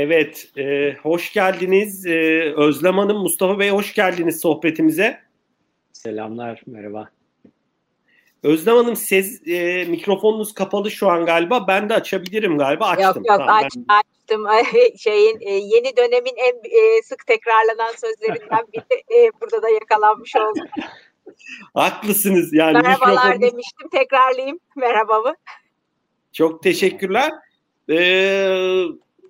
Evet, 0.00 0.48
e, 0.56 0.96
hoş 1.02 1.32
geldiniz. 1.32 2.06
E, 2.06 2.52
Özlem 2.56 2.98
Hanım, 2.98 3.18
Mustafa 3.18 3.58
Bey 3.58 3.70
hoş 3.70 3.94
geldiniz 3.94 4.40
sohbetimize. 4.40 5.20
Selamlar, 5.92 6.62
merhaba. 6.66 7.08
Özlem 8.42 8.76
Hanım 8.76 8.96
siz 8.96 9.48
e, 9.48 9.84
mikrofonunuz 9.84 10.54
kapalı 10.54 10.90
şu 10.90 11.08
an 11.08 11.26
galiba. 11.26 11.68
Ben 11.68 11.88
de 11.88 11.94
açabilirim 11.94 12.58
galiba. 12.58 12.86
Açtım. 12.86 13.06
Yok 13.06 13.16
yok 13.16 13.38
tamam, 13.38 13.64
aç, 13.64 13.72
ben... 13.76 13.84
açtım. 13.88 14.46
Şeyin 14.98 15.40
e, 15.40 15.50
yeni 15.50 15.96
dönemin 15.96 16.34
en 16.36 16.54
e, 16.54 17.02
sık 17.02 17.26
tekrarlanan 17.26 17.92
sözlerinden 17.92 18.66
biri 18.72 19.18
e, 19.18 19.30
burada 19.40 19.62
da 19.62 19.68
yakalanmış 19.68 20.36
oldu. 20.36 20.60
Haklısınız 21.74 22.52
yani. 22.52 22.72
Merhabalar 22.72 23.12
mikrofonunuz... 23.12 23.40
demiştim. 23.40 23.88
Tekrarlayayım 23.88 24.58
merhabamı. 24.76 25.34
Çok 26.32 26.62
teşekkürler. 26.62 27.32
Ee, 27.90 28.84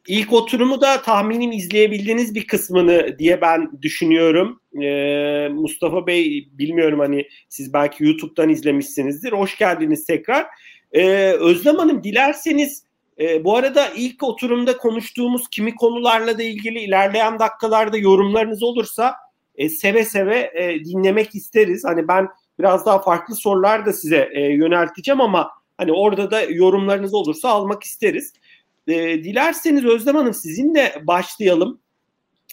ilk 0.08 0.32
oturumu 0.32 0.80
da 0.80 1.02
tahminim 1.02 1.52
izleyebildiğiniz 1.52 2.34
bir 2.34 2.46
kısmını 2.46 3.18
diye 3.18 3.40
ben 3.40 3.70
düşünüyorum. 3.82 4.60
Ee, 4.82 5.48
Mustafa 5.48 6.06
Bey 6.06 6.48
bilmiyorum 6.52 6.98
hani 7.00 7.28
siz 7.48 7.72
belki 7.72 8.04
YouTube'dan 8.04 8.48
izlemişsinizdir. 8.48 9.32
Hoş 9.32 9.58
geldiniz 9.58 10.06
tekrar. 10.06 10.46
Ee, 10.92 11.32
Özlem 11.32 11.76
Hanım 11.76 12.04
dilerseniz 12.04 12.84
e, 13.20 13.44
bu 13.44 13.56
arada 13.56 13.88
ilk 13.96 14.22
oturumda 14.22 14.76
konuştuğumuz 14.76 15.48
kimi 15.48 15.74
konularla 15.74 16.38
da 16.38 16.42
ilgili 16.42 16.80
ilerleyen 16.80 17.38
dakikalarda 17.38 17.96
yorumlarınız 17.96 18.62
olursa 18.62 19.14
e, 19.54 19.68
seve 19.68 20.04
seve 20.04 20.52
e, 20.54 20.84
dinlemek 20.84 21.34
isteriz. 21.34 21.84
Hani 21.84 22.08
ben 22.08 22.28
biraz 22.58 22.86
daha 22.86 22.98
farklı 22.98 23.34
sorular 23.34 23.86
da 23.86 23.92
size 23.92 24.30
e, 24.32 24.40
yönelteceğim 24.40 25.20
ama 25.20 25.50
hani 25.78 25.92
orada 25.92 26.30
da 26.30 26.42
yorumlarınız 26.42 27.14
olursa 27.14 27.48
almak 27.48 27.82
isteriz. 27.82 28.32
E, 28.88 29.24
dilerseniz 29.24 29.84
Özlem 29.84 30.16
Hanım 30.16 30.34
sizinle 30.34 31.02
başlayalım. 31.02 31.80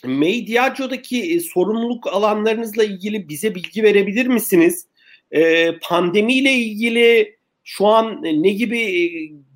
Mediacio'daki 0.03 1.35
e, 1.35 1.39
sorumluluk 1.39 2.07
alanlarınızla 2.07 2.83
ilgili 2.83 3.29
bize 3.29 3.55
bilgi 3.55 3.83
verebilir 3.83 4.27
misiniz? 4.27 4.87
E, 5.31 5.71
pandemiyle 5.79 6.51
ilgili 6.51 7.37
şu 7.63 7.87
an 7.87 8.23
ne 8.23 8.49
gibi 8.49 8.79
e, 8.79 9.01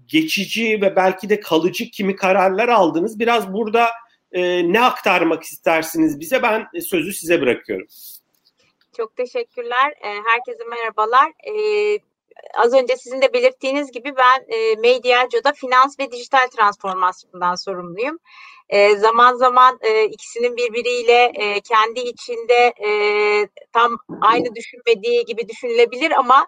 geçici 0.08 0.82
ve 0.82 0.96
belki 0.96 1.30
de 1.30 1.40
kalıcı 1.40 1.92
kimi 1.92 2.16
kararlar 2.16 2.70
aldınız? 2.70 3.20
Biraz 3.20 3.54
burada 3.54 3.90
e, 4.32 4.74
ne 4.74 4.82
aktarmak 4.82 5.44
istersiniz 5.44 6.20
bize? 6.20 6.42
Ben 6.42 6.68
sözü 6.82 7.14
size 7.14 7.42
bırakıyorum. 7.42 7.88
Çok 8.98 9.16
teşekkürler. 9.16 9.92
E, 9.92 10.08
herkese 10.08 10.64
merhabalar. 10.70 11.32
Az 12.54 12.74
önce 12.74 12.98
sizin 12.98 13.22
de 13.22 13.34
belirttiğiniz 13.34 13.92
gibi 13.92 14.16
ben 14.18 14.46
e, 14.48 14.76
Mediacio'da 14.76 15.52
finans 15.54 16.00
ve 16.00 16.12
dijital 16.12 16.48
transformasyondan 16.48 17.56
sorumluyum. 17.56 18.20
E, 18.70 18.96
zaman 18.96 19.36
zaman 19.36 19.80
e, 19.82 20.04
ikisinin 20.04 20.58
birbiriyle 20.58 21.32
e, 21.36 21.60
kendi 21.62 22.00
içinde 22.00 22.74
e, 22.88 22.90
tam 23.74 23.98
aynı 24.22 24.56
düşünmediği 24.56 25.26
gibi 25.26 25.50
düşünülebilir 25.50 26.12
ama 26.12 26.48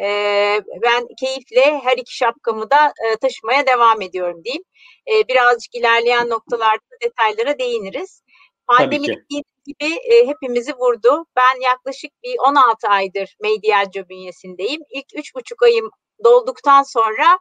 e, 0.00 0.06
ben 0.82 1.06
keyifle 1.20 1.80
her 1.84 1.96
iki 1.96 2.16
şapkamı 2.16 2.70
da 2.70 2.86
e, 2.86 3.16
taşımaya 3.16 3.66
devam 3.66 4.02
ediyorum 4.02 4.44
diyeyim. 4.44 4.62
E, 5.08 5.28
birazcık 5.28 5.74
ilerleyen 5.74 6.30
noktalarda 6.30 6.96
detaylara 7.02 7.58
değiniriz. 7.58 8.22
Pandemi 8.76 9.06
gibi 9.66 9.94
e, 9.94 10.26
hepimizi 10.26 10.72
vurdu. 10.74 11.26
Ben 11.36 11.60
yaklaşık 11.60 12.10
bir 12.22 12.34
16 12.48 12.88
aydır 12.88 13.36
Mediaccio 13.42 14.08
bünyesindeyim. 14.08 14.82
İlk 14.90 15.06
3,5 15.06 15.64
ayım 15.64 15.90
dolduktan 16.24 16.82
sonra 16.82 17.38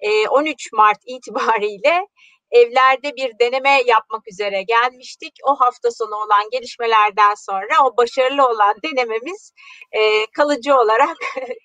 e, 0.00 0.28
13 0.28 0.72
Mart 0.72 0.98
itibariyle 1.06 2.06
evlerde 2.50 3.16
bir 3.16 3.38
deneme 3.38 3.82
yapmak 3.86 4.28
üzere 4.32 4.62
gelmiştik. 4.62 5.32
O 5.44 5.54
hafta 5.54 5.90
sonu 5.90 6.14
olan 6.14 6.50
gelişmelerden 6.52 7.34
sonra 7.34 7.84
o 7.84 7.96
başarılı 7.96 8.46
olan 8.46 8.74
denememiz 8.84 9.52
e, 9.92 10.26
kalıcı 10.26 10.74
olarak 10.74 11.16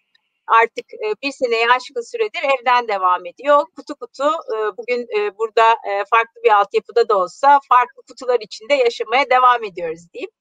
artık 0.48 0.94
e, 0.94 1.14
bir 1.24 1.32
seneye 1.32 1.70
aşkın 1.70 2.12
süredir 2.12 2.44
evden 2.44 2.88
devam 2.88 3.26
ediyor. 3.26 3.66
Kutu 3.76 3.96
kutu 3.96 4.24
e, 4.24 4.78
bugün 4.78 5.02
e, 5.20 5.38
burada 5.38 5.78
farklı 6.12 6.42
bir 6.44 6.52
altyapıda 6.52 7.10
da 7.10 7.18
olsa 7.18 7.60
farklı 7.70 8.02
kutular 8.08 8.38
içinde 8.42 8.74
yaşamaya 8.74 9.30
devam 9.30 9.64
ediyoruz 9.64 10.02
diyeyim. 10.14 10.32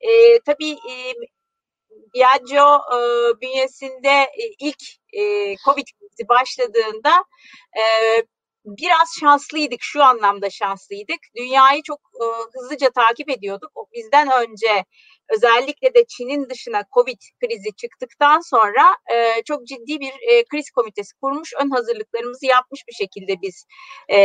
E, 0.00 0.40
tabii 0.46 0.72
e, 0.72 1.12
Diageo 2.14 2.76
e, 2.76 2.98
bünyesinde 3.40 4.30
ilk 4.58 4.82
e, 5.12 5.56
Covid 5.56 5.86
başladığında 6.28 7.24
e, 7.78 7.82
biraz 8.64 9.08
şanslıydık 9.20 9.82
şu 9.82 10.02
anlamda 10.02 10.50
şanslıydık. 10.50 11.18
Dünyayı 11.36 11.82
çok 11.82 12.00
e, 12.14 12.24
hızlıca 12.54 12.90
takip 12.90 13.30
ediyorduk. 13.30 13.70
O 13.74 13.86
bizden 13.94 14.28
önce 14.42 14.84
özellikle 15.36 15.94
de 15.94 16.04
Çin'in 16.08 16.50
dışına 16.50 16.82
Covid 16.94 17.18
krizi 17.40 17.72
çıktıktan 17.76 18.40
sonra 18.40 18.96
e, 19.14 19.42
çok 19.42 19.66
ciddi 19.66 20.00
bir 20.00 20.12
e, 20.30 20.44
kriz 20.44 20.70
komitesi 20.70 21.14
kurmuş. 21.22 21.52
Ön 21.62 21.70
hazırlıklarımızı 21.70 22.46
yapmış 22.46 22.80
bir 22.88 22.92
şekilde 22.92 23.42
biz 23.42 23.64
e, 24.10 24.18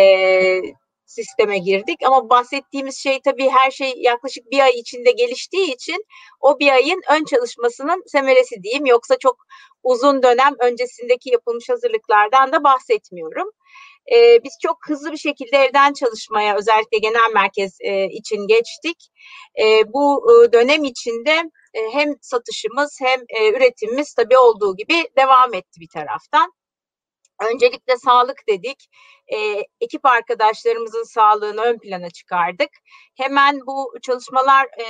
sisteme 1.06 1.58
girdik. 1.58 2.00
Ama 2.06 2.30
bahsettiğimiz 2.30 2.97
şey 2.97 3.19
tabii 3.22 3.50
her 3.50 3.72
şey 3.72 3.94
yaklaşık 3.97 4.52
bir 4.52 4.59
ay 4.59 4.72
içinde 4.80 5.12
geliştiği 5.12 5.74
için 5.74 6.06
o 6.42 6.59
bir 6.59 6.72
ayın 6.72 7.02
ön 7.09 7.25
çalışmasının 7.25 8.03
semeresi 8.08 8.63
diyeyim. 8.63 8.86
Yoksa 8.86 9.16
çok 9.19 9.36
uzun 9.84 10.24
dönem 10.24 10.53
öncesindeki 10.59 11.30
yapılmış 11.30 11.69
hazırlıklardan 11.69 12.52
da 12.52 12.63
bahsetmiyorum. 12.63 13.52
E, 14.12 14.44
biz 14.44 14.58
çok 14.62 14.78
hızlı 14.88 15.12
bir 15.12 15.18
şekilde 15.18 15.58
evden 15.58 15.94
çalışmaya 15.94 16.56
özellikle 16.58 16.97
genel 16.97 17.31
merkez 17.34 17.78
e, 17.81 18.06
için 18.06 18.47
geçtik. 18.47 18.97
E, 19.59 19.94
bu 19.94 20.31
e, 20.31 20.53
dönem 20.53 20.84
içinde 20.84 21.44
e, 21.74 21.90
hem 21.94 22.09
satışımız 22.22 22.97
hem 23.02 23.19
e, 23.30 23.50
üretimimiz 23.50 24.13
tabii 24.13 24.38
olduğu 24.38 24.75
gibi 24.75 25.08
devam 25.18 25.53
etti 25.53 25.80
bir 25.80 25.90
taraftan. 25.94 26.52
Öncelikle 27.52 27.97
sağlık 27.97 28.38
dedik. 28.50 28.88
E, 29.28 29.38
ekip 29.81 30.06
arkadaşlarımızın 30.06 31.03
sağlığını 31.03 31.62
ön 31.62 31.80
plana 31.80 32.09
çıkardık. 32.09 32.69
Hemen 33.18 33.59
bu 33.68 33.94
çalışmalar 34.02 34.66
e, 34.66 34.86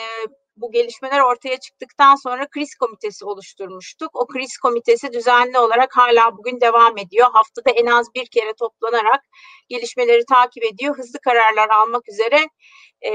bu 0.58 0.72
gelişmeler 0.72 1.19
ortaya 1.19 1.59
çıktıktan 1.59 2.16
sonra 2.16 2.47
kriz 2.47 2.75
komitesi 2.75 3.25
oluşturmuştuk. 3.25 4.09
O 4.14 4.28
kriz 4.28 4.58
komitesi 4.58 5.14
düzenli 5.14 5.59
olarak 5.59 5.97
hala 5.97 6.38
bugün 6.38 6.62
devam 6.62 6.97
ediyor. 6.97 7.28
Haftada 7.34 7.72
en 7.72 7.86
az 7.86 8.08
bir 8.16 8.25
kere 8.25 8.53
toplanarak 8.59 9.22
gelişmeleri 9.69 10.25
takip 10.25 10.64
ediyor. 10.64 10.97
Hızlı 10.97 11.19
kararlar 11.19 11.69
almak 11.69 12.09
üzere 12.09 12.47
e, 13.06 13.14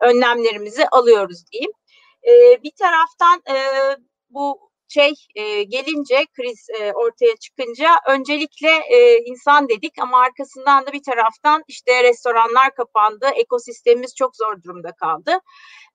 önlemlerimizi 0.00 0.88
alıyoruz 0.88 1.44
diyeyim. 1.52 1.72
E, 2.28 2.62
bir 2.62 2.72
taraftan 2.78 3.42
e, 3.50 3.56
bu 4.30 4.65
şey 4.88 5.12
e, 5.34 5.62
gelince 5.62 6.26
kriz 6.36 6.66
e, 6.80 6.92
ortaya 6.92 7.36
çıkınca 7.36 7.90
öncelikle 8.08 8.70
e, 8.90 9.18
insan 9.24 9.68
dedik 9.68 9.92
ama 10.00 10.20
arkasından 10.20 10.86
da 10.86 10.92
bir 10.92 11.02
taraftan 11.02 11.64
işte 11.68 12.02
restoranlar 12.02 12.74
kapandı, 12.74 13.26
ekosistemimiz 13.26 14.14
çok 14.14 14.36
zor 14.36 14.62
durumda 14.62 14.92
kaldı. 14.92 15.38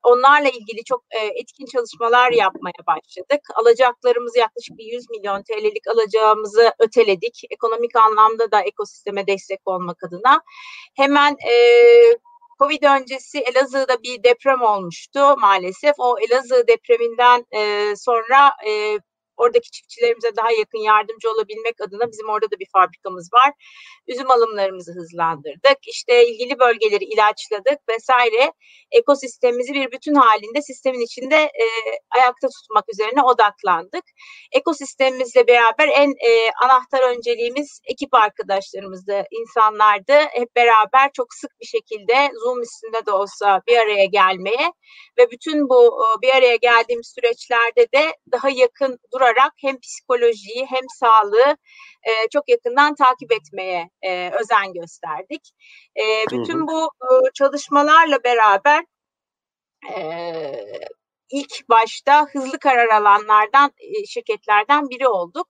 Onlarla 0.04 0.50
ilgili 0.50 0.84
çok 0.84 1.04
e, 1.12 1.26
etkin 1.26 1.66
çalışmalar 1.66 2.32
yapmaya 2.32 2.86
başladık. 2.88 3.42
Alacaklarımızı 3.56 4.40
yaklaşık 4.40 4.78
bir 4.78 4.86
100 4.86 5.10
milyon 5.10 5.44
TL'lik 5.44 5.88
alacağımızı 5.88 6.72
öteledik. 6.80 7.42
Ekonomik 7.50 7.96
anlamda 7.96 8.52
da 8.52 8.62
ekosisteme 8.62 9.28
destek 9.28 9.60
olmak 9.66 10.04
adına. 10.04 10.42
Hemen 10.96 11.32
e, 11.32 11.56
Covid 12.62 12.84
öncesi 12.84 13.40
Elazığ'da 13.40 14.04
bir 14.04 14.24
deprem 14.24 14.62
olmuştu 14.62 15.20
maalesef. 15.38 15.94
O 15.98 16.16
Elazığ 16.20 16.68
depreminden 16.68 17.46
e, 17.52 17.96
sonra 17.96 18.52
e, 18.68 19.00
oradaki 19.42 19.72
çiftçilerimize 19.72 20.36
daha 20.38 20.52
yakın 20.52 20.84
yardımcı 20.92 21.32
olabilmek 21.32 21.82
adına 21.82 22.12
bizim 22.12 22.30
orada 22.30 22.52
da 22.52 22.60
bir 22.60 22.70
fabrikamız 22.74 23.30
var. 23.34 23.52
Üzüm 24.08 24.32
alımlarımızı 24.32 24.92
hızlandırdık. 24.92 25.80
İşte 25.88 26.28
ilgili 26.28 26.60
bölgeleri 26.60 27.04
ilaçladık 27.04 27.80
vesaire. 27.90 28.54
Ekosistemimizi 28.92 29.74
bir 29.74 29.92
bütün 29.92 30.16
halinde 30.16 30.62
sistemin 30.62 31.00
içinde 31.00 31.36
e, 31.36 31.66
ayakta 32.18 32.48
tutmak 32.48 32.86
üzerine 32.94 33.22
odaklandık. 33.24 34.06
Ekosistemimizle 34.52 35.48
beraber 35.48 35.88
en 35.88 36.10
e, 36.10 36.32
anahtar 36.64 37.02
önceliğimiz 37.16 37.82
ekip 37.86 38.14
arkadaşlarımızdı, 38.14 39.24
insanlardı. 39.32 40.14
Hep 40.14 40.56
beraber 40.56 41.12
çok 41.14 41.34
sık 41.34 41.52
bir 41.62 41.66
şekilde 41.66 42.32
Zoom 42.44 42.62
üstünde 42.62 43.06
de 43.06 43.12
olsa 43.12 43.62
bir 43.68 43.78
araya 43.78 44.06
gelmeye 44.06 44.74
ve 45.18 45.32
bütün 45.32 45.70
bu 45.70 46.02
bir 46.22 46.30
araya 46.30 46.56
geldiğimiz 46.56 47.14
süreçlerde 47.16 47.88
de 47.96 48.16
daha 48.32 48.50
yakın 48.50 49.00
durarak 49.14 49.31
olarak 49.32 49.54
hem 49.58 49.80
psikolojiyi 49.80 50.66
hem 50.70 50.84
sağlığı 51.00 51.58
e, 52.04 52.30
çok 52.34 52.50
yakından 52.50 52.96
takip 52.96 53.32
etmeye 53.32 53.90
e, 54.02 54.32
özen 54.40 54.74
gösterdik. 54.74 55.52
E, 55.98 56.04
bütün 56.32 56.68
bu 56.68 56.84
e, 56.84 57.10
çalışmalarla 57.34 58.24
beraber 58.24 58.86
e, 59.96 60.02
ilk 61.32 61.70
başta 61.70 62.28
hızlı 62.34 62.60
karar 62.60 62.88
alanlardan, 62.88 63.72
şirketlerden 64.08 64.90
biri 64.90 65.08
olduk. 65.08 65.48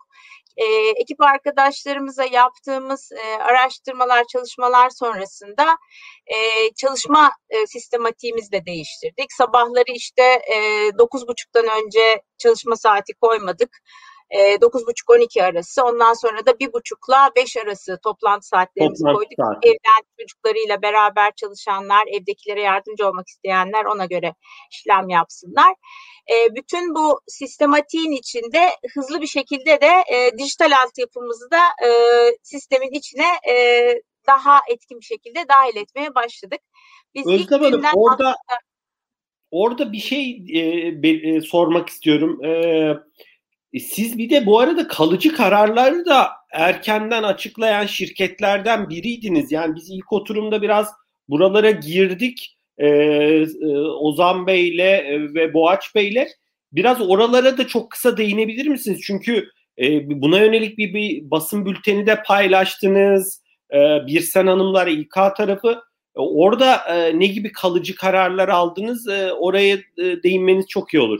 E, 0.57 0.65
ekip 0.89 1.21
arkadaşlarımıza 1.21 2.25
yaptığımız 2.25 3.11
e, 3.11 3.35
araştırmalar, 3.43 4.23
çalışmalar 4.33 4.89
sonrasında 4.89 5.77
e, 6.27 6.37
çalışma 6.75 7.31
e, 7.49 7.67
sistematiğimizi 7.67 8.51
de 8.51 8.65
değiştirdik. 8.65 9.33
Sabahları 9.33 9.91
işte 9.95 10.23
e, 10.23 10.57
9.30'dan 10.89 11.83
önce 11.83 12.21
çalışma 12.37 12.75
saati 12.75 13.13
koymadık. 13.21 13.77
9.30-12 14.31 15.43
arası. 15.43 15.83
Ondan 15.83 16.13
sonra 16.13 16.45
da 16.45 16.51
1.30'la 16.51 17.31
5 17.35 17.57
arası 17.57 17.99
toplantı 18.03 18.47
saatlerimizi 18.47 19.03
toplantı 19.03 19.17
koyduk. 19.17 19.33
Saati. 19.37 19.67
Evden 19.67 20.03
çocuklarıyla 20.19 20.81
beraber 20.81 21.31
çalışanlar, 21.35 22.03
evdekilere 22.07 22.61
yardımcı 22.61 23.07
olmak 23.07 23.27
isteyenler 23.27 23.85
ona 23.85 24.05
göre 24.05 24.35
işlem 24.71 25.09
yapsınlar. 25.09 25.75
bütün 26.55 26.95
bu 26.95 27.19
sistematiğin 27.27 28.11
içinde 28.11 28.69
hızlı 28.93 29.21
bir 29.21 29.27
şekilde 29.27 29.81
de 29.81 30.03
e, 30.13 30.37
dijital 30.37 30.71
altyapımızı 30.83 31.51
da 31.51 31.87
e, 31.87 31.89
sistemin 32.43 32.91
içine 32.91 33.27
e, 33.49 33.55
daha 34.27 34.59
etkin 34.69 34.99
bir 34.99 35.05
şekilde 35.05 35.39
dahil 35.49 35.81
etmeye 35.81 36.15
başladık. 36.15 36.59
Biz 37.15 37.27
Özlem 37.27 37.63
Hanım 37.63 37.83
orada 37.95 38.35
orada 39.51 39.91
bir 39.91 39.97
şey 39.97 40.43
e, 40.53 41.09
e, 41.09 41.41
sormak 41.41 41.89
istiyorum. 41.89 42.45
E, 42.45 42.51
e, 43.73 43.79
siz 43.79 44.17
bir 44.17 44.29
de 44.29 44.45
bu 44.45 44.59
arada 44.59 44.87
kalıcı 44.87 45.35
kararları 45.35 46.05
da 46.05 46.29
erkenden 46.51 47.23
açıklayan 47.23 47.85
şirketlerden 47.85 48.89
biriydiniz. 48.89 49.51
Yani 49.51 49.75
biz 49.75 49.89
ilk 49.89 50.13
oturumda 50.13 50.61
biraz 50.61 50.87
buralara 51.29 51.71
girdik. 51.71 52.57
Ee, 52.77 52.87
e, 52.87 53.77
Ozan 53.77 54.47
Bey'le 54.47 54.79
e, 54.79 55.33
ve 55.33 55.53
Boğaç 55.53 55.95
Bey'le 55.95 56.27
biraz 56.71 57.01
oralara 57.01 57.57
da 57.57 57.67
çok 57.67 57.91
kısa 57.91 58.17
değinebilir 58.17 58.67
misiniz? 58.67 59.01
Çünkü 59.03 59.49
e, 59.81 60.09
buna 60.21 60.39
yönelik 60.39 60.77
bir, 60.77 60.93
bir 60.93 61.31
basın 61.31 61.65
bülteni 61.65 62.07
de 62.07 62.23
paylaştınız. 62.23 63.41
E, 63.73 63.77
Birsen 64.07 64.47
Hanımlar 64.47 64.87
İK 64.87 65.15
tarafı. 65.37 65.71
E, 66.15 66.19
orada 66.19 66.75
e, 66.75 67.19
ne 67.19 67.27
gibi 67.27 67.51
kalıcı 67.51 67.95
kararlar 67.95 68.49
aldınız? 68.49 69.07
E, 69.07 69.33
oraya 69.33 69.75
e, 69.75 70.23
değinmeniz 70.23 70.67
çok 70.67 70.93
iyi 70.93 70.99
olur. 70.99 71.19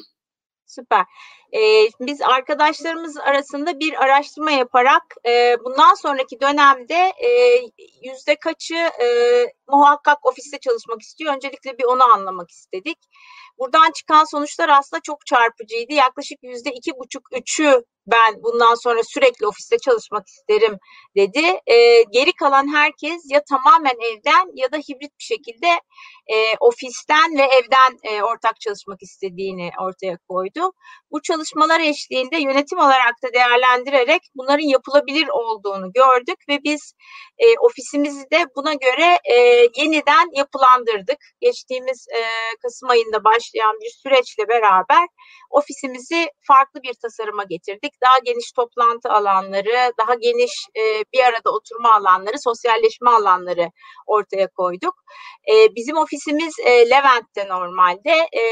Süper 0.65 1.06
e, 1.53 1.59
biz 2.00 2.21
arkadaşlarımız 2.21 3.18
arasında 3.18 3.80
bir 3.80 4.03
araştırma 4.03 4.51
yaparak 4.51 5.03
e, 5.27 5.56
bundan 5.65 5.94
sonraki 5.94 6.39
dönemde 6.42 7.13
e, 7.24 7.30
yüzde 8.03 8.36
kaçı 8.36 8.75
e, 8.75 9.07
muhakkak 9.68 10.25
ofiste 10.25 10.57
çalışmak 10.59 11.01
istiyor. 11.01 11.36
Öncelikle 11.36 11.77
bir 11.77 11.83
onu 11.83 12.03
anlamak 12.03 12.51
istedik. 12.51 12.98
Buradan 13.59 13.92
çıkan 13.92 14.25
sonuçlar 14.31 14.69
aslında 14.69 15.01
çok 15.01 15.25
çarpıcıydı. 15.25 15.94
Yaklaşık 15.94 16.38
yüzde 16.44 16.69
iki 16.71 16.92
buçuk 16.92 17.24
üçü 17.38 17.83
ben 18.07 18.44
bundan 18.44 18.75
sonra 18.75 19.01
sürekli 19.03 19.48
ofiste 19.48 19.77
çalışmak 19.77 20.27
isterim 20.27 20.77
dedi. 21.15 21.59
E, 21.68 22.03
geri 22.03 22.33
kalan 22.33 22.74
herkes 22.75 23.21
ya 23.31 23.44
tamamen 23.50 23.95
evden 24.12 24.51
ya 24.56 24.71
da 24.71 24.77
hibrit 24.77 25.19
bir 25.19 25.24
şekilde 25.24 25.68
e, 26.27 26.57
ofisten 26.59 27.38
ve 27.38 27.44
evden 27.44 27.98
e, 28.03 28.24
ortak 28.24 28.59
çalışmak 28.62 29.03
istediğini 29.03 29.71
ortaya 29.81 30.18
koydu. 30.30 30.71
Bu 31.12 31.21
çalışmalar 31.21 31.80
eşliğinde 31.80 32.38
yönetim 32.38 32.77
olarak 32.77 33.13
da 33.24 33.33
değerlendirerek 33.33 34.21
bunların 34.36 34.68
yapılabilir 34.68 35.27
olduğunu 35.27 35.92
gördük 35.94 36.39
ve 36.50 36.63
biz 36.63 36.94
e, 37.38 37.45
ofisimizi 37.59 38.31
de 38.31 38.45
buna 38.56 38.74
göre 38.74 39.19
e, 39.25 39.36
yeniden 39.75 40.30
yapılandırdık. 40.33 41.18
Geçtiğimiz 41.42 42.07
e, 42.15 42.21
Kasım 42.62 42.89
ayında 42.89 43.24
başlayan 43.24 43.75
bir 43.81 43.89
süreçle 43.89 44.48
beraber 44.48 45.07
ofisimizi 45.50 46.30
farklı 46.48 46.83
bir 46.83 46.94
tasarıma 46.94 47.44
getirdik. 47.44 47.91
Daha 48.02 48.18
geniş 48.26 48.52
toplantı 48.52 49.10
alanları, 49.10 49.92
daha 50.00 50.14
geniş 50.14 50.52
e, 50.76 51.04
bir 51.14 51.20
arada 51.20 51.52
oturma 51.52 51.94
alanları, 51.94 52.40
sosyalleşme 52.40 53.10
alanları 53.10 53.72
ortaya 54.08 54.48
koyduk. 54.48 54.94
E, 55.54 55.76
bizim 55.76 55.98
ofisimiz 55.98 56.54
e, 56.66 56.90
Levent'te 56.90 57.48
normalde. 57.48 58.12
E, 58.12 58.44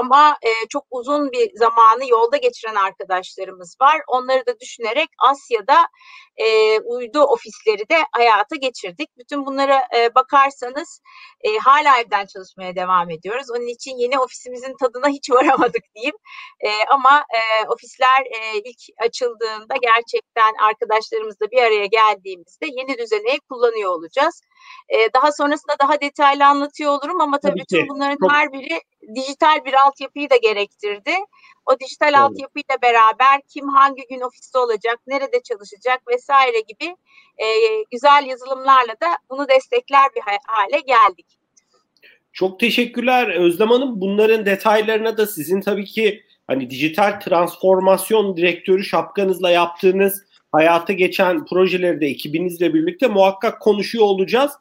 ama 0.00 0.38
e, 0.42 0.50
çok 0.68 0.84
uzun 0.90 1.32
bir 1.32 1.50
zamanı 1.54 2.08
yolda 2.08 2.36
geçiren 2.36 2.74
arkadaşlarımız 2.74 3.76
var. 3.80 4.00
Onları 4.08 4.46
da 4.46 4.60
düşünerek 4.60 5.08
Asya'da 5.18 5.88
e, 6.36 6.80
uydu 6.80 7.20
ofisleri 7.20 7.88
de 7.88 7.98
hayata 8.12 8.56
geçirdik. 8.56 9.08
Bütün 9.18 9.46
bunlara 9.46 9.82
e, 9.96 10.14
bakarsanız 10.14 11.00
e, 11.40 11.58
hala 11.58 12.00
evden 12.00 12.26
çalışmaya 12.26 12.76
devam 12.76 13.10
ediyoruz. 13.10 13.46
Onun 13.50 13.66
için 13.66 13.96
yeni 13.96 14.18
ofisimizin 14.18 14.76
tadına 14.80 15.08
hiç 15.08 15.30
varamadık 15.36 15.84
diyeyim. 15.94 16.16
E, 16.60 16.68
ama 16.90 17.24
e, 17.38 17.68
ofisler 17.68 18.20
e, 18.36 18.58
ilk 18.58 18.80
açıldığında 19.06 19.74
gerçekten 19.82 20.52
arkadaşlarımızla 20.68 21.50
bir 21.50 21.62
araya 21.62 21.86
geldiğimizde 21.86 22.66
yeni 22.66 22.98
düzeni 22.98 23.40
kullanıyor 23.48 23.90
olacağız. 23.90 24.40
E, 24.88 25.12
daha 25.14 25.32
sonrasında 25.32 25.76
daha 25.82 26.00
detaylı 26.00 26.46
anlatıyor 26.46 26.92
olurum 26.92 27.20
ama 27.20 27.38
tabii, 27.38 27.52
tabii 27.52 27.60
bütün 27.60 27.88
bunların 27.88 28.16
Çok... 28.20 28.32
her 28.32 28.52
biri 28.52 28.80
dijital 29.14 29.64
bir 29.64 29.74
altyapıyı 29.90 30.30
da 30.30 30.36
gerektirdi. 30.36 31.10
O 31.66 31.80
dijital 31.80 32.08
evet. 32.08 32.18
altyapıyla 32.18 32.82
beraber 32.82 33.40
kim 33.48 33.68
hangi 33.68 34.02
gün 34.10 34.20
ofiste 34.20 34.58
olacak, 34.58 35.00
nerede 35.06 35.42
çalışacak 35.42 36.00
vesaire 36.08 36.60
gibi 36.60 36.96
e, 37.38 37.46
güzel 37.90 38.26
yazılımlarla 38.26 38.92
da 38.92 39.16
bunu 39.30 39.48
destekler 39.48 40.08
bir 40.16 40.22
hale 40.46 40.80
geldik. 40.80 41.26
Çok 42.32 42.60
teşekkürler 42.60 43.28
Özlem 43.28 43.68
Hanım. 43.68 44.00
Bunların 44.00 44.46
detaylarına 44.46 45.16
da 45.16 45.26
sizin 45.26 45.60
tabii 45.60 45.84
ki 45.84 46.22
hani 46.46 46.70
dijital 46.70 47.20
transformasyon 47.20 48.36
direktörü 48.36 48.84
şapkanızla 48.84 49.50
yaptığınız 49.50 50.24
hayata 50.52 50.92
geçen 50.92 51.46
projeleri 51.46 52.00
de 52.00 52.06
ekibinizle 52.06 52.74
birlikte 52.74 53.06
muhakkak 53.06 53.60
konuşuyor 53.60 54.04
olacağız. 54.04 54.52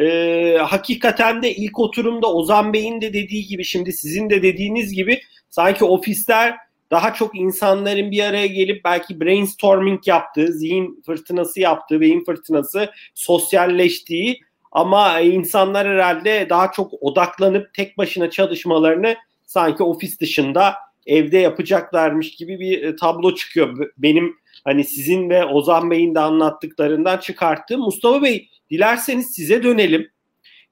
Ee, 0.00 0.58
hakikaten 0.60 1.42
de 1.42 1.54
ilk 1.54 1.78
oturumda 1.78 2.32
Ozan 2.32 2.72
Bey'in 2.72 3.00
de 3.00 3.12
dediği 3.12 3.46
gibi 3.46 3.64
şimdi 3.64 3.92
sizin 3.92 4.30
de 4.30 4.42
dediğiniz 4.42 4.92
gibi 4.92 5.20
sanki 5.50 5.84
ofisler 5.84 6.56
daha 6.90 7.14
çok 7.14 7.38
insanların 7.38 8.10
bir 8.10 8.22
araya 8.22 8.46
gelip 8.46 8.84
belki 8.84 9.20
brainstorming 9.20 10.08
yaptığı, 10.08 10.52
zihin 10.52 11.02
fırtınası 11.06 11.60
yaptığı, 11.60 12.00
beyin 12.00 12.24
fırtınası, 12.24 12.90
sosyalleştiği 13.14 14.40
ama 14.72 15.20
insanlar 15.20 15.88
herhalde 15.88 16.46
daha 16.50 16.72
çok 16.72 16.92
odaklanıp 17.00 17.74
tek 17.74 17.98
başına 17.98 18.30
çalışmalarını 18.30 19.16
sanki 19.46 19.82
ofis 19.82 20.20
dışında 20.20 20.74
evde 21.06 21.38
yapacaklarmış 21.38 22.30
gibi 22.30 22.60
bir 22.60 22.82
e, 22.82 22.96
tablo 22.96 23.34
çıkıyor. 23.34 23.90
Benim 23.98 24.36
hani 24.68 24.84
sizin 24.84 25.30
ve 25.30 25.44
Ozan 25.44 25.90
Bey'in 25.90 26.14
de 26.14 26.20
anlattıklarından 26.20 27.18
çıkarttığım. 27.18 27.80
Mustafa 27.80 28.22
Bey 28.22 28.48
dilerseniz 28.70 29.26
size 29.34 29.62
dönelim. 29.62 30.10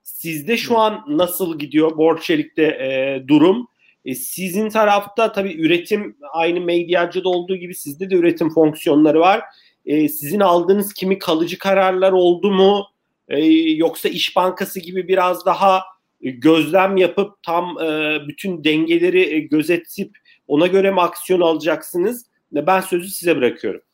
Sizde 0.02 0.56
şu 0.56 0.78
an 0.78 1.04
nasıl 1.08 1.58
gidiyor 1.58 1.96
Borçelik'te 1.96 2.62
e, 2.62 3.22
durum? 3.28 3.68
E, 4.04 4.14
sizin 4.14 4.68
tarafta 4.68 5.32
tabii 5.32 5.60
üretim 5.60 6.16
aynı 6.32 6.60
medyacıda 6.60 7.28
olduğu 7.28 7.56
gibi 7.56 7.74
sizde 7.74 8.10
de 8.10 8.14
üretim 8.14 8.50
fonksiyonları 8.50 9.20
var. 9.20 9.42
E, 9.86 10.08
sizin 10.08 10.40
aldığınız 10.40 10.94
kimi 10.94 11.18
kalıcı 11.18 11.58
kararlar 11.58 12.12
oldu 12.12 12.50
mu? 12.50 12.86
E, 13.28 13.44
yoksa 13.54 14.08
İş 14.08 14.36
Bankası 14.36 14.80
gibi 14.80 15.08
biraz 15.08 15.46
daha 15.46 15.82
e, 16.20 16.30
gözlem 16.30 16.96
yapıp 16.96 17.42
tam 17.42 17.78
e, 17.82 18.18
bütün 18.28 18.64
dengeleri 18.64 19.34
e, 19.34 19.38
gözetip 19.40 20.18
ona 20.48 20.66
göre 20.66 20.90
mi 20.90 21.00
aksiyon 21.00 21.40
alacaksınız? 21.40 22.26
Ben 22.52 22.80
sözü 22.80 23.08
size 23.08 23.36
bırakıyorum. 23.36 23.85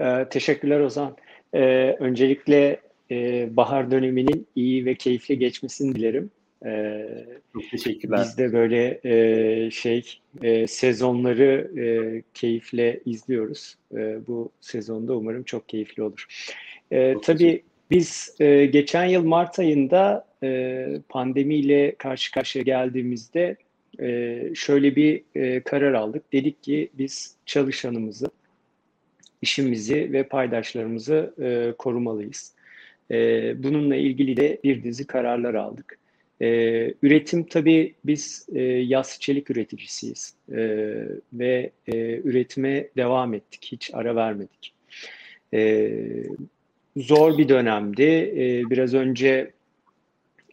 Ee, 0.00 0.26
teşekkürler 0.30 0.80
Ozan. 0.80 1.16
Ee, 1.54 1.96
öncelikle 2.00 2.80
e, 3.10 3.48
bahar 3.56 3.90
döneminin 3.90 4.46
iyi 4.56 4.84
ve 4.84 4.94
keyifli 4.94 5.38
geçmesini 5.38 5.94
dilerim. 5.94 6.30
Ee, 6.66 7.06
Çok 7.52 7.70
teşekkürler. 7.70 8.20
Biz 8.20 8.38
de 8.38 8.52
böyle 8.52 9.00
e, 9.04 9.70
şey 9.70 10.18
e, 10.42 10.66
sezonları 10.66 11.70
e, 11.80 11.86
keyifle 12.34 13.00
izliyoruz. 13.06 13.74
E, 13.94 14.26
bu 14.26 14.50
sezonda 14.60 15.16
umarım 15.16 15.42
çok 15.42 15.68
keyifli 15.68 16.02
olur. 16.02 16.26
E, 16.90 17.14
tabii 17.22 17.62
biz 17.90 18.36
e, 18.40 18.66
geçen 18.66 19.04
yıl 19.04 19.24
Mart 19.24 19.58
ayında 19.58 20.26
e, 20.42 20.86
pandemiyle 21.08 21.94
karşı 21.98 22.32
karşıya 22.32 22.62
geldiğimizde 22.62 23.56
e, 24.00 24.38
şöyle 24.54 24.96
bir 24.96 25.22
e, 25.34 25.60
karar 25.60 25.92
aldık. 25.92 26.32
Dedik 26.32 26.62
ki 26.62 26.90
biz 26.94 27.34
çalışanımızı, 27.46 28.30
işimizi 29.42 30.12
ve 30.12 30.22
paydaşlarımızı 30.22 31.34
e, 31.42 31.72
korumalıyız. 31.78 32.54
E, 33.10 33.62
bununla 33.62 33.96
ilgili 33.96 34.36
de 34.36 34.60
bir 34.64 34.82
dizi 34.82 35.06
kararlar 35.06 35.54
aldık. 35.54 35.98
E, 36.42 36.46
üretim 37.02 37.44
tabii 37.44 37.94
biz 38.04 38.46
e, 38.54 38.62
yas 38.62 39.20
çelik 39.20 39.50
üreticisiyiz 39.50 40.34
e, 40.52 40.58
ve 41.32 41.70
e, 41.86 42.16
üretime 42.16 42.88
devam 42.96 43.34
ettik, 43.34 43.68
hiç 43.72 43.90
ara 43.94 44.16
vermedik. 44.16 44.74
E, 45.54 45.92
zor 46.96 47.38
bir 47.38 47.48
dönemdi. 47.48 48.02
E, 48.36 48.70
biraz 48.70 48.94
önce 48.94 49.50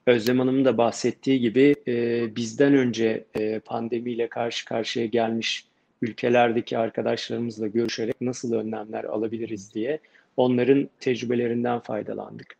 Özlem 0.05 0.39
Hanım'ın 0.39 0.65
da 0.65 0.77
bahsettiği 0.77 1.39
gibi 1.39 1.75
e, 1.87 2.35
bizden 2.35 2.73
önce 2.73 3.23
e, 3.35 3.59
pandemiyle 3.59 4.27
karşı 4.27 4.65
karşıya 4.65 5.05
gelmiş 5.05 5.65
ülkelerdeki 6.01 6.77
arkadaşlarımızla 6.77 7.67
görüşerek 7.67 8.21
nasıl 8.21 8.53
önlemler 8.53 9.03
alabiliriz 9.03 9.73
diye 9.73 9.99
onların 10.37 10.89
tecrübelerinden 10.99 11.79
faydalandık. 11.79 12.57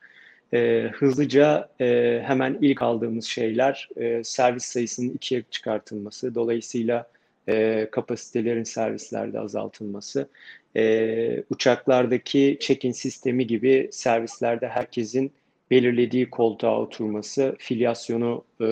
E, 0.53 0.89
hızlıca 0.93 1.69
e, 1.81 2.21
hemen 2.25 2.57
ilk 2.61 2.81
aldığımız 2.81 3.25
şeyler 3.25 3.89
e, 3.97 4.23
servis 4.23 4.65
sayısının 4.65 5.09
ikiye 5.09 5.43
çıkartılması. 5.51 6.35
Dolayısıyla 6.35 7.07
e, 7.49 7.87
kapasitelerin 7.91 8.63
servislerde 8.63 9.39
azaltılması. 9.39 10.27
E, 10.75 11.43
uçaklardaki 11.49 12.57
check-in 12.59 12.91
sistemi 12.91 13.47
gibi 13.47 13.89
servislerde 13.91 14.67
herkesin 14.67 15.31
belirlediği 15.71 16.29
koltuğa 16.29 16.81
oturması, 16.81 17.55
filyasyonu 17.59 18.43
e, 18.61 18.67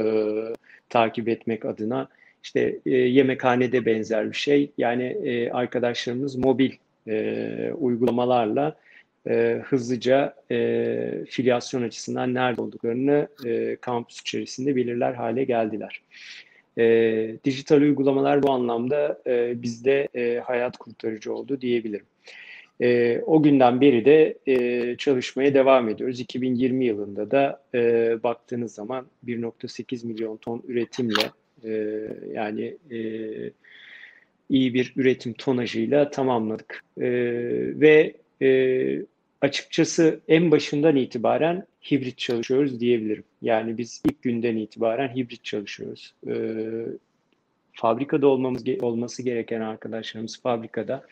takip 0.89 1.27
etmek 1.27 1.65
adına 1.65 2.07
işte 2.45 2.79
e, 2.85 2.91
yemekhanede 2.91 3.85
benzer 3.85 4.31
bir 4.31 4.35
şey. 4.35 4.71
Yani 4.77 5.03
e, 5.03 5.49
arkadaşlarımız 5.51 6.35
mobil 6.35 6.71
e, 7.07 7.71
uygulamalarla 7.77 8.75
e, 9.29 9.61
hızlıca 9.65 10.35
e, 10.51 11.25
filyasyon 11.29 11.83
açısından 11.83 12.33
nerede 12.33 12.61
olduklarını 12.61 13.27
e, 13.45 13.75
kampüs 13.75 14.21
içerisinde 14.21 14.75
belirler 14.75 15.13
hale 15.13 15.43
geldiler. 15.43 16.01
E, 16.77 16.83
dijital 17.45 17.81
uygulamalar 17.81 18.43
bu 18.43 18.51
anlamda 18.51 19.21
e, 19.27 19.61
bizde 19.61 20.07
e, 20.15 20.39
hayat 20.39 20.77
kurtarıcı 20.77 21.33
oldu 21.33 21.61
diyebilirim. 21.61 22.05
E, 22.81 23.19
o 23.25 23.43
günden 23.43 23.81
beri 23.81 24.05
de 24.05 24.37
e, 24.47 24.97
çalışmaya 24.97 25.53
devam 25.53 25.89
ediyoruz. 25.89 26.19
2020 26.19 26.85
yılında 26.85 27.31
da 27.31 27.61
e, 27.73 27.79
baktığınız 28.23 28.73
zaman 28.73 29.05
1.8 29.25 30.07
milyon 30.07 30.37
ton 30.37 30.63
üretimle 30.67 31.31
e, 31.63 32.01
yani 32.33 32.77
e, 32.91 32.99
iyi 34.49 34.73
bir 34.73 34.93
üretim 34.95 35.33
tonajıyla 35.33 36.11
tamamladık. 36.11 36.83
E, 36.97 37.07
ve 37.79 38.13
e, 38.41 39.01
açıkçası 39.41 40.19
en 40.27 40.51
başından 40.51 40.95
itibaren 40.95 41.65
hibrit 41.91 42.17
çalışıyoruz 42.17 42.79
diyebilirim. 42.79 43.23
Yani 43.41 43.77
biz 43.77 44.01
ilk 44.05 44.21
günden 44.21 44.55
itibaren 44.55 45.15
hibrit 45.15 45.43
çalışıyoruz. 45.43 46.13
E, 46.27 46.33
fabrikada 47.73 48.27
olmamız 48.27 48.63
olması 48.81 49.23
gereken 49.23 49.61
arkadaşlarımız 49.61 50.41
fabrikada, 50.41 51.03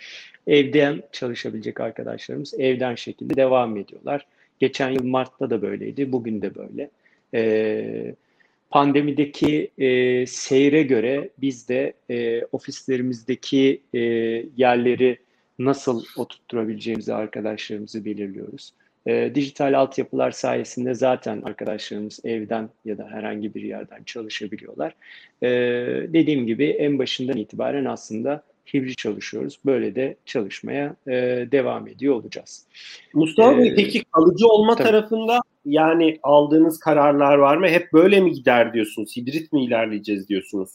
evden 0.47 1.03
çalışabilecek 1.11 1.79
arkadaşlarımız 1.79 2.53
evden 2.59 2.95
şekilde 2.95 3.35
devam 3.35 3.77
ediyorlar. 3.77 4.25
Geçen 4.59 4.89
yıl 4.89 5.03
Mart'ta 5.03 5.49
da 5.49 5.61
böyleydi, 5.61 6.11
bugün 6.11 6.41
de 6.41 6.55
böyle. 6.55 6.89
E, 7.33 8.15
pandemideki 8.73 9.71
e, 9.77 10.25
seyre 10.25 10.83
göre 10.83 11.29
biz 11.37 11.69
de 11.69 11.93
e, 12.09 12.45
ofislerimizdeki 12.51 13.81
e, 13.93 13.99
yerleri 14.57 15.17
nasıl 15.59 16.03
oturtturabileceğimizi 16.17 17.13
arkadaşlarımızı 17.13 18.05
belirliyoruz. 18.05 18.73
E, 19.07 19.31
dijital 19.35 19.79
altyapılar 19.79 20.31
sayesinde 20.31 20.93
zaten 20.93 21.41
arkadaşlarımız 21.41 22.19
evden 22.23 22.69
ya 22.85 22.97
da 22.97 23.07
herhangi 23.11 23.53
bir 23.53 23.61
yerden 23.61 24.03
çalışabiliyorlar. 24.03 24.95
E, 25.43 25.49
dediğim 26.13 26.47
gibi 26.47 26.65
en 26.65 26.99
başından 26.99 27.37
itibaren 27.37 27.85
aslında 27.85 28.43
hibrit 28.73 28.97
çalışıyoruz. 28.97 29.59
Böyle 29.65 29.95
de 29.95 30.15
çalışmaya 30.25 30.95
e, 31.07 31.11
devam 31.51 31.87
ediyor 31.87 32.15
olacağız. 32.15 32.65
Mustafa 33.13 33.57
Bey 33.57 33.67
ee, 33.67 33.75
peki 33.75 34.03
kalıcı 34.03 34.47
olma 34.47 34.75
tabii. 34.75 34.87
tarafında 34.87 35.39
yani 35.65 36.19
aldığınız 36.23 36.79
kararlar 36.79 37.37
var 37.37 37.57
mı? 37.57 37.67
Hep 37.67 37.93
böyle 37.93 38.19
mi 38.19 38.31
gider 38.31 38.73
diyorsunuz? 38.73 39.17
Hibrit 39.17 39.53
mi 39.53 39.65
ilerleyeceğiz 39.65 40.29
diyorsunuz? 40.29 40.69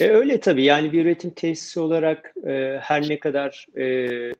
E, 0.00 0.08
öyle 0.08 0.40
tabii. 0.40 0.64
Yani 0.64 0.92
bir 0.92 1.02
üretim 1.02 1.30
tesisi 1.30 1.80
olarak 1.80 2.34
e, 2.46 2.78
her 2.82 3.08
ne 3.08 3.18
kadar 3.18 3.66
e, 3.76 3.84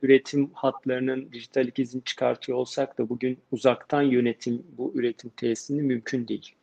üretim 0.02 0.50
hatlarının 0.54 1.32
dijital 1.32 1.68
izini 1.76 2.04
çıkartıyor 2.04 2.58
olsak 2.58 2.98
da 2.98 3.08
bugün 3.08 3.38
uzaktan 3.52 4.02
yönetim 4.02 4.62
bu 4.78 4.92
üretim 4.94 5.30
tesisini 5.36 5.82
mümkün 5.82 6.28
değil. 6.28 6.54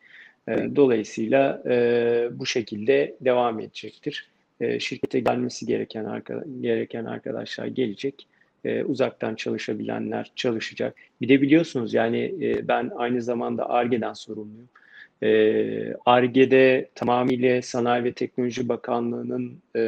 E, 0.48 0.75
dolayısıyla 0.75 1.63
e, 1.70 2.30
bu 2.32 2.46
şekilde 2.46 3.15
devam 3.22 3.60
edecektir. 3.60 4.33
E, 4.63 4.79
şirkete 4.79 5.20
gelmesi 5.20 5.65
gereken 5.65 6.24
gereken 6.62 7.05
arkadaşlar 7.05 7.65
gelecek 7.65 8.27
e, 8.65 8.84
uzaktan 8.84 9.36
çalışabilenler 9.36 10.32
çalışacak. 10.36 10.96
Bir 11.22 11.29
de 11.29 11.41
biliyorsunuz 11.41 11.93
yani 11.93 12.36
e, 12.41 12.67
ben 12.67 12.91
aynı 12.96 13.22
zamanda 13.22 13.70
ARGE'den 13.70 14.13
sorumluyum. 14.13 14.70
ARGE'de 16.05 16.89
tamamıyla 16.96 17.62
Sanayi 17.62 18.03
ve 18.03 18.13
Teknoloji 18.13 18.70
Bakanlığı'nın 18.70 19.58
e, 19.75 19.82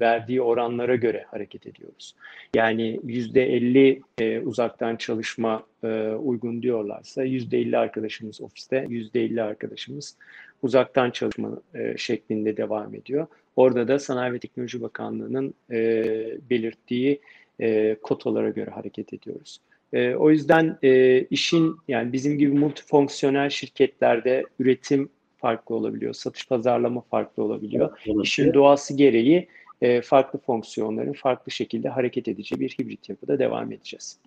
verdiği 0.00 0.42
oranlara 0.42 0.96
göre 0.96 1.24
hareket 1.30 1.66
ediyoruz. 1.66 2.14
Yani 2.54 3.00
%50 3.06 4.00
e, 4.18 4.40
uzaktan 4.40 4.96
çalışma 4.96 5.66
e, 5.84 5.88
uygun 6.08 6.62
diyorlarsa 6.62 7.24
%50 7.24 7.78
arkadaşımız 7.78 8.40
ofiste, 8.40 8.76
%50 8.76 9.42
arkadaşımız 9.42 10.16
uzaktan 10.62 11.10
çalışma 11.10 11.50
e, 11.74 11.94
şeklinde 11.96 12.56
devam 12.56 12.94
ediyor. 12.94 13.26
Orada 13.56 13.88
da 13.88 13.98
Sanayi 13.98 14.32
ve 14.32 14.38
Teknoloji 14.38 14.82
Bakanlığı'nın 14.82 15.54
e, 15.70 16.04
belirttiği 16.50 17.20
e, 17.60 17.96
kotalara 18.02 18.50
göre 18.50 18.70
hareket 18.70 19.12
ediyoruz. 19.12 19.60
E, 19.92 20.14
o 20.14 20.30
yüzden 20.30 20.78
e, 20.82 21.20
işin 21.20 21.76
yani 21.88 22.12
bizim 22.12 22.38
gibi 22.38 22.58
multifonksiyonel 22.58 23.50
şirketlerde 23.50 24.44
üretim 24.58 25.08
farklı 25.36 25.74
olabiliyor, 25.74 26.14
satış 26.14 26.48
pazarlama 26.48 27.00
farklı 27.00 27.42
olabiliyor. 27.42 27.98
Evet, 28.06 28.16
İşin 28.22 28.54
doğası 28.54 28.96
gereği 28.96 29.48
e, 29.82 30.00
farklı 30.00 30.38
fonksiyonların 30.38 31.12
farklı 31.12 31.52
şekilde 31.52 31.88
hareket 31.88 32.28
edeceği 32.28 32.60
bir 32.60 32.70
hibrit 32.70 33.08
yapıda 33.08 33.38
devam 33.38 33.72
edeceğiz. 33.72 34.18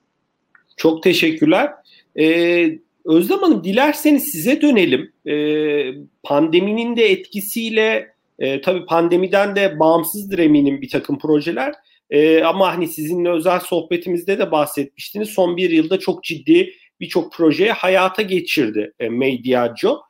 Çok 0.77 1.03
teşekkürler. 1.03 1.71
Ee, 2.19 2.79
Özlem 3.05 3.39
Hanım 3.39 3.63
dilerseniz 3.63 4.23
size 4.23 4.61
dönelim. 4.61 5.11
Ee, 5.27 5.93
pandeminin 6.23 6.95
de 6.95 7.11
etkisiyle 7.11 8.14
e, 8.39 8.61
tabii 8.61 8.85
pandemiden 8.85 9.55
de 9.55 9.79
bağımsızdır 9.79 10.39
eminim 10.39 10.81
bir 10.81 10.89
takım 10.89 11.19
projeler. 11.19 11.73
E, 12.09 12.43
ama 12.43 12.73
hani 12.73 12.87
sizinle 12.87 13.29
özel 13.29 13.59
sohbetimizde 13.59 14.39
de 14.39 14.51
bahsetmiştiniz. 14.51 15.29
Son 15.29 15.57
bir 15.57 15.69
yılda 15.69 15.99
çok 15.99 16.23
ciddi 16.23 16.73
birçok 16.99 17.33
projeye 17.33 17.71
hayata 17.71 18.21
geçirdi 18.21 18.93
e, 18.99 19.09
Mediaco. 19.09 20.01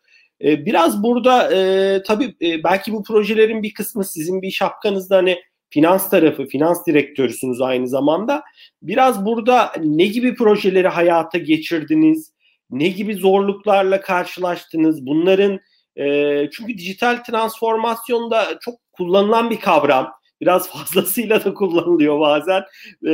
E, 0.44 0.65
biraz 0.65 1.03
burada 1.03 1.53
e, 1.53 2.03
tabii 2.03 2.36
e, 2.41 2.63
belki 2.63 2.94
bu 2.94 3.03
projelerin 3.03 3.63
bir 3.63 3.74
kısmı 3.74 4.05
sizin 4.05 4.41
bir 4.41 4.51
şapkanızda 4.51 5.17
hani 5.17 5.39
finans 5.70 6.10
tarafı, 6.10 6.46
finans 6.46 6.86
direktörüsünüz 6.88 7.62
aynı 7.62 7.88
zamanda. 7.88 8.44
Biraz 8.82 9.25
burada 9.25 9.72
ne 9.84 10.05
gibi 10.05 10.36
projeleri 10.36 10.88
hayata 10.88 11.38
geçirdiniz? 11.38 12.34
Ne 12.70 12.88
gibi 12.88 13.15
zorluklarla 13.15 14.01
karşılaştınız? 14.01 15.05
Bunların 15.05 15.60
e, 15.96 16.50
çünkü 16.50 16.78
dijital 16.78 17.24
transformasyonda 17.24 18.60
çok 18.62 18.75
kullanılan 18.92 19.50
bir 19.50 19.60
kavram. 19.60 20.12
Biraz 20.42 20.70
fazlasıyla 20.72 21.46
da 21.46 21.54
kullanılıyor 21.54 22.20
bazen. 22.20 22.64
E, 23.08 23.12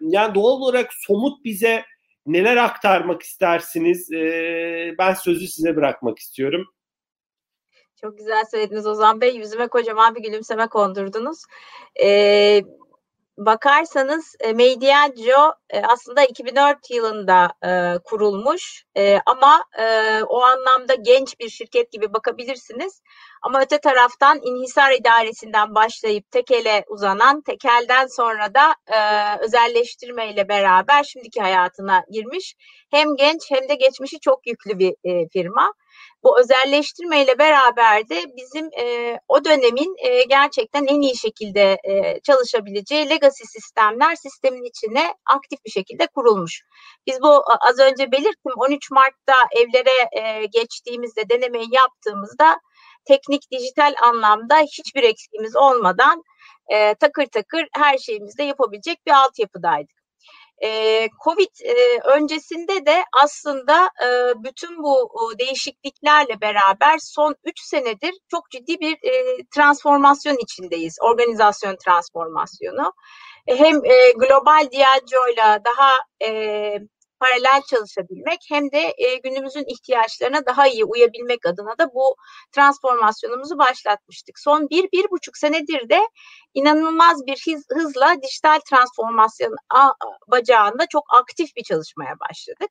yani 0.00 0.34
doğal 0.34 0.60
olarak 0.60 0.90
somut 0.92 1.44
bize 1.44 1.84
neler 2.26 2.56
aktarmak 2.56 3.22
istersiniz? 3.22 4.12
E, 4.12 4.94
ben 4.98 5.14
sözü 5.14 5.48
size 5.48 5.76
bırakmak 5.76 6.18
istiyorum. 6.18 6.66
Çok 8.00 8.18
güzel 8.18 8.44
söylediniz 8.50 8.86
Ozan 8.86 9.20
Bey. 9.20 9.36
Yüzüme 9.36 9.68
kocaman 9.68 10.14
bir 10.14 10.22
gülümseme 10.22 10.66
kondurdunuz. 10.66 11.42
Ee, 12.04 12.62
bakarsanız 13.38 14.34
e, 14.40 14.52
Mediaggio 14.52 15.52
e, 15.70 15.80
aslında 15.82 16.24
2004 16.24 16.90
yılında 16.90 17.52
e, 17.64 17.98
kurulmuş 18.04 18.84
e, 18.96 19.18
ama 19.26 19.64
o 20.28 20.42
anlamda 20.42 20.94
genç 20.94 21.40
bir 21.40 21.48
şirket 21.48 21.92
gibi 21.92 22.12
bakabilirsiniz. 22.12 23.02
Ama 23.42 23.60
öte 23.60 23.78
taraftan 23.78 24.40
inhisar 24.42 24.92
idaresinden 24.92 25.74
başlayıp 25.74 26.30
tekele 26.30 26.84
uzanan, 26.88 27.40
tekelden 27.40 28.06
sonra 28.06 28.54
da 28.54 28.74
e, 28.86 28.98
özelleştirmeyle 29.44 30.48
beraber 30.48 31.04
şimdiki 31.04 31.40
hayatına 31.40 32.04
girmiş. 32.10 32.54
Hem 32.90 33.16
genç 33.16 33.50
hem 33.50 33.68
de 33.68 33.74
geçmişi 33.74 34.20
çok 34.20 34.46
yüklü 34.46 34.78
bir 34.78 34.94
e, 35.04 35.28
firma. 35.28 35.72
Bu 36.24 36.40
özelleştirmeyle 36.40 37.38
beraber 37.38 38.08
de 38.08 38.24
bizim 38.36 38.70
e, 38.80 39.18
o 39.28 39.44
dönemin 39.44 39.96
e, 39.98 40.24
gerçekten 40.24 40.86
en 40.86 41.00
iyi 41.00 41.16
şekilde 41.16 41.78
e, 41.84 42.20
çalışabileceği 42.20 43.10
legacy 43.10 43.44
sistemler 43.44 44.14
sistemin 44.14 44.64
içine 44.64 45.14
aktif 45.26 45.64
bir 45.64 45.70
şekilde 45.70 46.06
kurulmuş. 46.06 46.62
Biz 47.06 47.20
bu 47.22 47.42
az 47.60 47.78
önce 47.78 48.12
belirttim 48.12 48.52
13 48.56 48.90
Mart'ta 48.90 49.34
evlere 49.56 50.08
e, 50.22 50.46
geçtiğimizde 50.46 51.28
denemeyi 51.28 51.68
yaptığımızda 51.72 52.60
teknik 53.04 53.42
dijital 53.50 53.94
anlamda 54.02 54.58
hiçbir 54.58 55.02
eksiğimiz 55.02 55.56
olmadan 55.56 56.22
e, 56.68 56.94
takır 56.94 57.26
takır 57.26 57.66
her 57.74 57.98
şeyimizde 57.98 58.42
yapabilecek 58.42 59.06
bir 59.06 59.12
altyapıdaydık. 59.12 60.01
E, 60.64 61.08
Covid 61.24 61.54
öncesinde 62.04 62.86
de 62.86 63.04
aslında 63.22 63.90
bütün 64.36 64.82
bu 64.82 65.10
değişikliklerle 65.38 66.40
beraber 66.40 66.98
son 66.98 67.34
3 67.44 67.60
senedir 67.60 68.12
çok 68.30 68.50
ciddi 68.50 68.80
bir 68.80 68.92
e, 68.92 69.44
transformasyon 69.54 70.36
içindeyiz. 70.42 70.96
Organizasyon 71.00 71.76
transformasyonu. 71.84 72.92
E, 73.46 73.58
hem 73.58 73.80
global 74.16 74.68
Diageo'yla 74.72 75.60
daha 75.64 75.92
paralel 77.22 77.62
çalışabilmek 77.70 78.40
hem 78.48 78.72
de 78.72 78.94
e, 78.98 79.16
günümüzün 79.16 79.64
ihtiyaçlarına 79.66 80.46
daha 80.46 80.66
iyi 80.66 80.84
uyabilmek 80.84 81.46
adına 81.46 81.78
da 81.78 81.94
bu 81.94 82.16
transformasyonumuzu 82.52 83.58
başlatmıştık. 83.58 84.38
Son 84.38 84.68
bir, 84.70 84.92
bir 84.92 85.10
buçuk 85.10 85.36
senedir 85.36 85.88
de 85.88 86.00
inanılmaz 86.54 87.26
bir 87.26 87.42
hız, 87.46 87.64
hızla 87.70 88.14
dijital 88.22 88.60
transformasyon 88.70 89.56
bacağında 90.26 90.86
çok 90.86 91.04
aktif 91.14 91.56
bir 91.56 91.62
çalışmaya 91.62 92.14
başladık. 92.30 92.70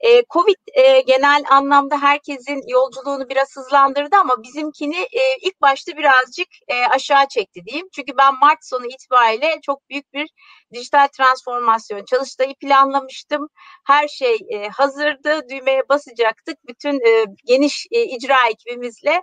E, 0.00 0.24
Covid 0.30 0.56
e, 0.74 1.00
genel 1.00 1.44
anlamda 1.50 2.02
herkesin 2.02 2.62
yolculuğunu 2.68 3.28
biraz 3.28 3.56
hızlandırdı 3.56 4.16
ama 4.16 4.42
bizimkini 4.42 4.96
e, 4.96 5.36
ilk 5.42 5.60
başta 5.62 5.92
birazcık 5.96 6.48
e, 6.68 6.86
aşağı 6.86 7.28
çekti 7.28 7.60
diyeyim. 7.66 7.88
Çünkü 7.92 8.12
ben 8.18 8.38
Mart 8.40 8.58
sonu 8.66 8.86
itibariyle 8.86 9.58
çok 9.62 9.90
büyük 9.90 10.12
bir 10.12 10.28
dijital 10.72 11.08
transformasyon 11.16 12.04
çalıştayı 12.04 12.54
planlamıştım. 12.54 13.48
Her 13.84 14.08
şey 14.08 14.36
e, 14.48 14.68
hazırdı, 14.68 15.48
düğmeye 15.48 15.82
basacaktık. 15.88 16.56
Bütün 16.68 16.94
e, 17.06 17.24
geniş 17.46 17.86
e, 17.90 18.02
icra 18.04 18.36
ekibimizle 18.50 19.22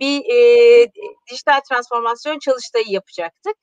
bir 0.00 0.20
e, 0.20 0.86
dijital 1.30 1.60
transformasyon 1.70 2.38
çalıştayı 2.38 2.84
yapacaktık. 2.88 3.56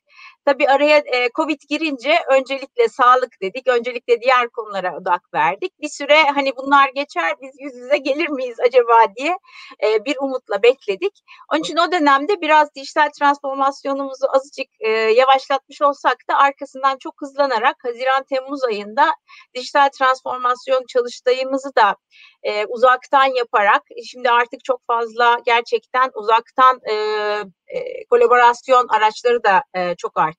Tabii 0.46 0.68
araya 0.68 0.98
e, 0.98 1.30
Covid 1.36 1.60
girince 1.70 2.20
öncelikle 2.30 2.88
sağlık 2.88 3.42
dedik, 3.42 3.68
öncelikle 3.68 4.22
diğer 4.22 4.50
konulara 4.50 4.98
odak 4.98 5.34
verdik. 5.34 5.82
Bir 5.82 5.90
süre 5.90 6.24
hani 6.24 6.52
bunlar 6.58 6.90
geçer, 6.96 7.34
biz 7.42 7.52
yüz 7.60 7.76
yüze 7.76 7.98
gelir 7.98 8.30
miyiz 8.30 8.60
acaba 8.60 8.94
diye 9.18 9.38
e, 9.84 10.06
bir 10.06 10.16
umutla 10.22 10.64
bekledik. 10.64 11.24
Onun 11.54 11.62
için 11.62 11.78
o 11.78 11.92
dönemde 11.92 12.42
biraz 12.42 12.76
dijital 12.76 13.10
transformasyonumuzu 13.20 14.26
azıcık 14.36 14.68
e, 14.80 14.90
yavaşlatmış 14.92 15.82
olsak 15.82 16.18
da 16.30 16.38
arkasından 16.38 16.98
çok 16.98 17.22
hızlanarak 17.22 17.76
Haziran-Temmuz 17.84 18.64
ayında 18.68 19.14
dijital 19.56 19.90
transformasyon 20.00 20.86
çalıştayımızı 20.88 21.76
da 21.76 21.96
e, 22.44 22.66
uzaktan 22.66 23.36
yaparak 23.38 23.82
şimdi 24.06 24.30
artık 24.30 24.64
çok 24.64 24.82
fazla 24.88 25.38
gerçekten 25.46 26.12
uzaktan 26.16 26.80
e, 26.92 26.94
e, 27.68 28.06
kolaborasyon 28.06 28.88
araçları 28.88 29.44
da 29.44 29.64
e, 29.74 29.96
çok 29.96 30.20
arttı. 30.20 30.31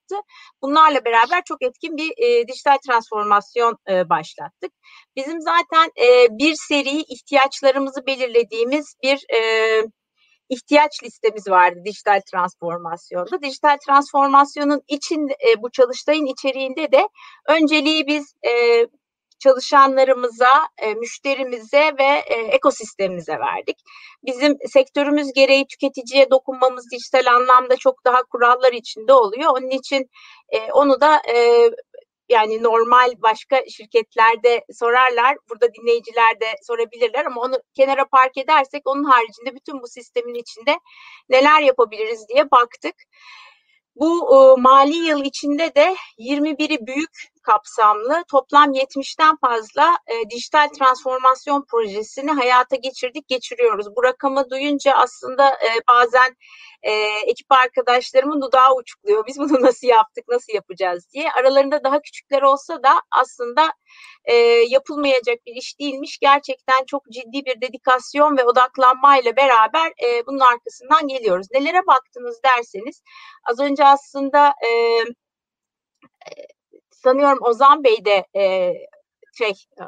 Bunlarla 0.63 1.05
beraber 1.05 1.43
çok 1.45 1.63
etkin 1.63 1.97
bir 1.97 2.13
e, 2.17 2.49
dijital 2.49 2.77
transformasyon 2.87 3.79
e, 3.91 4.09
başlattık. 4.09 4.73
Bizim 5.17 5.41
zaten 5.41 5.91
e, 6.07 6.39
bir 6.39 6.55
seri 6.55 7.01
ihtiyaçlarımızı 7.01 8.07
belirlediğimiz 8.07 8.95
bir 9.03 9.25
e, 9.35 9.41
ihtiyaç 10.49 11.03
listemiz 11.03 11.49
vardı 11.49 11.81
dijital 11.85 12.21
transformasyonda. 12.33 13.43
Dijital 13.43 13.77
transformasyonun 13.87 14.83
için 14.89 15.29
e, 15.29 15.63
bu 15.63 15.71
çalıştayın 15.71 16.27
içeriğinde 16.27 16.93
de 16.93 17.09
önceliği 17.49 18.07
biz 18.07 18.35
e, 18.47 18.87
çalışanlarımıza, 19.43 20.69
e, 20.79 20.95
müşterimize 20.95 21.93
ve 21.99 22.23
e, 22.27 22.35
ekosistemimize 22.35 23.39
verdik. 23.39 23.79
Bizim 24.25 24.57
sektörümüz 24.73 25.33
gereği 25.33 25.67
tüketiciye 25.67 26.31
dokunmamız 26.31 26.91
dijital 26.91 27.35
anlamda 27.35 27.77
çok 27.77 28.05
daha 28.05 28.23
kurallar 28.23 28.73
içinde 28.73 29.13
oluyor. 29.13 29.51
Onun 29.51 29.71
için 29.71 30.11
e, 30.49 30.73
onu 30.73 31.01
da 31.01 31.23
yani 32.29 32.63
normal 32.63 33.13
başka 33.23 33.63
şirketlerde 33.69 34.65
sorarlar. 34.73 35.37
Burada 35.51 35.75
dinleyiciler 35.75 36.41
de 36.41 36.47
sorabilirler 36.63 37.25
ama 37.25 37.41
onu 37.41 37.59
kenara 37.75 38.05
park 38.05 38.37
edersek 38.37 38.83
onun 38.85 39.05
haricinde 39.05 39.55
bütün 39.55 39.83
bu 39.83 39.89
sistemin 39.89 40.35
içinde 40.35 40.79
neler 41.29 41.61
yapabiliriz 41.61 42.29
diye 42.29 42.51
baktık. 42.51 42.95
Bu 43.97 44.37
e, 44.37 44.61
mali 44.61 44.97
yıl 44.97 45.25
içinde 45.25 45.75
de 45.75 45.97
21'i 46.19 46.87
büyük 46.87 47.32
kapsamlı 47.43 48.25
toplam 48.31 48.73
70'ten 48.73 49.37
fazla 49.37 49.99
e, 50.07 50.31
dijital 50.31 50.69
transformasyon 50.79 51.65
projesini 51.71 52.31
hayata 52.31 52.77
geçirdik, 52.77 53.29
geçiriyoruz. 53.29 53.87
Bu 53.97 54.03
rakamı 54.03 54.51
duyunca 54.51 54.93
aslında 54.93 55.51
e, 55.51 55.69
bazen 55.89 56.37
e, 56.83 56.93
ekip 57.27 57.53
arkadaşlarımın 57.53 58.43
dudağı 58.43 58.75
uçukluyor. 58.75 59.27
Biz 59.27 59.39
bunu 59.39 59.63
nasıl 59.63 59.87
yaptık, 59.87 60.25
nasıl 60.29 60.53
yapacağız 60.53 61.07
diye. 61.13 61.33
Aralarında 61.33 61.85
daha 61.85 62.01
küçükler 62.03 62.43
olsa 62.43 62.83
da 62.83 63.01
aslında 63.11 63.73
e, 64.25 64.35
yapılmayacak 64.69 65.47
bir 65.47 65.55
iş 65.57 65.79
değilmiş. 65.81 66.19
Gerçekten 66.19 66.85
çok 66.87 67.03
ciddi 67.13 67.45
bir 67.45 67.61
dedikasyon 67.61 68.37
ve 68.37 68.45
odaklanmayla 68.45 69.37
beraber 69.37 69.93
e, 70.05 70.27
bunun 70.27 70.41
arkasından 70.41 71.09
geliyoruz. 71.09 71.47
Nelere 71.53 71.87
baktınız 71.87 72.41
derseniz 72.45 73.03
az 73.45 73.61
önce 73.61 73.85
aslında 73.85 74.49
e, 74.49 74.71
sanıyorum 77.05 77.39
Ozan 77.43 77.85
Bey 77.85 78.05
de 78.05 78.27
e, 78.37 78.75
şey 79.39 79.53
e, 79.81 79.85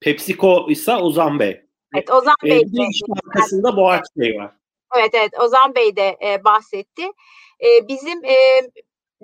PepsiCo 0.00 0.70
ise 0.70 0.96
Ozan 0.96 1.38
Bey. 1.38 1.62
Evet 1.94 2.10
Ozan 2.10 2.34
e, 2.44 2.50
Bey 2.50 2.60
de. 2.60 2.88
arkasında 3.26 3.76
Boğaç 3.76 4.04
Bey 4.16 4.38
var. 4.38 4.56
Evet 4.98 5.10
evet 5.14 5.30
Ozan 5.40 5.74
Bey 5.74 5.96
de 5.96 6.16
e, 6.22 6.44
bahsetti. 6.44 7.02
E, 7.60 7.88
bizim 7.88 8.24
e, 8.24 8.34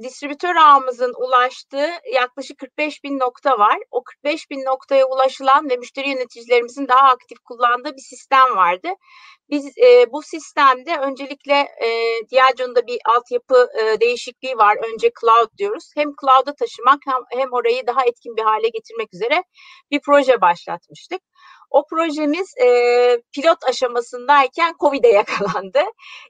distribütör 0.02 0.56
ağımızın 0.56 1.14
ulaştığı 1.16 1.90
yaklaşık 2.12 2.58
45 2.58 3.04
bin 3.04 3.18
nokta 3.18 3.58
var. 3.58 3.78
O 3.90 4.02
45 4.04 4.50
bin 4.50 4.64
noktaya 4.64 5.06
ulaşılan 5.06 5.70
ve 5.70 5.76
müşteri 5.76 6.08
yöneticilerimizin 6.08 6.88
daha 6.88 7.08
aktif 7.08 7.38
kullandığı 7.38 7.96
bir 7.96 8.02
sistem 8.02 8.56
vardı. 8.56 8.88
Biz 9.50 9.78
e, 9.78 10.12
bu 10.12 10.22
sistemde 10.22 10.96
öncelikle 10.96 11.54
e, 11.54 11.88
Diageo'nun 12.30 12.74
bir 12.86 12.98
altyapı 13.16 13.68
e, 13.80 14.00
değişikliği 14.00 14.56
var. 14.56 14.76
Önce 14.92 15.10
cloud 15.20 15.58
diyoruz. 15.58 15.90
Hem 15.96 16.08
cloud'a 16.20 16.54
taşımak 16.54 16.98
hem, 17.06 17.40
hem 17.40 17.52
orayı 17.52 17.86
daha 17.86 18.04
etkin 18.04 18.36
bir 18.36 18.42
hale 18.42 18.68
getirmek 18.68 19.14
üzere 19.14 19.44
bir 19.90 20.00
proje 20.00 20.40
başlatmıştık. 20.40 21.22
O 21.70 21.86
projemiz 21.86 22.54
e, 22.62 22.66
pilot 23.32 23.64
aşamasındayken 23.64 24.74
COVID'e 24.80 25.08
yakalandı 25.08 25.80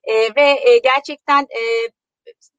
e, 0.04 0.14
ve 0.14 0.60
e, 0.70 0.78
gerçekten 0.78 1.42
e, 1.42 1.62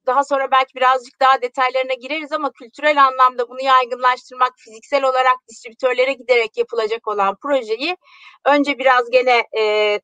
daha 0.06 0.24
sonra 0.24 0.52
belki 0.52 0.76
birazcık 0.76 1.20
daha 1.20 1.42
detaylarına 1.42 1.94
gireriz 1.94 2.32
ama 2.32 2.52
kültürel 2.52 3.06
anlamda 3.06 3.50
bunu 3.50 3.62
yaygınlaştırmak, 3.64 4.54
fiziksel 4.58 5.04
olarak 5.04 5.38
distribütörlere 5.50 6.14
giderek 6.14 6.58
yapılacak 6.58 7.08
olan 7.08 7.38
projeyi 7.42 7.98
önce 8.46 8.78
biraz 8.78 9.10
gene 9.10 9.44
e, 9.60 10.00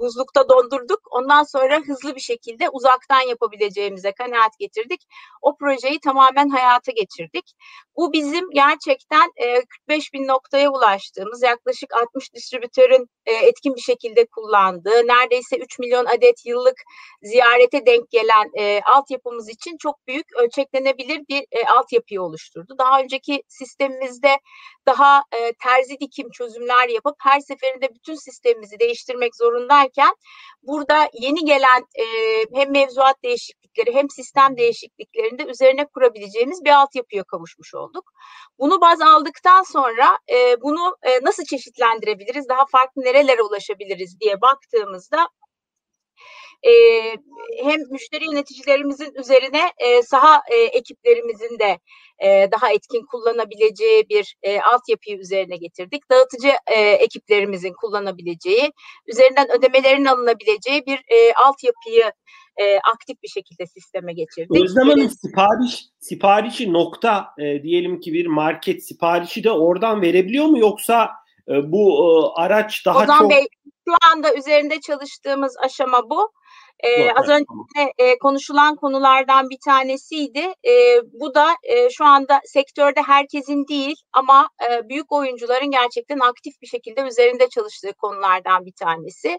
buzlukta 0.00 0.48
dondurduk. 0.48 1.00
Ondan 1.10 1.42
sonra 1.42 1.80
hızlı 1.80 2.14
bir 2.16 2.20
şekilde 2.20 2.68
uzaktan 2.70 3.20
yapabileceğimize 3.20 4.12
kanaat 4.12 4.58
getirdik. 4.58 5.00
O 5.42 5.56
projeyi 5.56 6.00
tamamen 6.00 6.48
hayata 6.48 6.92
geçirdik. 6.92 7.52
Bu 7.96 8.12
bizim 8.12 8.50
gerçekten 8.50 9.30
e, 9.36 9.60
45 9.88 10.12
bin 10.12 10.26
noktaya 10.28 10.70
ulaştığımız 10.70 11.42
yaklaşık 11.42 11.94
60 11.94 12.34
distribütörün 12.34 13.08
e, 13.26 13.32
etkin 13.32 13.74
bir 13.74 13.80
şekilde 13.80 14.26
kullandığı 14.26 15.06
neredeyse 15.06 15.56
3 15.56 15.78
milyon 15.78 16.04
adet 16.04 16.46
yıllık 16.46 16.76
ziyarete 17.22 17.86
denk 17.86 18.10
gelen 18.10 18.50
e, 18.58 18.80
altyapımız 18.80 19.48
için 19.48 19.76
çok 19.76 20.06
büyük 20.06 20.26
ölçeklenebilir 20.36 21.20
bir 21.28 21.42
e, 21.52 21.64
altyapıyı 21.66 22.22
oluşturdu. 22.22 22.74
Daha 22.78 23.00
önceki 23.00 23.42
sistemimizde 23.48 24.38
daha 24.86 25.22
e, 25.32 25.52
terzi 25.52 26.00
dikim 26.00 26.30
çözümler 26.30 26.88
yapıp 26.88 27.16
her 27.20 27.40
seferinde 27.40 27.94
bütün 27.94 28.14
sistemimizi 28.14 28.78
değiştirmek 28.78 29.36
zorundayken 29.36 30.14
burada 30.62 31.08
yeni 31.12 31.44
gelen 31.44 31.86
e, 31.94 32.04
hem 32.54 32.72
mevzuat 32.72 33.22
değişiklikleri 33.76 33.94
hem 33.94 34.10
sistem 34.10 34.56
değişikliklerinde 34.56 35.44
üzerine 35.44 35.86
kurabileceğimiz 35.86 36.64
bir 36.64 36.70
altyapıya 36.70 37.24
kavuşmuş 37.24 37.74
olduk. 37.74 38.12
Bunu 38.58 38.80
baz 38.80 39.00
aldıktan 39.00 39.62
sonra 39.62 40.18
e, 40.32 40.62
bunu 40.62 40.96
e, 41.02 41.24
nasıl 41.24 41.44
çeşitlendirebiliriz, 41.44 42.48
daha 42.48 42.66
farklı 42.72 43.02
nerelere 43.02 43.42
ulaşabiliriz 43.42 44.20
diye 44.20 44.40
baktığımızda 44.40 45.28
e, 46.62 46.72
hem 47.64 47.80
müşteri 47.90 48.24
yöneticilerimizin 48.24 49.14
üzerine 49.14 49.72
e, 49.78 50.02
saha 50.02 50.42
e, 50.50 50.56
ekiplerimizin 50.56 51.58
de 51.58 51.78
e, 52.18 52.48
daha 52.52 52.72
etkin 52.72 53.06
kullanabileceği 53.10 54.08
bir 54.08 54.36
e, 54.42 54.60
altyapıyı 54.60 55.18
üzerine 55.18 55.56
getirdik. 55.56 56.10
Dağıtıcı 56.10 56.52
e, 56.66 56.80
ekiplerimizin 56.80 57.72
kullanabileceği, 57.80 58.72
üzerinden 59.06 59.50
ödemelerin 59.58 60.04
alınabileceği 60.04 60.86
bir 60.86 61.02
e, 61.08 61.34
altyapıyı 61.34 62.12
e, 62.56 62.78
aktif 62.94 63.22
bir 63.22 63.28
şekilde 63.28 63.66
sisteme 63.66 64.12
geçirdik. 64.12 64.64
Özlem 64.64 64.88
Hanım 64.88 65.10
sipariş, 65.10 65.84
siparişi 65.98 66.72
nokta 66.72 67.34
e, 67.38 67.62
diyelim 67.62 68.00
ki 68.00 68.12
bir 68.12 68.26
market 68.26 68.86
siparişi 68.86 69.44
de 69.44 69.50
oradan 69.50 70.02
verebiliyor 70.02 70.46
mu 70.46 70.58
yoksa 70.58 71.10
e, 71.48 71.72
bu 71.72 71.98
e, 71.98 72.40
araç 72.40 72.86
daha 72.86 73.02
Ozan 73.02 73.18
çok... 73.18 73.30
Bey 73.30 73.46
şu 73.88 73.94
anda 74.12 74.34
üzerinde 74.34 74.80
çalıştığımız 74.80 75.56
aşama 75.64 76.10
bu. 76.10 76.32
Ee, 76.80 77.10
az 77.10 77.28
önce 77.28 77.44
e, 77.98 78.18
konuşulan 78.18 78.76
konulardan 78.76 79.50
bir 79.50 79.58
tanesiydi. 79.64 80.54
E, 80.66 81.00
bu 81.12 81.34
da 81.34 81.46
e, 81.62 81.90
şu 81.90 82.04
anda 82.04 82.40
sektörde 82.44 83.02
herkesin 83.02 83.68
değil 83.68 83.96
ama 84.12 84.48
e, 84.70 84.88
büyük 84.88 85.12
oyuncuların 85.12 85.70
gerçekten 85.70 86.18
aktif 86.18 86.54
bir 86.62 86.66
şekilde 86.66 87.00
üzerinde 87.00 87.48
çalıştığı 87.48 87.92
konulardan 87.92 88.66
bir 88.66 88.72
tanesi. 88.72 89.38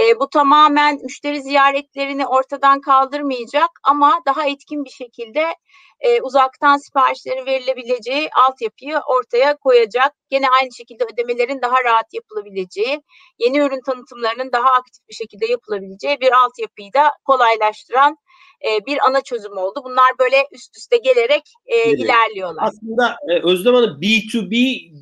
E, 0.00 0.20
bu 0.20 0.28
tamamen 0.28 0.98
müşteri 1.02 1.42
ziyaretlerini 1.42 2.26
ortadan 2.26 2.80
kaldırmayacak 2.80 3.70
ama 3.84 4.20
daha 4.26 4.46
etkin 4.46 4.84
bir 4.84 4.90
şekilde 4.90 5.54
e, 6.00 6.20
uzaktan 6.22 6.76
siparişlerin 6.76 7.46
verilebileceği 7.46 8.28
altyapıyı 8.46 8.98
ortaya 8.98 9.56
koyacak. 9.56 10.12
Gene 10.30 10.46
aynı 10.48 10.74
şekilde 10.74 11.04
ödemelerin 11.04 11.62
daha 11.62 11.84
rahat 11.84 12.14
yapılabileceği, 12.14 13.02
yeni 13.38 13.58
ürün 13.58 13.80
tanıtımlarının 13.86 14.52
daha 14.52 14.68
aktif 14.68 15.08
bir 15.08 15.14
şekilde 15.14 15.46
yapılabileceği 15.46 16.20
bir 16.20 16.32
altyapıyı 16.32 16.92
da 16.92 17.10
kolaylaştıran 17.24 18.16
e, 18.64 18.86
bir 18.86 18.98
ana 19.08 19.20
çözüm 19.20 19.56
oldu. 19.56 19.80
Bunlar 19.84 20.06
böyle 20.18 20.36
üst 20.52 20.76
üste 20.76 20.96
gelerek 20.96 21.42
e, 21.66 21.76
evet. 21.76 22.00
ilerliyorlar. 22.00 22.64
Aslında 22.66 23.16
e, 23.28 23.42
Özlem 23.42 23.74
Hanım 23.74 24.00
B2B 24.00 24.54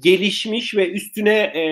gelişmiş 0.02 0.76
ve 0.76 0.90
üstüne 0.90 1.38
e, 1.38 1.62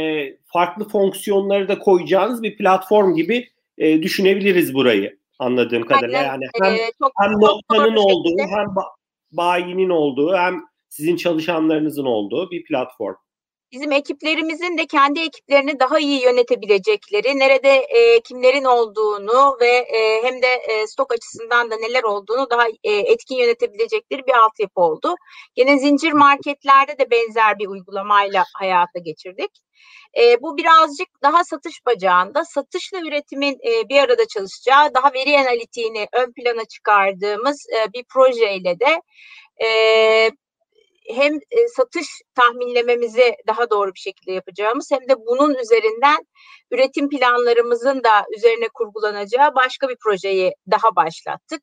farklı 0.53 0.89
fonksiyonları 0.89 1.69
da 1.69 1.79
koyacağınız 1.79 2.43
bir 2.43 2.57
platform 2.57 3.15
gibi 3.15 3.49
e, 3.79 4.03
düşünebiliriz 4.03 4.75
burayı 4.75 5.23
anladığım 5.39 5.87
kadarıyla. 5.87 6.23
Yani 6.23 6.45
hem, 6.63 6.75
ee, 6.75 6.91
çok, 6.99 7.13
hem 7.21 7.33
noktanın 7.33 7.97
olduğu 7.97 8.37
hem 8.39 8.75
bayinin 9.33 9.91
olduğu 9.91 10.37
hem 10.37 10.61
sizin 10.89 11.17
çalışanlarınızın 11.17 12.05
olduğu 12.05 12.51
bir 12.51 12.65
platform. 12.65 13.15
Bizim 13.73 13.93
ekiplerimizin 13.93 14.79
de 14.79 14.87
kendi 14.87 15.21
ekiplerini 15.21 15.81
daha 15.81 15.99
iyi 15.99 16.23
yönetebilecekleri, 16.23 17.39
nerede 17.39 17.69
e, 17.69 18.21
kimlerin 18.21 18.65
olduğunu 18.65 19.57
ve 19.61 19.69
e, 19.69 20.23
hem 20.23 20.43
de 20.43 20.47
e, 20.47 20.87
stok 20.87 21.13
açısından 21.13 21.71
da 21.71 21.77
neler 21.77 22.03
olduğunu 22.03 22.51
daha 22.51 22.67
e, 22.85 22.93
etkin 22.93 23.37
yönetebilecekleri 23.37 24.27
bir 24.27 24.33
altyapı 24.33 24.81
oldu. 24.81 25.15
Yine 25.57 25.79
zincir 25.79 26.13
marketlerde 26.13 26.99
de 26.99 27.11
benzer 27.11 27.59
bir 27.59 27.67
uygulamayla 27.67 28.45
hayata 28.55 28.99
geçirdik. 28.99 29.51
E, 30.19 30.43
bu 30.43 30.57
birazcık 30.57 31.09
daha 31.23 31.45
satış 31.45 31.87
bacağında, 31.87 32.45
satışla 32.45 32.99
üretimin 32.99 33.55
e, 33.55 33.89
bir 33.89 33.99
arada 33.99 34.27
çalışacağı, 34.27 34.95
daha 34.95 35.13
veri 35.13 35.39
analitiğini 35.39 36.07
ön 36.13 36.33
plana 36.33 36.65
çıkardığımız 36.65 37.67
e, 37.71 37.93
bir 37.93 38.05
projeyle 38.05 38.81
de 38.81 39.03
e, 39.67 40.31
hem 41.09 41.35
e, 41.35 41.69
satış 41.77 42.07
tahminlememizi 42.35 43.35
daha 43.47 43.71
doğru 43.71 43.95
bir 43.95 44.01
şekilde 44.01 44.33
yapacağımız 44.33 44.91
hem 44.91 45.09
de 45.09 45.27
bunun 45.27 45.55
üzerinden 45.55 46.27
üretim 46.71 47.09
planlarımızın 47.09 48.05
da 48.05 48.27
üzerine 48.37 48.69
kurgulanacağı 48.75 49.55
başka 49.55 49.89
bir 49.89 49.97
projeyi 49.97 50.55
daha 50.71 50.97
başlattık. 50.97 51.63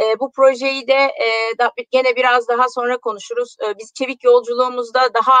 E, 0.00 0.20
bu 0.20 0.32
projeyi 0.32 0.88
de 0.88 0.92
e, 0.94 1.84
gene 1.90 2.16
biraz 2.16 2.48
daha 2.48 2.68
sonra 2.68 2.98
konuşuruz. 2.98 3.56
E, 3.66 3.78
biz 3.78 3.92
çevik 3.94 4.24
yolculuğumuzda 4.24 5.14
daha 5.14 5.36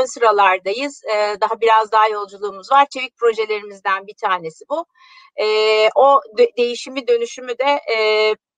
ön 0.00 0.04
sıralardayız. 0.04 1.02
Daha 1.40 1.60
biraz 1.60 1.92
daha 1.92 2.08
yolculuğumuz 2.08 2.72
var. 2.72 2.86
Çevik 2.90 3.16
projelerimizden 3.16 4.06
bir 4.06 4.14
tanesi 4.14 4.64
bu. 4.70 4.86
O 5.94 6.20
de, 6.38 6.50
değişimi 6.58 7.08
dönüşümü 7.08 7.58
de 7.58 7.80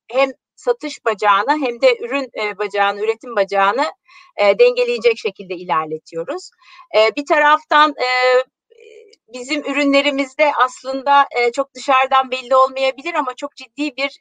hem 0.08 0.30
satış 0.58 1.04
bacağını 1.04 1.58
hem 1.66 1.80
de 1.80 1.96
ürün 2.00 2.30
e, 2.42 2.58
bacağını, 2.58 3.00
üretim 3.00 3.36
bacağını 3.36 3.92
e, 4.36 4.58
dengeleyecek 4.58 5.18
şekilde 5.18 5.54
ilerletiyoruz. 5.54 6.50
E, 6.96 7.16
bir 7.16 7.26
taraftan 7.26 7.90
e, 7.90 8.10
bizim 9.32 9.64
ürünlerimizde 9.64 10.52
aslında 10.64 11.28
çok 11.54 11.74
dışarıdan 11.74 12.30
belli 12.30 12.56
olmayabilir 12.56 13.14
ama 13.14 13.34
çok 13.34 13.56
ciddi 13.56 13.96
bir 13.96 14.18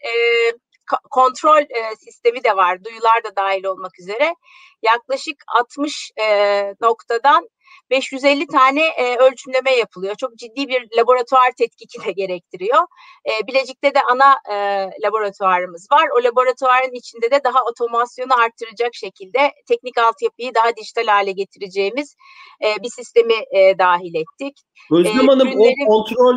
kontrol 1.11 1.63
sistemi 1.99 2.43
de 2.43 2.55
var. 2.55 2.83
Duyular 2.83 3.23
da 3.23 3.35
dahil 3.35 3.63
olmak 3.63 3.99
üzere. 3.99 4.35
Yaklaşık 4.81 5.43
60 5.47 6.11
e, 6.19 6.63
noktadan 6.81 7.49
550 7.91 8.47
tane 8.47 8.81
e, 8.81 9.15
ölçümleme 9.17 9.71
yapılıyor. 9.71 10.15
Çok 10.15 10.37
ciddi 10.37 10.67
bir 10.67 10.87
laboratuvar 10.97 11.51
tetkiki 11.57 12.05
de 12.05 12.11
gerektiriyor. 12.11 12.79
E, 13.25 13.47
Bilecik'te 13.47 13.95
de 13.95 13.99
ana 14.11 14.35
e, 14.51 14.55
laboratuvarımız 15.03 15.87
var. 15.91 16.07
O 16.19 16.23
laboratuvarın 16.23 16.93
içinde 16.93 17.31
de 17.31 17.43
daha 17.43 17.59
otomasyonu 17.71 18.39
arttıracak 18.39 18.95
şekilde 18.95 19.51
teknik 19.67 19.97
altyapıyı 19.97 20.55
daha 20.55 20.75
dijital 20.75 21.07
hale 21.07 21.31
getireceğimiz 21.31 22.15
e, 22.63 22.83
bir 22.83 22.89
sistemi 22.89 23.33
e, 23.33 23.77
dahil 23.77 24.15
ettik. 24.15 24.57
Özlem 24.91 25.29
e, 25.29 25.31
Hanım 25.31 25.47
ürünlerin... 25.47 25.87
o 25.87 25.87
kontrol 25.87 26.35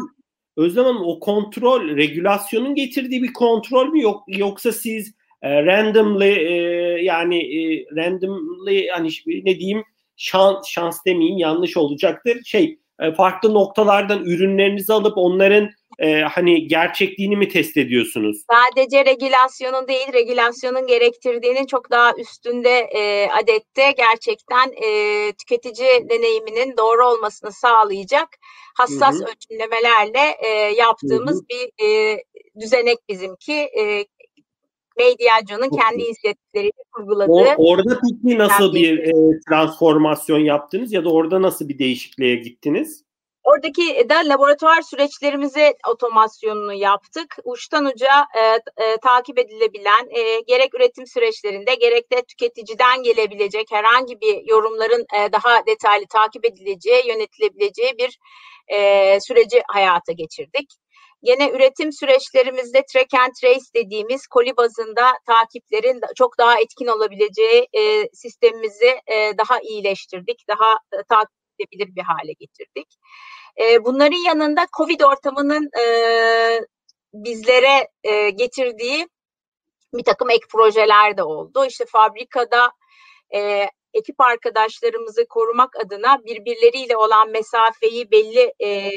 Özlem 0.56 0.84
Hanım 0.84 1.02
o 1.06 1.20
kontrol 1.20 1.96
regülasyonun 1.96 2.74
getirdiği 2.74 3.22
bir 3.22 3.32
kontrol 3.32 3.86
mü 3.86 4.02
yok 4.02 4.22
yoksa 4.28 4.72
siz 4.72 5.14
e, 5.42 5.64
randomly 5.66 6.32
e, 6.32 6.52
yani 7.02 7.38
e, 7.38 7.86
randomly 7.96 8.88
hani 8.88 9.08
ne 9.26 9.58
diyeyim 9.58 9.84
şans, 10.20 10.68
şans 10.68 11.04
demeyeyim 11.06 11.38
yanlış 11.38 11.76
olacaktır. 11.76 12.38
Şey 12.44 12.78
e, 13.00 13.12
farklı 13.12 13.54
noktalardan 13.54 14.24
ürünlerinizi 14.24 14.92
alıp 14.92 15.12
onların 15.18 15.70
e, 15.98 16.20
hani 16.20 16.68
gerçekliğini 16.68 17.36
mi 17.36 17.48
test 17.48 17.76
ediyorsunuz? 17.76 18.36
Sadece 18.50 19.04
regülasyonun 19.04 19.88
değil, 19.88 20.12
regülasyonun 20.12 20.86
gerektirdiğinin 20.86 21.66
çok 21.66 21.90
daha 21.90 22.12
üstünde 22.18 22.78
e, 22.78 23.30
adette 23.30 23.94
gerçekten 23.96 24.72
e, 24.84 25.32
tüketici 25.32 26.08
deneyiminin 26.10 26.76
doğru 26.76 27.06
olmasını 27.06 27.52
sağlayacak 27.52 28.28
hassas 28.76 29.14
Hı-hı. 29.14 29.28
ölçümlemelerle 29.30 30.36
e, 30.38 30.48
yaptığımız 30.76 31.36
Hı-hı. 31.36 31.48
bir 31.48 31.86
e, 31.86 32.18
düzenek 32.60 32.98
bizimki. 33.08 33.52
E, 33.52 34.04
Mediaco'nun 35.00 35.70
kendi 35.70 36.02
inisiyatifleriyle 36.02 36.82
kurguladığı. 36.92 37.54
O, 37.56 37.70
orada 37.70 38.00
peki 38.02 38.38
nasıl 38.38 38.74
bir 38.74 38.98
e, 38.98 39.12
transformasyon 39.48 40.38
yaptınız 40.38 40.92
ya 40.92 41.04
da 41.04 41.12
orada 41.12 41.42
nasıl 41.42 41.68
bir 41.68 41.78
değişikliğe 41.78 42.36
gittiniz? 42.36 43.04
Oradaki 43.44 44.08
de 44.08 44.28
laboratuvar 44.28 44.82
süreçlerimizi 44.82 45.74
otomasyonunu 45.88 46.72
yaptık. 46.72 47.36
Uçtan 47.44 47.84
uca 47.84 48.26
e, 48.38 48.42
e, 48.84 48.96
takip 48.96 49.38
edilebilen 49.38 50.08
e, 50.10 50.40
gerek 50.40 50.74
üretim 50.74 51.06
süreçlerinde 51.06 51.74
gerek 51.74 52.12
de 52.12 52.22
tüketiciden 52.22 53.02
gelebilecek 53.02 53.66
herhangi 53.70 54.20
bir 54.20 54.48
yorumların 54.48 55.06
e, 55.16 55.32
daha 55.32 55.66
detaylı 55.66 56.06
takip 56.06 56.44
edileceği, 56.44 57.08
yönetilebileceği 57.08 57.92
bir 57.98 58.18
e, 58.68 59.20
süreci 59.20 59.62
hayata 59.68 60.12
geçirdik. 60.12 60.74
Yine 61.22 61.50
üretim 61.50 61.92
süreçlerimizde 61.92 62.84
track 62.92 63.14
and 63.14 63.32
trace 63.40 63.64
dediğimiz 63.74 64.26
koli 64.26 64.56
bazında 64.56 65.12
takiplerin 65.26 66.00
çok 66.16 66.38
daha 66.38 66.60
etkin 66.60 66.86
olabileceği 66.86 67.68
e, 67.72 68.08
sistemimizi 68.12 69.00
e, 69.06 69.38
daha 69.38 69.60
iyileştirdik, 69.60 70.44
daha 70.48 70.72
e, 70.92 70.96
takip 71.08 71.40
edebilir 71.58 71.96
bir 71.96 72.02
hale 72.02 72.32
getirdik. 72.32 72.88
E, 73.60 73.84
bunların 73.84 74.26
yanında 74.26 74.66
COVID 74.76 75.00
ortamının 75.00 75.70
e, 75.80 75.84
bizlere 77.14 77.88
e, 78.04 78.30
getirdiği 78.30 79.08
bir 79.94 80.04
takım 80.04 80.30
ek 80.30 80.46
projeler 80.52 81.16
de 81.16 81.22
oldu. 81.22 81.64
İşte 81.66 81.84
fabrikada 81.88 82.72
e, 83.34 83.68
ekip 83.94 84.20
arkadaşlarımızı 84.20 85.26
korumak 85.28 85.76
adına 85.76 86.24
birbirleriyle 86.24 86.96
olan 86.96 87.30
mesafeyi 87.30 88.10
belli 88.10 88.52
e, 88.64 88.90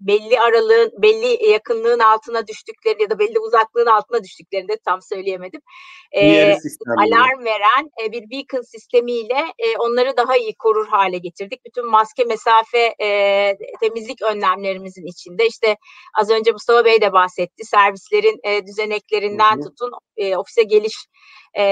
belli 0.00 0.40
aralığın, 0.40 0.92
belli 1.02 1.50
yakınlığın 1.50 1.98
altına 1.98 2.46
düştükleri 2.46 3.02
ya 3.02 3.10
da 3.10 3.18
belli 3.18 3.38
uzaklığın 3.38 3.86
altına 3.86 4.24
düştüklerinde 4.24 4.76
tam 4.84 5.02
söyleyemedim. 5.02 5.60
E, 6.12 6.52
alarm 6.96 7.44
veren 7.44 7.90
e, 8.04 8.12
bir 8.12 8.30
beacon 8.30 8.62
sistemiyle 8.62 9.38
e, 9.58 9.76
onları 9.78 10.16
daha 10.16 10.36
iyi 10.36 10.54
korur 10.54 10.88
hale 10.88 11.18
getirdik. 11.18 11.64
Bütün 11.64 11.90
maske, 11.90 12.24
mesafe, 12.24 12.94
e, 13.02 13.08
temizlik 13.80 14.22
önlemlerimizin 14.22 15.06
içinde 15.06 15.46
işte 15.46 15.76
az 16.18 16.30
önce 16.30 16.52
Mustafa 16.52 16.84
Bey 16.84 17.00
de 17.00 17.12
bahsetti. 17.12 17.64
Servislerin 17.64 18.40
e, 18.44 18.66
düzeneklerinden 18.66 19.56
hı 19.56 19.60
hı. 19.60 19.62
tutun 19.62 19.90
e, 20.16 20.36
ofise 20.36 20.62
geliş 20.62 21.06
e, 21.58 21.64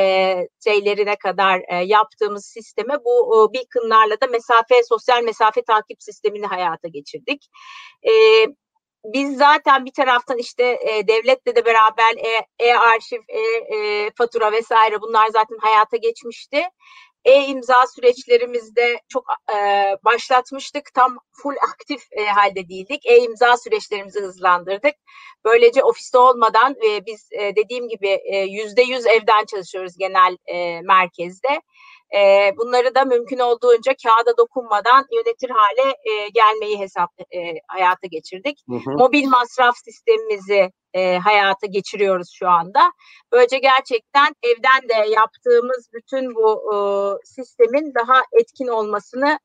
şeylerine 0.64 1.16
kadar 1.16 1.62
e, 1.68 1.76
yaptığımız 1.76 2.46
sisteme 2.46 2.94
bu 3.04 3.34
e, 3.34 3.54
beaconlarla 3.54 4.20
da 4.20 4.26
mesafe, 4.26 4.82
sosyal 4.88 5.22
mesafe 5.22 5.62
takip 5.62 6.02
sistemini 6.02 6.46
hayata 6.46 6.88
geçirdik. 6.88 7.46
E, 8.02 8.12
biz 9.04 9.36
zaten 9.38 9.84
bir 9.84 9.92
taraftan 9.92 10.38
işte 10.38 10.64
e, 10.64 11.08
devletle 11.08 11.56
de 11.56 11.64
beraber 11.64 12.14
e-arşiv, 12.58 13.20
e, 13.28 13.40
e, 13.40 14.06
e, 14.46 14.52
vesaire 14.52 15.00
bunlar 15.00 15.28
zaten 15.28 15.56
hayata 15.60 15.96
geçmişti 15.96 16.62
e-imza 17.24 17.86
süreçlerimizde 17.94 19.00
çok 19.08 19.24
e, 19.56 19.56
başlatmıştık. 20.04 20.94
Tam 20.94 21.18
full 21.32 21.54
aktif 21.72 22.02
e, 22.12 22.24
halde 22.24 22.68
değildik. 22.68 23.06
E-imza 23.06 23.56
süreçlerimizi 23.56 24.20
hızlandırdık. 24.20 24.94
Böylece 25.44 25.84
ofiste 25.84 26.18
olmadan 26.18 26.76
e, 26.88 27.06
biz 27.06 27.28
e, 27.32 27.56
dediğim 27.56 27.88
gibi 27.88 28.20
yüzde 28.48 28.82
yüz 28.82 29.06
evden 29.06 29.44
çalışıyoruz 29.44 29.96
genel 29.98 30.36
e, 30.46 30.80
merkezde. 30.80 31.60
E, 32.16 32.52
bunları 32.56 32.94
da 32.94 33.04
mümkün 33.04 33.38
olduğunca 33.38 33.92
kağıda 34.02 34.36
dokunmadan 34.38 35.04
yönetir 35.12 35.50
hale 35.50 35.90
e, 35.90 36.28
gelmeyi 36.28 36.78
hesap 36.78 37.10
e, 37.20 37.38
hayata 37.68 38.06
geçirdik. 38.06 38.58
Hı 38.68 38.76
hı. 38.76 38.90
Mobil 38.90 39.26
masraf 39.26 39.74
sistemimizi 39.84 40.70
e, 40.94 41.18
hayata 41.18 41.66
geçiriyoruz 41.66 42.30
şu 42.34 42.48
anda. 42.48 42.92
Böylece 43.32 43.58
gerçekten 43.58 44.34
evden 44.42 44.88
de 44.88 45.10
yaptığımız 45.10 45.88
bütün 45.92 46.34
bu 46.34 46.74
e, 46.74 46.76
sistemin 47.24 47.94
daha 47.94 48.22
etkin 48.32 48.68
olmasını 48.68 49.38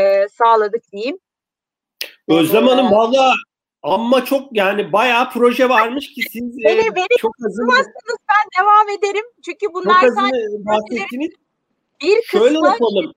e, 0.00 0.28
sağladık 0.28 0.82
diyeyim. 0.92 1.18
Özlem 2.28 2.66
Hanım 2.66 2.86
ee, 2.86 2.90
valla 2.90 3.34
ama 3.82 4.24
çok 4.24 4.56
yani 4.56 4.92
bayağı 4.92 5.30
proje 5.30 5.68
varmış 5.68 6.12
ki 6.14 6.22
siz 6.32 6.58
beni, 6.64 6.80
e, 6.80 6.94
beni 6.94 7.16
çok 7.18 7.32
azını 7.46 7.84
ben 8.08 8.62
devam 8.62 8.88
ederim. 8.98 9.24
Çünkü 9.44 9.66
bunlar 9.74 10.00
çok 10.00 10.18
azını 10.18 10.66
bahsettiniz. 10.66 11.30
Bir 12.02 12.22
Şöyle 12.22 12.54
yapalım. 12.54 13.12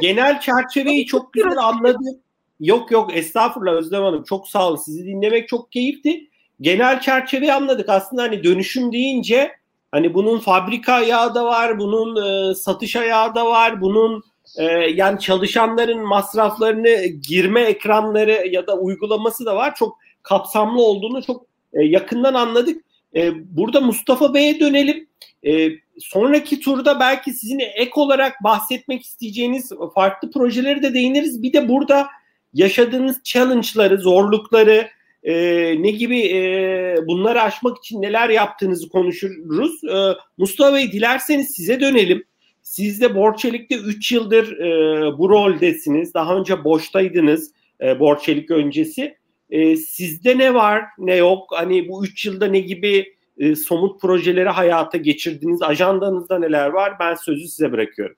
Genel 0.00 0.40
çerçeveyi 0.40 1.06
çok 1.06 1.32
güzel 1.32 1.58
anladım. 1.58 2.20
Yok 2.60 2.90
yok 2.90 3.16
estağfurullah 3.16 3.72
Özlem 3.72 4.02
Hanım 4.02 4.24
çok 4.24 4.48
sağ 4.48 4.68
olun. 4.68 4.76
Sizi 4.76 5.06
dinlemek 5.06 5.48
çok 5.48 5.72
keyifli. 5.72 6.30
Genel 6.60 7.00
çerçeveyi 7.00 7.52
anladık. 7.52 7.88
Aslında 7.88 8.22
hani 8.22 8.44
dönüşüm 8.44 8.92
deyince 8.92 9.52
hani 9.92 10.14
bunun 10.14 10.38
fabrika 10.38 10.92
ayağı 10.92 11.34
da 11.34 11.44
var, 11.44 11.78
bunun 11.78 12.16
e, 12.50 12.54
satış 12.54 12.96
ayağı 12.96 13.34
da 13.34 13.46
var, 13.46 13.80
bunun 13.80 14.22
e, 14.58 14.64
yani 14.72 15.20
çalışanların 15.20 16.06
masraflarını 16.06 17.06
girme 17.06 17.60
ekranları 17.60 18.48
ya 18.50 18.66
da 18.66 18.78
uygulaması 18.78 19.46
da 19.46 19.56
var. 19.56 19.74
Çok 19.74 19.98
kapsamlı 20.22 20.82
olduğunu 20.82 21.22
çok 21.22 21.46
e, 21.72 21.84
yakından 21.84 22.34
anladık. 22.34 22.84
E, 23.16 23.32
burada 23.56 23.80
Mustafa 23.80 24.34
Bey'e 24.34 24.60
dönelim. 24.60 25.08
E, 25.46 25.68
sonraki 25.98 26.60
turda 26.60 27.00
belki 27.00 27.32
sizin 27.32 27.58
ek 27.58 27.90
olarak 27.94 28.44
bahsetmek 28.44 29.02
isteyeceğiniz 29.02 29.72
farklı 29.94 30.30
projeleri 30.30 30.82
de 30.82 30.94
değiniriz. 30.94 31.42
Bir 31.42 31.52
de 31.52 31.68
burada 31.68 32.08
yaşadığınız 32.54 33.20
challenge'ları, 33.24 33.98
zorlukları, 33.98 34.88
e, 35.24 35.34
ne 35.82 35.90
gibi 35.90 36.20
e, 36.20 36.96
bunları 37.06 37.42
aşmak 37.42 37.78
için 37.78 38.02
neler 38.02 38.28
yaptığınızı 38.28 38.88
konuşuruz. 38.88 39.84
E, 39.84 40.14
Mustafa 40.38 40.76
Bey 40.76 40.92
dilerseniz 40.92 41.50
size 41.50 41.80
dönelim. 41.80 42.24
Siz 42.62 43.00
de 43.00 43.14
Borçelik'te 43.14 43.76
3 43.76 44.12
yıldır 44.12 44.58
e, 44.58 45.18
bu 45.18 45.28
roldesiniz. 45.30 46.14
Daha 46.14 46.36
önce 46.36 46.64
boştaydınız 46.64 47.52
e, 47.80 48.00
Borçelik 48.00 48.50
öncesi. 48.50 49.16
E, 49.50 49.76
sizde 49.76 50.38
ne 50.38 50.54
var 50.54 50.84
ne 50.98 51.16
yok? 51.16 51.48
Hani 51.50 51.88
bu 51.88 52.04
3 52.04 52.26
yılda 52.26 52.46
ne 52.46 52.60
gibi 52.60 53.14
e, 53.38 53.54
somut 53.54 54.00
projeleri 54.00 54.48
hayata 54.48 54.98
geçirdiniz? 54.98 55.62
Ajandanızda 55.62 56.38
neler 56.38 56.68
var? 56.68 56.92
Ben 57.00 57.14
sözü 57.14 57.48
size 57.48 57.72
bırakıyorum. 57.72 58.16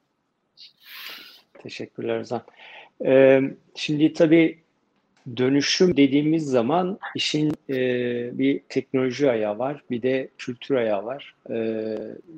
Teşekkürler 1.62 2.18
Özlem. 2.18 2.42
Ee, 3.04 3.40
şimdi 3.74 4.12
tabii 4.12 4.58
dönüşüm 5.36 5.96
dediğimiz 5.96 6.46
zaman 6.46 6.98
işin 7.14 7.52
e, 7.70 7.78
bir 8.38 8.60
teknoloji 8.68 9.30
ayağı 9.30 9.58
var, 9.58 9.82
bir 9.90 10.02
de 10.02 10.28
kültür 10.38 10.74
ayağı 10.74 11.04
var 11.04 11.34
e, 11.50 11.56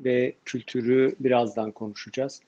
ve 0.04 0.32
kültürü 0.44 1.14
birazdan 1.20 1.72
konuşacağız. 1.72 2.40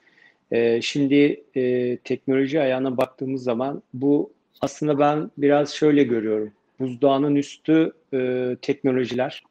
E, 0.51 0.83
şimdi 0.83 1.43
e, 1.57 1.97
teknoloji 1.97 2.61
ayağına 2.61 2.97
baktığımız 2.97 3.43
zaman 3.43 3.83
bu 3.95 4.33
aslında 4.61 4.99
ben 4.99 5.31
biraz 5.39 5.75
şöyle 5.75 6.03
görüyorum. 6.03 6.53
Buzdağının 6.81 7.37
üstü 7.37 7.93
e, 8.15 8.57
teknolojiler. 8.63 9.43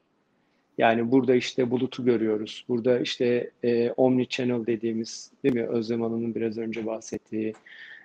Yani 0.78 1.12
burada 1.12 1.36
işte 1.36 1.72
bulutu 1.72 2.06
görüyoruz. 2.06 2.66
Burada 2.70 3.00
işte 3.00 3.52
e, 3.63 3.92
omni 3.92 4.28
channel 4.28 4.66
dediğimiz 4.66 5.32
değil 5.44 5.56
mi 5.56 5.68
Özlem 5.68 6.02
Hanım'ın 6.02 6.36
biraz 6.36 6.58
önce 6.58 6.86
bahsettiği 6.86 7.54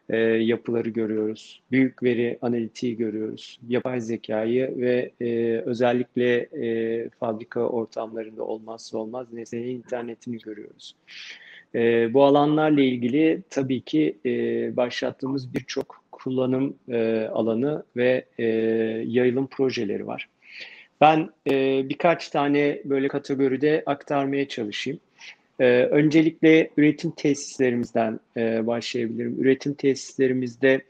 e, 0.09 0.17
yapıları 0.19 0.89
görüyoruz. 0.89 1.63
Büyük 1.71 2.03
veri 2.03 2.39
analitiği 2.43 2.97
görüyoruz. 2.97 3.61
Yapay 3.69 4.01
zekayı 4.01 4.75
ve 4.77 5.11
e, 5.21 5.57
özellikle 5.67 6.37
e, 6.37 7.09
fabrika 7.09 7.61
ortamlarında 7.61 8.45
olmazsa 8.45 8.99
olmaz 8.99 9.33
nesnenin 9.33 9.69
internetini 9.69 10.39
görüyoruz. 10.39 10.97
E, 11.75 12.15
bu 12.15 12.25
alanlarla 12.25 12.81
ilgili 12.83 13.43
tabii 13.51 13.81
ki 13.81 14.19
e, 14.27 14.31
başlattığımız 14.77 15.55
birçok 15.55 16.05
kullanım 16.13 16.77
e, 16.89 17.29
alanı 17.33 17.83
ve 17.97 18.25
e, 18.39 18.45
yayılım 19.07 19.47
projeleri 19.47 20.07
var. 20.07 20.29
Ben 21.03 21.31
e, 21.51 21.89
birkaç 21.89 22.29
tane 22.29 22.83
böyle 22.85 23.09
kategoride 23.09 23.83
aktarmaya 23.87 24.49
çalışayım. 24.49 25.01
Ee, 25.61 25.65
öncelikle 25.91 26.71
üretim 26.77 27.11
tesislerimizden 27.11 28.21
e, 28.37 28.67
başlayabilirim. 28.67 29.37
Üretim 29.41 29.75
tesislerimizde 29.75 30.83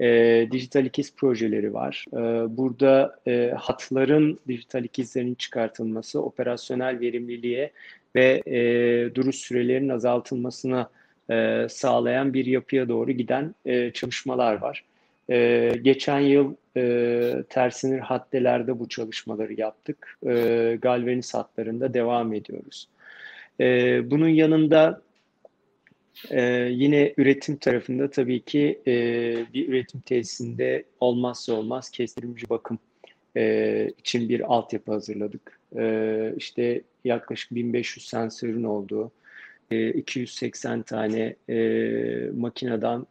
e, 0.00 0.48
dijital 0.50 0.86
ikiz 0.86 1.16
projeleri 1.16 1.74
var. 1.74 2.04
E, 2.12 2.18
burada 2.56 3.18
e, 3.26 3.52
hatların 3.58 4.40
dijital 4.48 4.84
ikizlerinin 4.84 5.34
çıkartılması, 5.34 6.22
operasyonel 6.22 7.00
verimliliğe 7.00 7.72
ve 8.16 8.42
e, 8.46 8.60
duruş 9.14 9.36
sürelerinin 9.36 9.88
azaltılmasına 9.88 10.90
e, 11.30 11.66
sağlayan 11.70 12.34
bir 12.34 12.46
yapıya 12.46 12.88
doğru 12.88 13.10
giden 13.12 13.54
e, 13.64 13.92
çalışmalar 13.92 14.54
var. 14.54 14.84
E, 15.30 15.72
geçen 15.82 16.20
yıl 16.20 16.54
e, 16.76 17.44
tersinir 17.48 17.98
haddelerde 17.98 18.78
bu 18.78 18.88
çalışmaları 18.88 19.60
yaptık. 19.60 20.18
E, 20.26 20.78
galvaniz 20.82 21.34
hatlarında 21.34 21.94
devam 21.94 22.32
ediyoruz. 22.32 22.88
E, 23.60 24.10
bunun 24.10 24.28
yanında 24.28 25.02
e, 26.30 26.42
yine 26.70 27.14
üretim 27.16 27.56
tarafında 27.56 28.10
tabii 28.10 28.40
ki 28.44 28.82
e, 28.86 28.92
bir 29.54 29.68
üretim 29.68 30.00
tesisinde 30.00 30.84
olmazsa 31.00 31.52
olmaz 31.52 31.90
kestirimci 31.90 32.50
bakım 32.50 32.78
e, 33.36 33.88
için 33.98 34.28
bir 34.28 34.54
altyapı 34.54 34.92
hazırladık. 34.92 35.60
E, 35.78 36.34
işte 36.36 36.82
yaklaşık 37.04 37.54
1500 37.54 38.08
sensörün 38.08 38.64
olduğu, 38.64 39.12
e, 39.70 39.90
280 39.90 40.82
tane 40.82 41.36
e, 41.48 41.56
makineden 42.36 43.06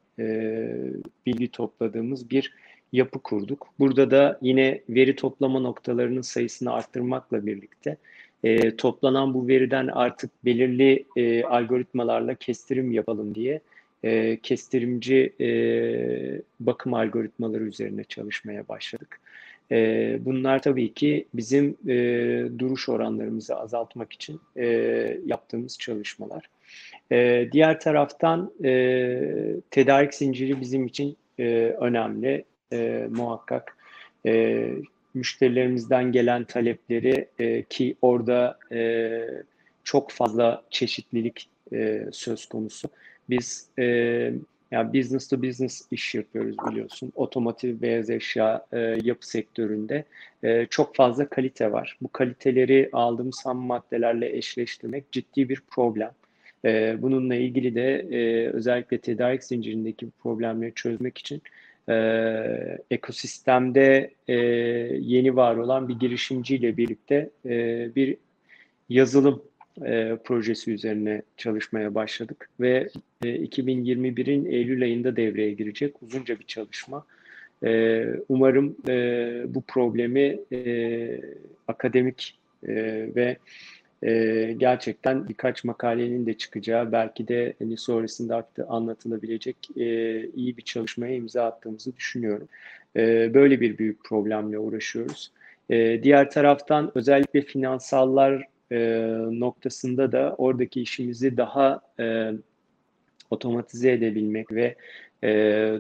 bilgi 1.26 1.52
topladığımız 1.52 2.30
bir 2.30 2.54
yapı 2.92 3.20
kurduk. 3.20 3.68
Burada 3.80 4.12
da 4.12 4.40
yine 4.42 4.82
veri 4.90 5.16
toplama 5.16 5.60
noktalarının 5.60 6.22
sayısını 6.22 6.74
arttırmakla 6.74 7.46
birlikte 7.46 7.98
e, 8.44 8.76
toplanan 8.76 9.34
bu 9.34 9.48
veriden 9.48 9.88
artık 9.88 10.46
belirli 10.46 11.06
e, 11.16 11.44
algoritmalarla 11.44 12.36
kestirim 12.36 12.92
yapalım 12.92 13.36
diye 13.36 13.62
e, 14.04 14.38
kestirimci 14.38 15.34
e, 15.42 15.50
bakım 16.60 16.94
algoritmaları 16.94 17.64
üzerine 17.64 18.04
çalışmaya 18.04 18.68
başladık. 18.68 19.20
E, 19.72 20.18
bunlar 20.26 20.62
tabii 20.62 20.94
ki 20.94 21.28
bizim 21.34 21.78
e, 21.88 21.96
duruş 22.60 22.90
oranlarımızı 22.90 23.56
azaltmak 23.56 24.14
için 24.14 24.42
e, 24.58 24.66
yaptığımız 25.26 25.78
çalışmalar. 25.80 26.46
E, 27.12 27.50
diğer 27.52 27.80
taraftan 27.80 28.54
e, 28.64 29.22
tedarik 29.72 30.14
zinciri 30.14 30.62
bizim 30.62 30.86
için 30.86 31.18
e, 31.40 31.76
önemli 31.80 32.46
e, 32.74 33.08
muhakkak. 33.12 33.78
E, 34.26 34.68
müşterilerimizden 35.14 36.12
gelen 36.12 36.44
talepleri 36.44 37.28
e, 37.40 37.64
ki 37.64 37.96
orada 38.02 38.60
e, 38.72 39.22
çok 39.84 40.12
fazla 40.12 40.64
çeşitlilik 40.70 41.50
e, 41.74 42.06
söz 42.12 42.46
konusu. 42.46 42.90
Biz 43.30 43.68
e, 43.80 44.34
yani 44.72 44.94
business 44.94 45.28
to 45.28 45.42
business 45.42 45.88
iş 45.92 46.16
yapıyoruz 46.16 46.56
biliyorsun. 46.70 47.12
Otomotiv, 47.16 47.82
beyaz 47.82 48.10
eşya 48.10 48.66
e, 48.72 48.80
yapı 48.80 49.28
sektöründe 49.28 50.04
e, 50.44 50.66
çok 50.66 50.96
fazla 50.96 51.30
kalite 51.30 51.72
var. 51.72 51.98
Bu 52.02 52.08
kaliteleri 52.08 52.90
aldığımız 52.94 53.46
ham 53.46 53.58
maddelerle 53.58 54.38
eşleştirmek 54.38 55.12
ciddi 55.12 55.50
bir 55.50 55.62
problem. 55.70 56.12
E, 56.66 57.02
bununla 57.02 57.36
ilgili 57.36 57.76
de 57.76 58.08
e, 58.12 58.48
özellikle 58.48 58.98
tedarik 58.98 59.44
zincirindeki 59.44 60.10
problemleri 60.24 60.74
çözmek 60.74 61.18
için 61.18 61.42
e, 61.90 62.78
ekosistemde 62.92 64.12
e, 64.28 64.36
yeni 65.00 65.36
var 65.36 65.56
olan 65.56 65.88
bir 65.88 66.00
girişimciyle 66.00 66.78
birlikte 66.78 67.30
e, 67.46 67.90
bir 67.96 68.18
yazılım 68.90 69.44
e, 69.86 70.18
projesi 70.24 70.72
üzerine 70.72 71.22
çalışmaya 71.38 71.96
başladık 71.96 72.50
ve 72.60 72.90
e, 73.24 73.28
2021'in 73.28 74.46
Eylül 74.46 74.84
ayında 74.84 75.16
devreye 75.16 75.52
girecek 75.52 75.96
uzunca 76.02 76.40
bir 76.40 76.46
çalışma. 76.46 77.06
E, 77.64 78.06
umarım 78.30 78.76
e, 78.88 79.44
bu 79.48 79.62
problemi 79.62 80.40
e, 80.52 81.22
akademik 81.68 82.40
e, 82.68 82.74
ve 83.16 83.38
e, 84.04 84.54
gerçekten 84.58 85.30
birkaç 85.30 85.64
makalenin 85.64 86.26
de 86.26 86.34
çıkacağı 86.34 86.92
belki 86.92 87.28
de 87.28 87.54
hani 87.60 87.78
sonrasında 87.78 88.48
anlatılabilecek 88.68 89.58
e, 89.78 89.86
iyi 90.30 90.58
bir 90.58 90.62
çalışmaya 90.62 91.16
imza 91.16 91.46
attığımızı 91.46 91.96
düşünüyorum. 91.96 92.48
E, 92.96 93.34
böyle 93.34 93.62
bir 93.62 93.78
büyük 93.78 94.04
problemle 94.04 94.60
uğraşıyoruz. 94.60 95.32
E, 95.70 96.04
diğer 96.04 96.32
taraftan 96.32 96.92
özellikle 96.96 97.42
finansallar 97.42 98.48
e, 98.72 98.78
noktasında 99.32 100.12
da 100.12 100.36
oradaki 100.38 100.82
işimizi 100.82 101.38
daha 101.38 101.82
e, 102.00 102.32
otomatize 103.32 103.92
edebilmek 103.92 104.52
ve 104.52 104.76
e, 105.24 105.30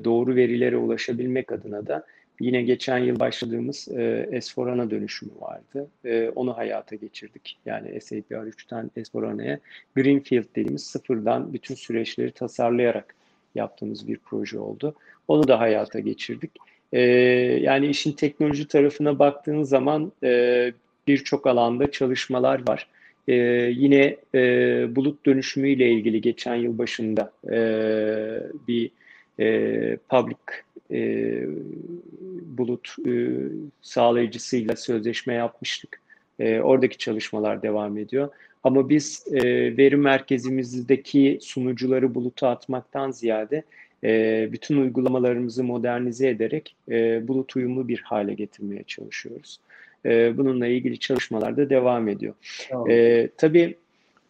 doğru 0.04 0.36
verilere 0.36 0.78
ulaşabilmek 0.78 1.52
adına 1.52 1.88
da 1.88 2.06
yine 2.40 2.62
geçen 2.62 2.98
yıl 2.98 3.20
başladığımız 3.20 3.88
e, 3.88 4.30
S4HANA 4.32 4.90
dönüşümü 4.90 5.32
vardı. 5.40 5.88
E, 6.06 6.30
onu 6.30 6.58
hayata 6.58 6.96
geçirdik. 6.96 7.58
Yani 7.66 8.02
SAP 8.02 8.32
R3'ten 8.32 8.92
S4HANA'ya 8.98 9.60
Greenfield 9.96 10.46
dediğimiz 10.56 10.84
sıfırdan 10.84 11.54
bütün 11.54 11.76
süreçleri 11.76 12.32
tasarlayarak 12.32 13.16
yaptığımız 13.56 14.08
bir 14.08 14.18
proje 14.18 14.60
oldu. 14.60 14.96
Onu 15.28 15.48
da 15.48 15.60
hayata 15.60 16.00
geçirdik. 16.00 16.52
E, 16.94 17.02
yani 17.62 17.88
işin 17.88 18.12
teknoloji 18.12 18.68
tarafına 18.68 19.20
baktığın 19.20 19.64
zaman 19.64 20.12
e, 20.24 20.72
birçok 21.12 21.48
alanda 21.48 21.92
çalışmalar 21.92 22.68
var. 22.68 22.88
E, 23.28 23.34
yine 23.76 24.18
e, 24.36 24.42
bulut 24.96 25.26
dönüşümüyle 25.26 25.92
ilgili 25.92 26.22
geçen 26.22 26.56
yıl 26.56 26.78
başında 26.78 27.32
e, 27.52 27.58
bir 28.68 28.92
e, 29.40 29.98
public 30.10 30.38
e, 30.92 31.00
bulut 32.58 32.96
e, 33.08 33.12
sağlayıcısıyla 33.82 34.76
sözleşme 34.76 35.34
yapmıştık. 35.34 36.02
E, 36.40 36.60
oradaki 36.60 36.98
çalışmalar 36.98 37.64
devam 37.64 37.98
ediyor. 37.98 38.30
Ama 38.64 38.90
biz 38.90 39.26
e, 39.34 39.44
veri 39.78 39.98
merkezimizdeki 39.98 41.38
sunucuları 41.42 42.16
buluta 42.16 42.50
atmaktan 42.50 43.12
ziyade 43.12 43.64
e, 44.04 44.50
bütün 44.52 44.82
uygulamalarımızı 44.82 45.64
modernize 45.64 46.30
ederek 46.30 46.76
e, 46.90 47.28
bulut 47.28 47.56
uyumlu 47.56 47.88
bir 47.88 48.00
hale 48.00 48.34
getirmeye 48.34 48.84
çalışıyoruz. 48.84 49.60
E, 50.06 50.38
bununla 50.38 50.68
ilgili 50.68 51.00
çalışmalar 51.00 51.58
da 51.58 51.70
devam 51.70 52.08
ediyor. 52.08 52.34
Tamam. 52.70 52.90
E, 52.90 53.30
tabii 53.38 53.76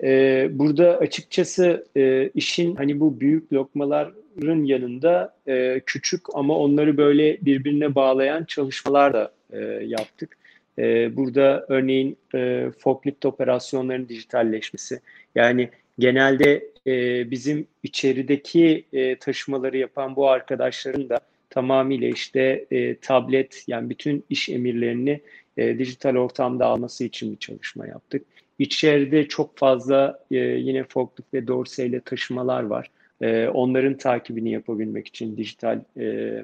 e, 0.04 0.50
burada 0.52 0.98
açıkçası 0.98 1.86
e, 1.98 2.30
işin 2.36 2.76
hani 2.76 3.00
bu 3.00 3.20
büyük 3.20 3.54
lokmaların 3.54 4.64
yanında 4.64 5.36
e, 5.48 5.82
küçük 5.86 6.22
ama 6.34 6.58
onları 6.58 6.98
böyle 6.98 7.38
birbirine 7.42 7.96
bağlayan 7.96 8.44
çalışmalar 8.44 9.14
da 9.14 9.32
e, 9.54 9.60
yaptık. 9.86 10.38
E, 10.80 11.16
burada 11.18 11.66
örneğin 11.70 12.18
e, 12.36 12.68
forklift 12.80 13.26
operasyonlarının 13.26 14.10
dijitalleşmesi. 14.10 15.00
Yani 15.36 15.70
genelde 16.00 16.72
e, 16.88 17.32
bizim 17.32 17.68
içerideki 17.84 18.86
e, 18.94 19.16
taşımaları 19.16 19.78
yapan 19.78 20.16
bu 20.16 20.30
arkadaşların 20.30 21.10
da 21.10 21.20
tamamıyla 21.50 22.08
işte 22.08 22.66
e, 22.72 22.96
tablet 22.96 23.64
yani 23.68 23.90
bütün 23.90 24.24
iş 24.30 24.50
emirlerini 24.50 25.22
e, 25.58 25.80
dijital 25.80 26.16
ortamda 26.16 26.66
alması 26.66 27.04
için 27.04 27.32
bir 27.32 27.38
çalışma 27.38 27.88
yaptık. 27.88 28.26
İçeride 28.60 29.28
çok 29.28 29.58
fazla 29.58 30.20
e, 30.32 30.38
yine 30.38 30.84
forklift 30.84 31.34
ve 31.34 31.48
dorseyle 31.48 32.00
taşımalar 32.00 32.64
var. 32.64 32.92
E, 33.22 33.48
onların 33.48 33.98
takibini 33.98 34.52
yapabilmek 34.52 35.08
için 35.08 35.38
dijital 35.38 35.80
e, 36.00 36.36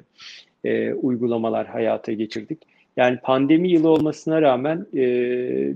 e, 0.64 0.92
uygulamalar 0.92 1.66
hayata 1.66 2.12
geçirdik. 2.12 2.58
Yani 2.96 3.18
pandemi 3.22 3.70
yılı 3.70 3.88
olmasına 3.88 4.42
rağmen 4.42 4.86
e, 4.94 5.02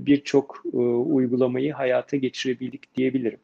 birçok 0.06 0.62
e, 0.74 0.76
uygulamayı 0.76 1.72
hayata 1.72 2.16
geçirebildik 2.16 2.96
diyebilirim. 2.96 3.38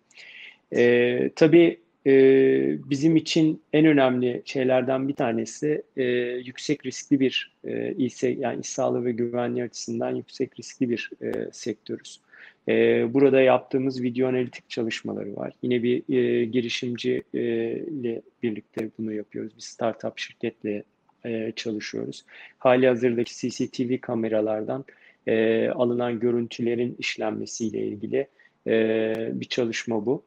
E, 0.76 1.30
tabii 1.36 1.80
e, 2.08 2.90
bizim 2.90 3.16
için 3.16 3.62
en 3.72 3.86
önemli 3.86 4.42
şeylerden 4.44 5.08
bir 5.08 5.14
tanesi 5.14 5.82
e, 5.96 6.04
yüksek 6.44 6.86
riskli 6.86 7.20
bir 7.20 7.56
e, 7.64 7.94
İSE, 7.94 8.28
yani 8.28 8.60
iş 8.60 8.70
sağlığı 8.70 9.04
ve 9.04 9.12
güvenliği 9.12 9.64
açısından 9.64 10.14
yüksek 10.14 10.58
riskli 10.58 10.90
bir 10.90 11.10
e, 11.22 11.32
sektörüz. 11.52 12.20
E, 12.68 12.74
burada 13.14 13.40
yaptığımız 13.40 14.02
video 14.02 14.28
analitik 14.28 14.70
çalışmaları 14.70 15.36
var. 15.36 15.52
Yine 15.62 15.82
bir 15.82 16.14
e, 16.14 16.44
girişimci 16.44 17.22
e, 17.34 17.40
ile 17.72 18.22
birlikte 18.42 18.90
bunu 18.98 19.12
yapıyoruz. 19.12 19.56
Bir 19.56 19.62
startup 19.62 20.18
şirketle 20.18 20.84
e, 21.24 21.52
çalışıyoruz. 21.56 22.24
Hali 22.58 22.88
hazırdaki 22.88 23.50
CCTV 23.50 24.00
kameralardan 24.00 24.84
e, 25.26 25.68
alınan 25.68 26.20
görüntülerin 26.20 26.96
işlenmesiyle 26.98 27.78
ilgili 27.78 28.28
e, 28.66 29.14
bir 29.32 29.46
çalışma 29.46 30.06
bu. 30.06 30.22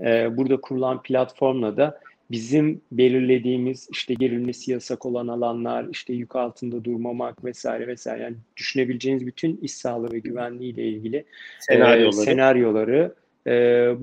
E, 0.00 0.36
burada 0.36 0.56
kurulan 0.60 1.02
platformla 1.02 1.76
da 1.76 2.00
bizim 2.30 2.80
belirlediğimiz 2.92 3.88
işte 3.90 4.14
girilmesi 4.14 4.72
yasak 4.72 5.06
olan 5.06 5.28
alanlar, 5.28 5.86
işte 5.90 6.12
yük 6.12 6.36
altında 6.36 6.84
durmamak 6.84 7.44
vesaire 7.44 7.86
vesaire 7.86 8.22
yani 8.22 8.36
düşünebileceğiniz 8.56 9.26
bütün 9.26 9.56
iş 9.56 9.72
sağlığı 9.72 10.12
ve 10.12 10.18
güvenliği 10.18 10.72
ile 10.72 10.88
ilgili 10.88 11.24
senaryoları, 11.60 12.08
e, 12.08 12.12
senaryoları 12.12 13.14
e, 13.46 13.52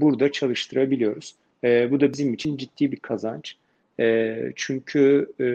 burada 0.01 0.31
çalıştırabiliyoruz. 0.31 1.35
E, 1.63 1.91
bu 1.91 1.99
da 1.99 2.13
bizim 2.13 2.33
için 2.33 2.57
ciddi 2.57 2.91
bir 2.91 2.99
kazanç. 2.99 3.55
E, 3.99 4.37
çünkü 4.55 5.31
e, 5.39 5.45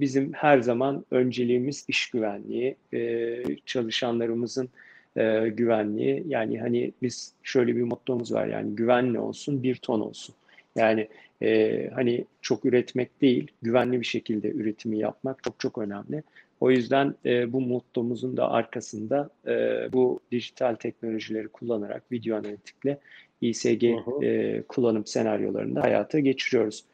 bizim 0.00 0.32
her 0.32 0.58
zaman 0.58 1.04
önceliğimiz 1.10 1.84
iş 1.88 2.10
güvenliği, 2.10 2.76
e, 2.94 3.36
çalışanlarımızın 3.66 4.68
e, 5.16 5.48
güvenliği. 5.48 6.24
Yani 6.28 6.60
hani 6.60 6.92
biz 7.02 7.32
şöyle 7.42 7.76
bir 7.76 7.82
mottomuz 7.82 8.32
var 8.32 8.46
yani 8.46 8.76
güvenli 8.76 9.18
olsun, 9.18 9.62
bir 9.62 9.76
ton 9.76 10.00
olsun. 10.00 10.34
Yani 10.76 11.08
e, 11.42 11.90
hani 11.94 12.24
çok 12.42 12.64
üretmek 12.64 13.20
değil, 13.20 13.48
güvenli 13.62 14.00
bir 14.00 14.06
şekilde 14.06 14.50
üretimi 14.50 14.98
yapmak 14.98 15.42
çok 15.42 15.60
çok 15.60 15.78
önemli. 15.78 16.22
O 16.60 16.70
yüzden 16.70 17.14
e, 17.26 17.52
bu 17.52 17.60
mottomuzun 17.60 18.36
da 18.36 18.50
arkasında 18.50 19.30
e, 19.46 19.52
bu 19.92 20.20
dijital 20.32 20.74
teknolojileri 20.74 21.48
kullanarak 21.48 22.12
video 22.12 22.36
analitikle 22.36 22.98
İSG 23.40 23.84
e, 24.22 24.62
kullanım 24.68 25.06
senaryolarını 25.06 25.74
da 25.74 25.82
hayata 25.82 26.18
geçiriyoruz. 26.18 26.84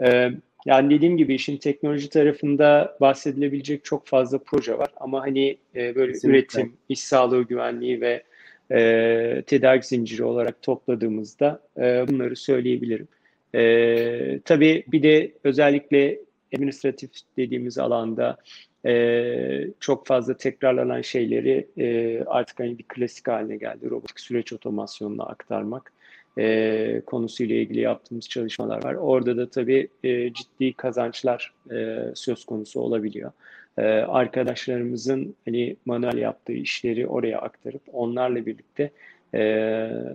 E, 0.00 0.30
yani 0.66 0.94
dediğim 0.94 1.16
gibi 1.16 1.34
işin 1.34 1.56
teknoloji 1.56 2.08
tarafında 2.08 2.96
bahsedilebilecek 3.00 3.84
çok 3.84 4.06
fazla 4.06 4.38
proje 4.38 4.78
var 4.78 4.88
ama 4.96 5.20
hani 5.20 5.58
e, 5.74 5.94
böyle 5.94 6.12
Kesinlikle. 6.12 6.38
üretim, 6.38 6.72
iş 6.88 7.00
sağlığı 7.00 7.42
güvenliği 7.42 8.00
ve 8.00 8.22
e, 8.72 9.42
tedarik 9.46 9.84
zinciri 9.84 10.24
olarak 10.24 10.62
topladığımızda 10.62 11.60
e, 11.76 12.08
bunları 12.08 12.36
söyleyebilirim. 12.36 13.08
E, 13.54 14.40
tabii 14.44 14.84
bir 14.88 15.02
de 15.02 15.32
özellikle 15.44 16.18
administratif 16.54 17.10
dediğimiz 17.36 17.78
alanda 17.78 18.36
e, 18.86 19.66
çok 19.80 20.06
fazla 20.06 20.36
tekrarlanan 20.36 21.02
şeyleri 21.02 21.68
e, 21.78 22.20
artık 22.26 22.60
hani 22.60 22.78
bir 22.78 22.84
klasik 22.88 23.28
haline 23.28 23.56
geldi. 23.56 23.90
Robotik 23.90 24.20
süreç 24.20 24.52
otomasyonuna 24.52 25.24
aktarmak 25.24 25.92
e, 26.38 27.02
konusuyla 27.06 27.56
ilgili 27.56 27.80
yaptığımız 27.80 28.28
çalışmalar 28.28 28.84
var. 28.84 28.94
Orada 28.94 29.36
da 29.36 29.50
tabii 29.50 29.88
e, 30.04 30.32
ciddi 30.32 30.72
kazançlar 30.72 31.52
e, 31.72 31.98
söz 32.14 32.44
konusu 32.44 32.80
olabiliyor. 32.80 33.32
E, 33.78 33.82
arkadaşlarımızın 33.82 35.34
hani 35.44 35.76
manuel 35.86 36.18
yaptığı 36.18 36.52
işleri 36.52 37.06
oraya 37.06 37.38
aktarıp 37.38 37.82
onlarla 37.92 38.46
birlikte 38.46 38.90
e, 39.34 39.40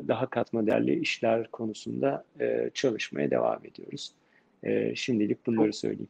daha 0.07 0.25
katma 0.25 0.67
değerli 0.67 0.99
işler 0.99 1.47
konusunda 1.47 2.23
e, 2.39 2.69
çalışmaya 2.73 3.31
devam 3.31 3.59
ediyoruz. 3.65 4.11
E, 4.63 4.95
şimdilik 4.95 5.45
bunları 5.45 5.73
söyleyeyim. 5.73 6.07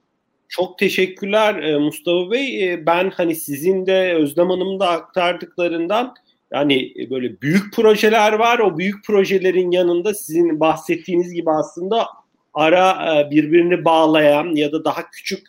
Çok 0.50 0.78
teşekkürler 0.78 1.64
e, 1.64 1.78
Mustafa 1.78 2.32
Bey. 2.32 2.74
E, 2.74 2.86
ben 2.86 3.10
hani 3.10 3.36
sizin 3.36 3.86
de 3.86 4.14
Özlem 4.14 4.50
Hanım'ın 4.50 4.80
da 4.80 4.90
aktardıklarından 4.90 6.14
yani 6.54 6.94
böyle 7.10 7.42
büyük 7.42 7.74
projeler 7.74 8.34
var. 8.34 8.60
O 8.60 8.78
büyük 8.78 9.06
projelerin 9.06 9.72
yanında 9.72 10.14
sizin 10.14 10.60
bahsettiğiniz 10.60 11.34
gibi 11.34 11.52
aslında 11.52 12.08
ara 12.54 13.20
e, 13.20 13.32
birbirini 13.32 13.86
bağlayan 13.86 14.56
ya 14.56 14.72
da 14.72 14.86
daha 14.86 15.10
küçük 15.10 15.48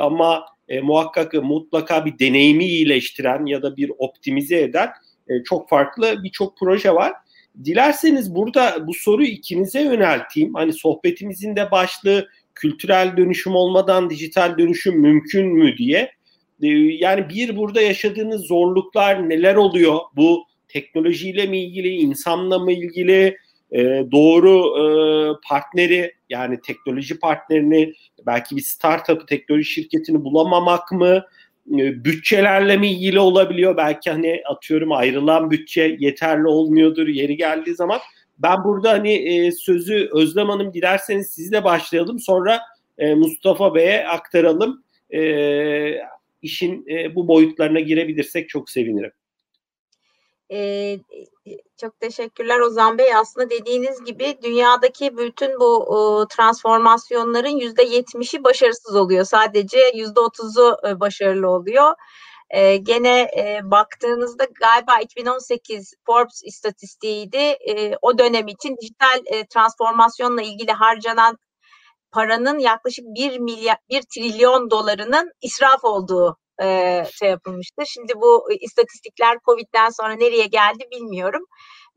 ama 0.00 0.46
muhakkak 0.82 1.34
mutlaka 1.34 2.04
bir 2.04 2.18
deneyimi 2.18 2.64
iyileştiren 2.64 3.46
ya 3.46 3.62
da 3.62 3.76
bir 3.76 3.92
optimize 3.98 4.60
eden 4.60 4.88
e, 5.28 5.42
çok 5.44 5.68
farklı 5.68 6.24
birçok 6.24 6.58
proje 6.58 6.94
var. 6.94 7.12
Dilerseniz 7.64 8.34
burada 8.34 8.86
bu 8.86 8.94
soruyu 8.94 9.28
ikinize 9.28 9.82
yönelteyim. 9.82 10.54
Hani 10.54 10.72
sohbetimizin 10.72 11.56
de 11.56 11.70
başlığı 11.70 12.28
kültürel 12.54 13.16
dönüşüm 13.16 13.54
olmadan 13.54 14.10
dijital 14.10 14.58
dönüşüm 14.58 15.00
mümkün 15.00 15.46
mü 15.46 15.76
diye. 15.76 16.15
E, 16.62 16.68
yani 17.00 17.28
bir 17.28 17.56
burada 17.56 17.80
yaşadığınız 17.80 18.46
zorluklar 18.46 19.28
neler 19.28 19.54
oluyor? 19.54 19.98
Bu 20.16 20.44
teknolojiyle 20.68 21.46
mi 21.46 21.64
ilgili, 21.64 21.88
insanla 21.88 22.58
mı 22.58 22.72
ilgili, 22.72 23.36
e, 23.72 23.82
doğru 24.12 24.72
partneri 25.48 26.12
yani 26.30 26.60
teknoloji 26.60 27.18
partnerini 27.18 27.92
belki 28.26 28.56
bir 28.56 28.60
startup 28.60 29.28
teknoloji 29.28 29.64
şirketini 29.64 30.24
bulamamak 30.24 30.92
mı? 30.92 31.24
E, 31.72 32.04
bütçelerle 32.04 32.76
mi 32.76 32.90
ilgili 32.90 33.20
olabiliyor? 33.20 33.76
Belki 33.76 34.10
hani 34.10 34.42
atıyorum 34.50 34.92
ayrılan 34.92 35.50
bütçe 35.50 35.96
yeterli 35.98 36.46
olmuyordur 36.46 37.08
yeri 37.08 37.36
geldiği 37.36 37.74
zaman. 37.74 38.00
Ben 38.38 38.64
burada 38.64 38.90
hani 38.90 39.12
e, 39.12 39.52
sözü 39.52 40.08
Özlem 40.12 40.48
Hanım 40.48 40.74
dilerseniz 40.74 41.30
sizle 41.30 41.64
başlayalım. 41.64 42.18
Sonra 42.18 42.60
e, 42.98 43.14
Mustafa 43.14 43.74
Bey'e 43.74 44.06
aktaralım. 44.08 44.84
E, 45.10 45.20
işin 46.46 46.84
e, 46.88 47.14
bu 47.14 47.28
boyutlarına 47.28 47.80
girebilirsek 47.80 48.48
çok 48.48 48.70
sevinirim. 48.70 49.12
Ee, 50.52 50.98
çok 51.80 52.00
teşekkürler 52.00 52.60
Ozan 52.60 52.98
Bey. 52.98 53.14
Aslında 53.14 53.50
dediğiniz 53.50 54.04
gibi 54.04 54.38
dünyadaki 54.42 55.16
bütün 55.16 55.60
bu 55.60 55.76
o, 55.76 56.28
transformasyonların 56.28 57.56
yüzde 57.56 57.82
yetmişi 57.82 58.44
başarısız 58.44 58.96
oluyor. 58.96 59.24
Sadece 59.24 59.78
yüzde 59.94 60.20
otuzu 60.20 60.76
e, 60.88 61.00
başarılı 61.00 61.48
oluyor. 61.48 61.94
E, 62.50 62.76
gene 62.76 63.20
e, 63.20 63.60
baktığınızda 63.64 64.44
galiba 64.44 65.00
2018 65.00 65.94
Forbes 66.06 66.42
istatistiğiydi. 66.44 67.36
E, 67.36 67.96
o 68.02 68.18
dönem 68.18 68.48
için 68.48 68.76
dijital 68.80 69.22
e, 69.26 69.46
transformasyonla 69.46 70.42
ilgili 70.42 70.72
harcanan 70.72 71.38
paranın 72.16 72.58
yaklaşık 72.58 73.04
1 73.04 73.38
milyar 73.38 73.76
1 73.90 74.02
trilyon 74.02 74.70
dolarının 74.70 75.32
israf 75.42 75.84
olduğu 75.84 76.36
e, 76.62 76.66
şey 77.12 77.30
yapılmıştı. 77.30 77.82
Şimdi 77.86 78.12
bu 78.16 78.52
istatistikler 78.60 79.38
Covid'den 79.46 79.88
sonra 79.88 80.14
nereye 80.14 80.46
geldi 80.46 80.84
bilmiyorum. 80.92 81.44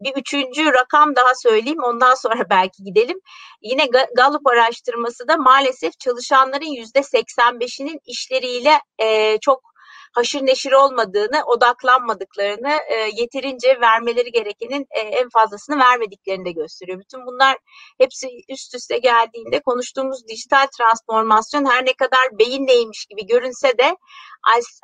Bir 0.01 0.13
üçüncü 0.15 0.73
rakam 0.73 1.15
daha 1.15 1.35
söyleyeyim 1.35 1.83
ondan 1.83 2.15
sonra 2.23 2.49
belki 2.49 2.83
gidelim. 2.83 3.19
Yine 3.61 3.85
Gallup 4.15 4.47
araştırması 4.47 5.27
da 5.27 5.37
maalesef 5.37 5.99
çalışanların 5.99 6.75
yüzde 6.79 6.99
85'inin 6.99 7.99
işleriyle 8.05 8.79
e, 9.01 9.37
çok 9.37 9.68
haşır 10.13 10.45
neşir 10.45 10.71
olmadığını, 10.71 11.43
odaklanmadıklarını, 11.45 12.77
e, 12.89 12.95
yeterince 12.95 13.81
vermeleri 13.81 14.31
gerekenin 14.31 14.87
e, 14.91 14.99
en 14.99 15.29
fazlasını 15.29 15.79
vermediklerini 15.79 16.45
de 16.45 16.51
gösteriyor. 16.51 16.99
Bütün 16.99 17.25
bunlar 17.25 17.57
hepsi 17.97 18.27
üst 18.49 18.75
üste 18.75 18.97
geldiğinde 18.97 19.59
konuştuğumuz 19.59 20.27
dijital 20.27 20.67
transformasyon 20.77 21.65
her 21.65 21.85
ne 21.85 21.93
kadar 21.93 22.39
beyinleymiş 22.39 23.05
gibi 23.05 23.27
görünse 23.27 23.77
de 23.77 23.95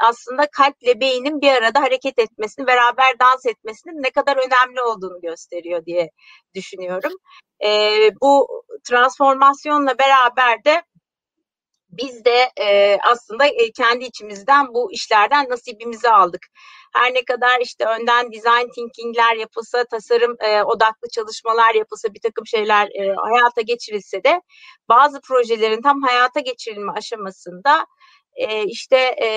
aslında 0.03 0.47
kalple 0.51 0.99
beynin 0.99 1.41
bir 1.41 1.51
arada 1.51 1.81
hareket 1.81 2.19
etmesini, 2.19 2.67
beraber 2.67 3.19
dans 3.19 3.45
etmesinin 3.45 4.03
ne 4.03 4.09
kadar 4.09 4.37
önemli 4.37 4.81
olduğunu 4.81 5.21
gösteriyor 5.21 5.85
diye 5.85 6.09
düşünüyorum. 6.55 7.13
E, 7.65 7.69
bu 8.21 8.47
transformasyonla 8.83 9.97
beraber 9.99 10.63
de 10.65 10.83
biz 11.97 12.25
de 12.25 12.49
e, 12.61 12.97
aslında 13.11 13.45
e, 13.45 13.71
kendi 13.71 14.05
içimizden 14.05 14.73
bu 14.73 14.91
işlerden 14.91 15.49
nasibimizi 15.49 16.09
aldık. 16.09 16.41
Her 16.93 17.13
ne 17.13 17.25
kadar 17.25 17.59
işte 17.61 17.85
önden 17.85 18.31
design 18.31 18.71
thinking'ler 18.75 19.35
yapılsa, 19.35 19.83
tasarım 19.83 20.35
e, 20.39 20.63
odaklı 20.63 21.09
çalışmalar 21.09 21.75
yapılsa, 21.75 22.13
bir 22.13 22.19
takım 22.21 22.47
şeyler 22.47 22.87
e, 22.87 23.15
hayata 23.15 23.61
geçirilse 23.61 24.23
de 24.23 24.41
bazı 24.89 25.21
projelerin 25.21 25.81
tam 25.81 26.01
hayata 26.01 26.39
geçirilme 26.39 26.91
aşamasında 26.91 27.85
e, 28.35 28.63
işte 28.63 28.97
e, 28.97 29.29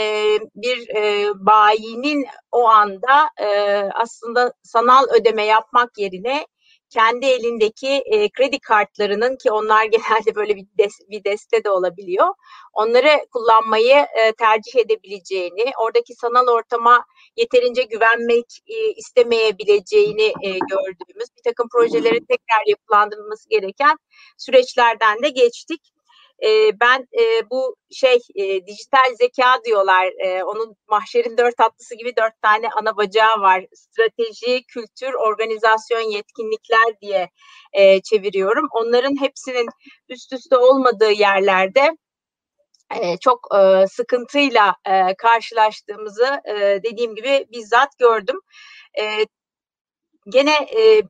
bir 0.54 0.88
e, 0.96 1.32
bayinin 1.34 2.26
o 2.52 2.68
anda 2.68 3.30
e, 3.40 3.48
aslında 3.94 4.52
sanal 4.62 5.04
ödeme 5.20 5.44
yapmak 5.44 5.98
yerine 5.98 6.46
kendi 6.90 7.26
elindeki 7.26 7.88
e, 7.88 8.28
kredi 8.28 8.58
kartlarının 8.58 9.36
ki 9.36 9.50
onlar 9.50 9.84
genelde 9.94 10.34
böyle 10.34 10.56
bir, 10.56 10.66
des, 10.78 10.92
bir 11.10 11.24
deste 11.24 11.64
de 11.64 11.70
olabiliyor. 11.70 12.26
Onları 12.72 13.26
kullanmayı 13.32 13.94
e, 13.94 14.32
tercih 14.38 14.78
edebileceğini, 14.78 15.72
oradaki 15.84 16.14
sanal 16.14 16.46
ortama 16.46 17.04
yeterince 17.36 17.82
güvenmek 17.82 18.46
e, 18.66 18.92
istemeyebileceğini 18.92 20.32
e, 20.42 20.50
gördüğümüz 20.50 21.28
bir 21.36 21.42
takım 21.44 21.68
projelerin 21.68 22.24
tekrar 22.28 22.62
yapılandırılması 22.66 23.48
gereken 23.48 23.96
süreçlerden 24.38 25.22
de 25.22 25.28
geçtik. 25.28 25.97
E, 26.44 26.80
ben 26.80 27.08
e, 27.20 27.50
bu 27.50 27.76
şey 27.90 28.18
e, 28.34 28.66
dijital 28.66 29.14
zeka 29.18 29.64
diyorlar. 29.64 30.06
E, 30.24 30.44
onun 30.44 30.76
mahşerin 30.88 31.38
dört 31.38 31.60
atlısı 31.60 31.94
gibi 31.94 32.16
dört 32.16 32.42
tane 32.42 32.68
ana 32.80 32.96
bacağı 32.96 33.40
var. 33.40 33.66
Strateji, 33.74 34.64
kültür, 34.66 35.12
organizasyon, 35.12 36.00
yetkinlikler 36.00 37.00
diye 37.02 37.30
e, 37.72 38.00
çeviriyorum. 38.00 38.68
Onların 38.72 39.20
hepsinin 39.20 39.66
üst 40.08 40.32
üste 40.32 40.56
olmadığı 40.56 41.10
yerlerde 41.12 41.90
e, 43.02 43.16
çok 43.18 43.48
e, 43.58 43.86
sıkıntıyla 43.86 44.76
e, 44.86 45.14
karşılaştığımızı 45.14 46.40
e, 46.44 46.54
dediğim 46.82 47.14
gibi 47.14 47.46
bizzat 47.52 47.98
gördüm. 47.98 48.40
E, 49.00 49.26
gene 50.28 50.54
e, 50.54 51.02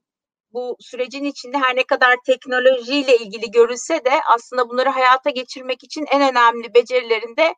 bu 0.53 0.77
sürecin 0.81 1.25
içinde 1.25 1.59
her 1.59 1.77
ne 1.77 1.85
kadar 1.85 2.17
teknolojiyle 2.27 3.17
ilgili 3.17 3.51
görülse 3.51 4.05
de 4.05 4.21
aslında 4.35 4.69
bunları 4.69 4.89
hayata 4.89 5.31
geçirmek 5.31 5.85
için 5.85 6.07
en 6.13 6.31
önemli 6.31 6.75
becerilerinde 6.75 7.55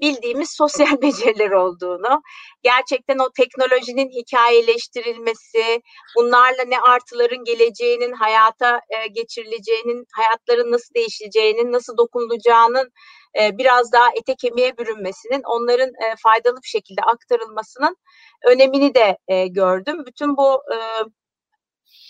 bildiğimiz 0.00 0.50
sosyal 0.56 1.02
beceriler 1.02 1.50
olduğunu, 1.50 2.22
gerçekten 2.62 3.18
o 3.18 3.30
teknolojinin 3.36 4.10
hikayeleştirilmesi, 4.10 5.82
bunlarla 6.16 6.64
ne 6.66 6.80
artıların 6.80 7.44
geleceğinin, 7.44 8.12
hayata 8.12 8.80
e, 8.88 9.06
geçirileceğinin, 9.06 10.06
hayatların 10.12 10.72
nasıl 10.72 10.94
değişeceğinin, 10.94 11.72
nasıl 11.72 11.96
dokunulacağının 11.96 12.90
e, 13.40 13.58
biraz 13.58 13.92
daha 13.92 14.08
ete 14.14 14.34
kemiğe 14.34 14.78
bürünmesinin, 14.78 15.42
onların 15.44 15.88
e, 15.88 16.16
faydalı 16.22 16.56
bir 16.62 16.68
şekilde 16.68 17.02
aktarılmasının 17.02 17.96
önemini 18.44 18.94
de 18.94 19.16
gördüm. 19.48 20.06
Bütün 20.06 20.36
bu 20.36 20.62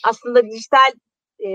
aslında 0.05 0.45
dijital 0.45 0.93
e, 1.41 1.49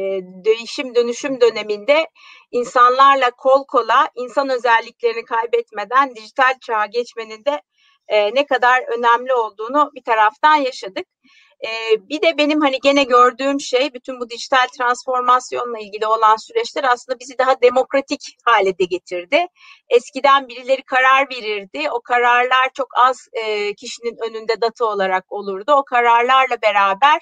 değişim 0.46 0.96
dönüşüm 0.96 1.42
döneminde 1.42 2.08
insanlarla 2.52 3.32
kol 3.32 3.66
kola 3.68 4.10
insan 4.16 4.50
özelliklerini 4.50 5.26
kaybetmeden 5.26 6.16
dijital 6.16 6.54
çağa 6.62 6.86
geçmenin 6.86 7.46
de 7.46 7.62
e, 8.08 8.36
ne 8.36 8.46
kadar 8.46 8.84
önemli 8.98 9.34
olduğunu 9.34 9.92
bir 9.96 10.04
taraftan 10.04 10.56
yaşadık. 10.56 11.08
E, 11.64 11.70
bir 12.10 12.22
de 12.22 12.38
benim 12.38 12.62
hani 12.62 12.80
gene 12.84 13.04
gördüğüm 13.04 13.60
şey 13.60 13.94
bütün 13.94 14.20
bu 14.20 14.30
dijital 14.30 14.68
transformasyonla 14.78 15.80
ilgili 15.80 16.08
olan 16.08 16.36
süreçler 16.36 16.84
aslında 16.84 17.20
bizi 17.20 17.38
daha 17.38 17.62
demokratik 17.62 18.22
hale 18.46 18.78
de 18.78 18.86
getirdi. 18.86 19.46
Eskiden 19.90 20.48
birileri 20.48 20.84
karar 20.84 21.30
verirdi. 21.30 21.90
O 21.92 22.02
kararlar 22.02 22.70
çok 22.74 22.88
az 22.98 23.28
e, 23.34 23.74
kişinin 23.74 24.18
önünde 24.30 24.62
data 24.62 24.86
olarak 24.86 25.32
olurdu. 25.32 25.72
O 25.72 25.86
kararlarla 25.86 26.62
beraber 26.62 27.20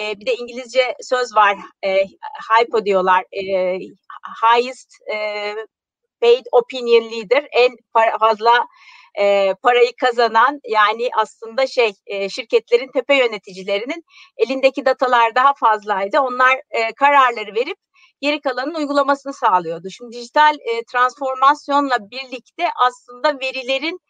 e, 0.00 0.20
bir 0.20 0.26
de 0.26 0.34
İngilizce 0.34 0.94
söz 1.00 1.36
var. 1.36 1.56
E, 1.84 1.96
hypo 2.50 2.84
diyorlar. 2.84 3.24
E, 3.32 3.78
highest 4.42 4.90
e, 5.12 5.16
paid 6.20 6.46
opinion 6.52 7.10
leader. 7.10 7.48
En 7.52 7.76
fazla 8.20 8.66
e, 9.20 9.54
parayı 9.62 9.92
kazanan 10.00 10.60
yani 10.68 11.08
aslında 11.16 11.66
şey 11.66 11.92
e, 12.06 12.28
şirketlerin 12.28 12.90
tepe 12.92 13.14
yöneticilerinin 13.14 14.04
elindeki 14.36 14.86
datalar 14.86 15.34
daha 15.34 15.54
fazlaydı. 15.54 16.20
Onlar 16.20 16.60
e, 16.70 16.92
kararları 16.92 17.54
verip 17.54 17.76
geri 18.20 18.40
kalanın 18.40 18.74
uygulamasını 18.74 19.32
sağlıyordu. 19.32 19.88
Şimdi 19.90 20.16
dijital 20.16 20.54
e, 20.54 20.84
transformasyonla 20.92 22.10
birlikte 22.10 22.68
aslında 22.86 23.40
verilerin 23.40 24.00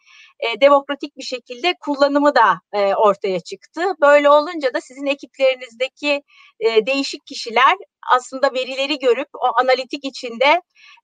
e, 0.44 0.60
demokratik 0.60 1.16
bir 1.16 1.22
şekilde 1.22 1.74
kullanımı 1.80 2.34
da 2.34 2.60
e, 2.72 2.94
ortaya 2.94 3.40
çıktı. 3.40 3.82
Böyle 4.00 4.30
olunca 4.30 4.74
da 4.74 4.80
sizin 4.80 5.06
ekiplerinizdeki 5.06 6.22
e, 6.60 6.86
değişik 6.86 7.26
kişiler 7.26 7.74
aslında 8.12 8.52
verileri 8.54 8.98
görüp 8.98 9.28
o 9.34 9.60
analitik 9.60 10.04
içinde 10.04 10.60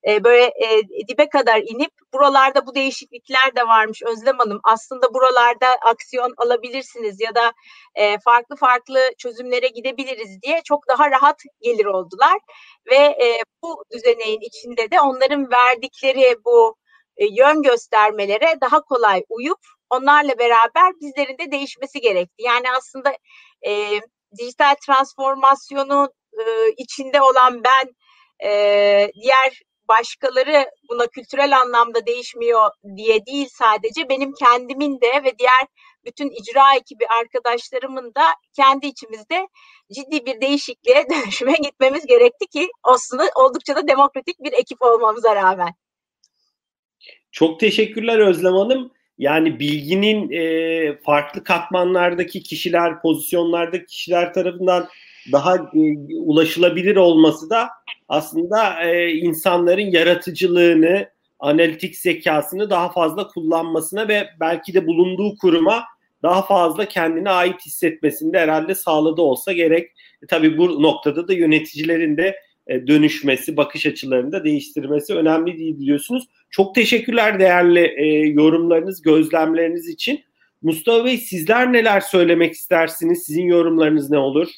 e, 0.09 0.25
böyle 0.25 0.45
e, 0.45 0.83
dibe 1.09 1.29
kadar 1.29 1.59
inip 1.59 1.91
buralarda 2.15 2.67
bu 2.67 2.75
değişiklikler 2.75 3.57
de 3.57 3.63
varmış 3.67 4.03
Özlem 4.03 4.39
Hanım. 4.39 4.61
Aslında 4.65 5.15
buralarda 5.15 5.67
aksiyon 5.91 6.35
alabilirsiniz 6.37 7.21
ya 7.21 7.35
da 7.35 7.53
e, 7.95 8.19
farklı 8.19 8.57
farklı 8.57 9.01
çözümlere 9.19 9.69
gidebiliriz 9.69 10.43
diye 10.43 10.61
çok 10.65 10.89
daha 10.89 11.11
rahat 11.11 11.43
gelir 11.61 11.85
oldular 11.85 12.39
ve 12.91 12.97
e, 12.97 13.43
bu 13.63 13.85
düzeneğin 13.93 14.41
içinde 14.41 14.91
de 14.91 15.01
onların 15.01 15.51
verdikleri 15.51 16.37
bu 16.45 16.80
e, 17.21 17.25
yön 17.25 17.63
göstermelere 17.63 18.59
daha 18.61 18.81
kolay 18.81 19.25
uyup 19.29 19.61
onlarla 19.91 20.39
beraber 20.39 20.93
bizlerin 21.01 21.39
de 21.39 21.51
değişmesi 21.51 22.01
gerekti. 22.01 22.43
Yani 22.43 22.73
aslında 22.77 23.13
e, 23.67 24.01
dijital 24.39 24.75
transformasyonu 24.87 26.13
e, 26.33 26.45
içinde 26.77 27.23
olan 27.23 27.63
ben 27.65 27.95
e, 28.49 28.51
diğer 29.23 29.63
başkaları 29.89 30.71
buna 30.91 31.07
kültürel 31.07 31.59
anlamda 31.61 32.07
değişmiyor 32.07 32.71
diye 32.97 33.27
değil 33.27 33.49
sadece 33.53 34.09
benim 34.09 34.33
kendimin 34.33 35.01
de 35.01 35.25
ve 35.25 35.39
diğer 35.39 35.67
bütün 36.05 36.31
icra 36.31 36.75
ekibi 36.77 37.07
arkadaşlarımın 37.21 38.15
da 38.15 38.25
kendi 38.57 38.87
içimizde 38.87 39.49
ciddi 39.95 40.27
bir 40.27 40.41
değişikliğe 40.41 41.07
dönüşüme 41.11 41.53
gitmemiz 41.53 42.07
gerekti 42.07 42.47
ki 42.47 42.69
aslında 42.83 43.25
oldukça 43.35 43.77
da 43.77 43.89
demokratik 43.89 44.39
bir 44.41 44.53
ekip 44.53 44.83
olmamıza 44.83 45.37
rağmen. 45.37 45.75
Çok 47.33 47.61
teşekkürler 47.61 48.19
Özlem 48.19 48.55
Hanım. 48.55 48.91
Yani 49.19 49.61
bilginin 49.61 50.31
e, 50.31 50.97
farklı 50.97 51.45
katmanlardaki 51.45 52.43
kişiler, 52.43 53.01
pozisyonlardaki 53.03 53.87
kişiler 53.87 54.35
tarafından 54.35 54.89
daha 55.33 55.57
e, 55.57 55.61
ulaşılabilir 56.17 56.97
olması 56.97 57.51
da 57.51 57.69
aslında 58.09 58.83
e, 58.83 59.11
insanların 59.13 59.91
yaratıcılığını, 59.91 61.09
analitik 61.39 61.97
zekasını 61.97 62.71
daha 62.71 62.93
fazla 62.93 63.29
kullanmasına 63.29 64.09
ve 64.09 64.29
belki 64.41 64.75
de 64.75 64.87
bulunduğu 64.87 65.37
kuruma 65.37 65.85
daha 66.23 66.43
fazla 66.43 66.85
kendine 66.85 67.31
ait 67.31 67.67
hissetmesini 67.67 68.33
de 68.33 68.39
herhalde 68.39 68.75
sağladı 68.75 69.23
olsa 69.23 69.53
gerek. 69.53 69.91
E, 70.23 70.27
tabii 70.27 70.59
bu 70.59 70.83
noktada 70.83 71.29
da 71.29 71.33
yöneticilerin 71.33 72.17
de 72.17 72.37
dönüşmesi, 72.87 73.57
bakış 73.57 73.87
açılarını 73.87 74.33
da 74.33 74.45
değiştirmesi 74.45 75.15
önemli 75.15 75.59
değil 75.59 75.79
diyorsunuz. 75.81 76.29
Çok 76.51 76.75
teşekkürler 76.75 77.41
değerli 77.41 77.95
e, 77.97 78.05
yorumlarınız, 78.29 79.03
gözlemleriniz 79.03 79.89
için. 79.89 80.25
Mustafa 80.63 81.05
Bey 81.05 81.19
sizler 81.19 81.73
neler 81.73 82.01
söylemek 82.01 82.53
istersiniz? 82.53 83.23
Sizin 83.23 83.45
yorumlarınız 83.45 84.11
ne 84.11 84.19
olur? 84.19 84.49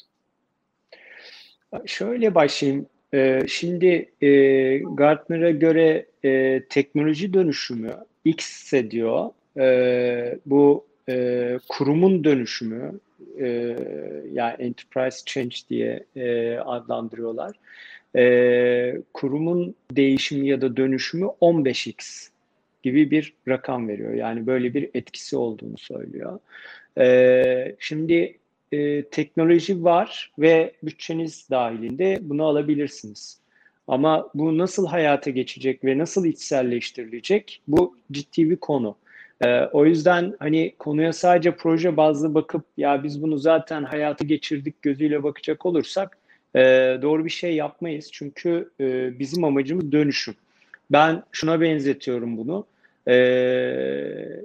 Şöyle 1.85 2.35
başlayayım. 2.35 2.87
Ee, 3.13 3.43
şimdi 3.47 4.11
e, 4.21 4.77
Gartner'a 4.77 5.51
göre 5.51 6.05
e, 6.25 6.63
teknoloji 6.69 7.33
dönüşümü 7.33 7.93
X 8.25 8.73
diyor. 8.89 9.29
E, 9.57 10.39
bu 10.45 10.87
e, 11.09 11.59
kurumun 11.69 12.23
dönüşümü 12.23 12.99
e, 13.39 13.47
yani 14.31 14.55
enterprise 14.59 15.19
change 15.25 15.55
diye 15.69 16.03
e, 16.15 16.57
adlandırıyorlar. 16.57 17.55
E, 18.15 19.01
kurumun 19.13 19.75
değişimi 19.91 20.47
ya 20.47 20.61
da 20.61 20.77
dönüşümü 20.77 21.25
15x 21.25 22.29
gibi 22.83 23.11
bir 23.11 23.33
rakam 23.47 23.87
veriyor. 23.87 24.13
Yani 24.13 24.47
böyle 24.47 24.73
bir 24.73 24.89
etkisi 24.93 25.37
olduğunu 25.37 25.77
söylüyor. 25.77 26.39
E, 26.99 27.75
şimdi 27.79 28.37
e, 28.71 29.03
teknoloji 29.03 29.83
var 29.83 30.31
ve 30.39 30.73
bütçeniz 30.83 31.49
dahilinde 31.49 32.19
bunu 32.21 32.45
alabilirsiniz. 32.45 33.43
Ama 33.87 34.29
bu 34.33 34.57
nasıl 34.57 34.87
hayata 34.87 35.29
geçecek 35.29 35.83
ve 35.83 35.97
nasıl 35.97 36.25
içselleştirilecek 36.25 37.61
bu 37.67 37.97
ciddi 38.11 38.49
bir 38.49 38.55
konu. 38.55 38.95
Ee, 39.41 39.61
o 39.73 39.85
yüzden 39.85 40.35
hani 40.39 40.75
konuya 40.79 41.13
sadece 41.13 41.55
proje 41.55 41.97
bazlı 41.97 42.33
bakıp 42.33 42.65
ya 42.77 43.03
biz 43.03 43.21
bunu 43.21 43.37
zaten 43.37 43.83
hayata 43.83 44.25
geçirdik 44.25 44.81
gözüyle 44.81 45.23
bakacak 45.23 45.65
olursak 45.65 46.17
e, 46.55 46.59
doğru 47.01 47.25
bir 47.25 47.29
şey 47.29 47.55
yapmayız. 47.55 48.09
Çünkü 48.11 48.69
e, 48.79 49.19
bizim 49.19 49.43
amacımız 49.43 49.91
dönüşüm. 49.91 50.35
Ben 50.91 51.23
şuna 51.31 51.61
benzetiyorum 51.61 52.37
bunu. 52.37 52.65
E, 53.07 53.13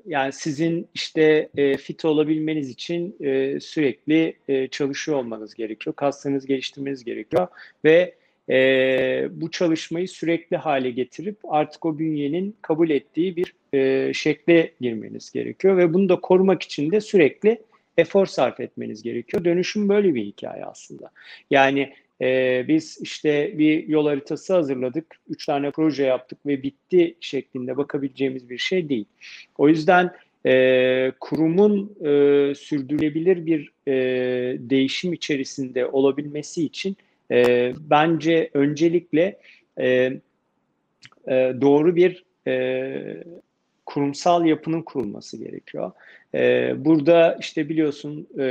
yani 0.06 0.32
sizin 0.32 0.88
işte 0.94 1.48
e, 1.56 1.76
fit 1.76 2.04
olabilmeniz 2.04 2.70
için 2.70 3.16
e, 3.20 3.61
sürekli 3.61 4.34
e, 4.48 4.68
çalışıyor 4.68 5.18
olmanız 5.18 5.54
gerekiyor. 5.54 5.96
Kaslarınızı 5.96 6.46
geliştirmeniz 6.46 7.04
gerekiyor 7.04 7.48
ve 7.84 8.14
e, 8.50 9.28
bu 9.30 9.50
çalışmayı 9.50 10.09
sürekli 10.09 10.56
hale 10.56 10.90
getirip 10.90 11.36
artık 11.48 11.86
o 11.86 11.98
bünyenin 11.98 12.56
kabul 12.62 12.90
ettiği 12.90 13.36
bir 13.36 13.54
e, 13.74 14.14
şekle 14.14 14.72
girmeniz 14.80 15.32
gerekiyor 15.32 15.76
ve 15.76 15.94
bunu 15.94 16.09
da 16.09 16.20
korumak 16.20 16.62
için 16.62 16.90
de 16.90 17.00
sürekli 17.00 17.59
efor 17.99 18.26
sarf 18.26 18.61
etmeniz 18.61 19.03
gerekiyor. 19.03 19.44
Dönüşüm 19.44 19.88
böyle 19.88 20.14
bir 20.14 20.24
hikaye 20.24 20.64
aslında. 20.64 21.11
Yani 21.51 21.92
e, 22.20 22.64
biz 22.68 22.99
işte 23.03 23.59
bir 23.59 23.88
yol 23.88 24.07
haritası 24.07 24.55
hazırladık, 24.55 25.16
üç 25.28 25.46
tane 25.46 25.70
proje 25.70 26.05
yaptık 26.05 26.46
ve 26.46 26.62
bitti 26.62 27.14
şeklinde 27.20 27.76
bakabileceğimiz 27.76 28.51
bir 28.51 28.59
şey 28.59 28.88
değil. 28.88 29.05
O 29.59 29.68
yüzden 29.68 30.14
e, 30.46 31.12
kurumun 31.20 31.96
e, 32.01 32.55
sürdürülebilir 32.55 33.46
bir 33.46 33.72
e, 33.88 33.92
değişim 34.59 35.12
içerisinde 35.12 35.86
olabilmesi 35.86 36.64
için 36.64 36.96
e, 37.30 37.72
bence 37.90 38.51
öncelikle 38.55 39.38
e, 39.80 39.86
e, 41.28 41.55
doğru 41.61 41.96
bir 41.96 42.24
e, 42.46 43.24
kurumsal 43.89 44.47
yapının 44.47 44.82
kurulması 44.82 45.36
gerekiyor. 45.36 45.93
E, 46.34 46.72
burada 46.84 47.36
işte 47.41 47.68
biliyorsun 47.68 48.26
e, 48.39 48.45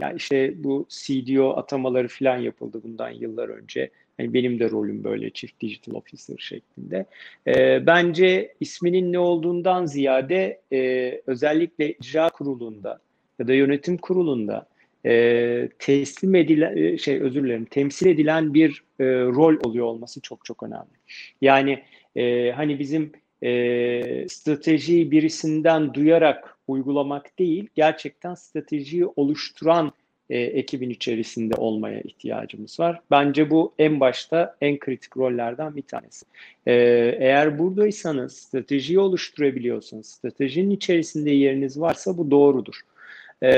yani 0.00 0.16
işte 0.16 0.64
bu 0.64 0.86
CDO 0.88 1.50
atamaları 1.50 2.08
falan 2.08 2.36
yapıldı 2.36 2.80
bundan 2.84 3.10
yıllar 3.10 3.48
önce. 3.48 3.90
Yani 4.18 4.34
benim 4.34 4.58
de 4.60 4.70
rolüm 4.70 5.04
böyle 5.04 5.30
Chief 5.30 5.60
Digital 5.60 5.94
Officer 5.94 6.36
şeklinde. 6.38 7.06
E, 7.46 7.86
bence 7.86 8.54
isminin 8.60 9.12
ne 9.12 9.18
olduğundan 9.18 9.86
ziyade 9.86 10.60
e, 10.72 11.20
özellikle 11.26 11.92
icra 11.92 12.28
kurulunda 12.28 13.00
ya 13.38 13.48
da 13.48 13.54
yönetim 13.54 13.96
kurulunda 13.96 14.66
e, 15.06 15.68
teslim 15.78 16.34
edilen 16.34 16.76
e, 16.76 16.98
şey 16.98 17.20
özür 17.20 17.44
dilerim 17.44 17.64
temsil 17.64 18.06
edilen 18.06 18.54
bir 18.54 18.82
e, 19.00 19.04
rol 19.06 19.56
oluyor 19.64 19.86
olması 19.86 20.20
çok 20.20 20.44
çok 20.44 20.62
önemli. 20.62 20.96
Yani 21.40 21.82
e, 22.16 22.50
hani 22.50 22.78
bizim 22.78 23.12
e, 23.44 24.28
stratejiyi 24.28 25.10
birisinden 25.10 25.94
duyarak 25.94 26.58
uygulamak 26.68 27.38
değil, 27.38 27.68
gerçekten 27.74 28.34
stratejiyi 28.34 29.06
oluşturan 29.06 29.92
e, 30.30 30.38
ekibin 30.38 30.90
içerisinde 30.90 31.54
olmaya 31.54 32.00
ihtiyacımız 32.00 32.80
var. 32.80 33.00
Bence 33.10 33.50
bu 33.50 33.74
en 33.78 34.00
başta 34.00 34.56
en 34.60 34.78
kritik 34.78 35.16
rollerden 35.16 35.76
bir 35.76 35.82
tanesi. 35.82 36.26
E, 36.66 36.72
eğer 37.18 37.58
buradaysanız, 37.58 38.36
stratejiyi 38.36 38.98
oluşturabiliyorsanız, 38.98 40.06
stratejinin 40.06 40.70
içerisinde 40.70 41.30
yeriniz 41.30 41.80
varsa 41.80 42.18
bu 42.18 42.30
doğrudur. 42.30 42.80
E, 43.42 43.50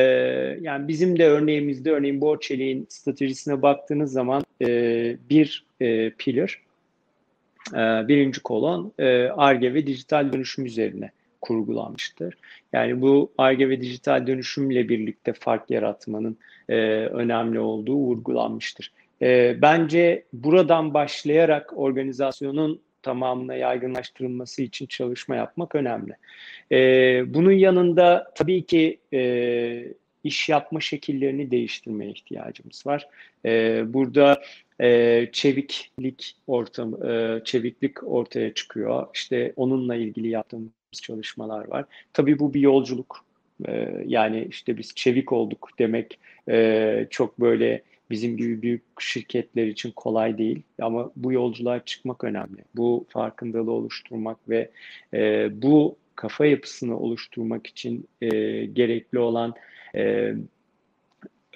yani 0.61 0.89
bizim 0.89 1.19
de 1.19 1.27
örneğimizde, 1.27 1.91
örneğin 1.91 2.21
Borçeli'nin 2.21 2.87
stratejisine 2.89 3.63
baktığınız 3.63 4.13
zaman 4.13 4.45
e, 4.63 4.69
bir 5.31 5.65
e, 5.81 6.11
pillar, 6.11 6.66
birinci 8.09 8.41
kolon 8.41 8.93
ARGE 9.37 9.75
ve 9.75 9.87
dijital 9.87 10.33
dönüşüm 10.33 10.67
üzerine 10.67 11.11
kurgulanmıştır. 11.41 12.35
Yani 12.73 13.01
bu 13.01 13.33
ARGE 13.39 13.69
ve 13.69 13.81
dijital 13.81 14.27
dönüşümle 14.27 14.89
birlikte 14.89 15.33
fark 15.33 15.71
yaratmanın 15.71 16.39
e, 16.69 16.75
önemli 17.07 17.61
olduğu 17.61 17.97
vurgulanmıştır. 17.97 18.93
E, 19.23 19.57
bence 19.63 20.25
buradan 20.33 20.95
başlayarak 20.95 21.73
organizasyonun 21.77 22.81
tamamına 23.03 23.55
yaygınlaştırılması 23.55 24.63
için 24.63 24.87
çalışma 24.87 25.37
yapmak 25.37 25.75
önemli. 25.75 26.13
E, 26.73 26.79
bunun 27.35 27.53
yanında 27.53 28.33
tabii 28.35 28.63
ki 28.63 28.99
e, 29.13 29.93
iş 30.25 30.49
yapma 30.49 30.81
şekillerini 30.81 31.51
değiştirmeye 31.51 32.11
ihtiyacımız 32.11 32.87
var. 32.87 33.09
E, 33.45 33.83
burada 33.87 34.43
e, 34.81 35.29
çeviklik 35.33 36.37
ortamı, 36.47 37.13
e, 37.13 37.45
çeviklik 37.45 38.05
ortaya 38.05 38.55
çıkıyor. 38.55 39.07
İşte 39.15 39.53
onunla 39.57 39.95
ilgili 39.95 40.29
yaptığımız 40.29 40.71
çalışmalar 41.03 41.69
var. 41.69 41.85
Tabii 42.13 42.39
bu 42.39 42.55
bir 42.55 42.61
yolculuk. 42.61 43.25
E, 43.69 44.03
yani 44.07 44.47
işte 44.51 44.79
biz 44.79 44.95
çevik 44.95 45.33
olduk 45.33 45.69
demek 45.79 46.19
e, 46.49 47.07
çok 47.11 47.41
böyle 47.41 47.83
bizim 48.11 48.37
gibi 48.37 48.63
büyük 48.63 48.83
şirketler 49.01 49.67
için 49.67 49.91
kolay 49.91 50.39
değil 50.39 50.63
ama 50.81 51.11
bu 51.17 51.33
yolculuğa 51.33 51.85
çıkmak 51.85 52.25
önemli. 52.25 52.65
Bu 52.77 53.07
farkındalığı 53.09 53.73
oluşturmak 53.73 54.49
ve 54.49 54.71
e, 55.15 55.49
bu 55.63 55.97
kafa 56.17 56.47
yapısını 56.47 56.99
oluşturmak 56.99 57.67
için 57.67 58.09
e, 58.21 58.29
gerekli 58.65 59.19
olan 59.19 59.55
e, 59.95 60.35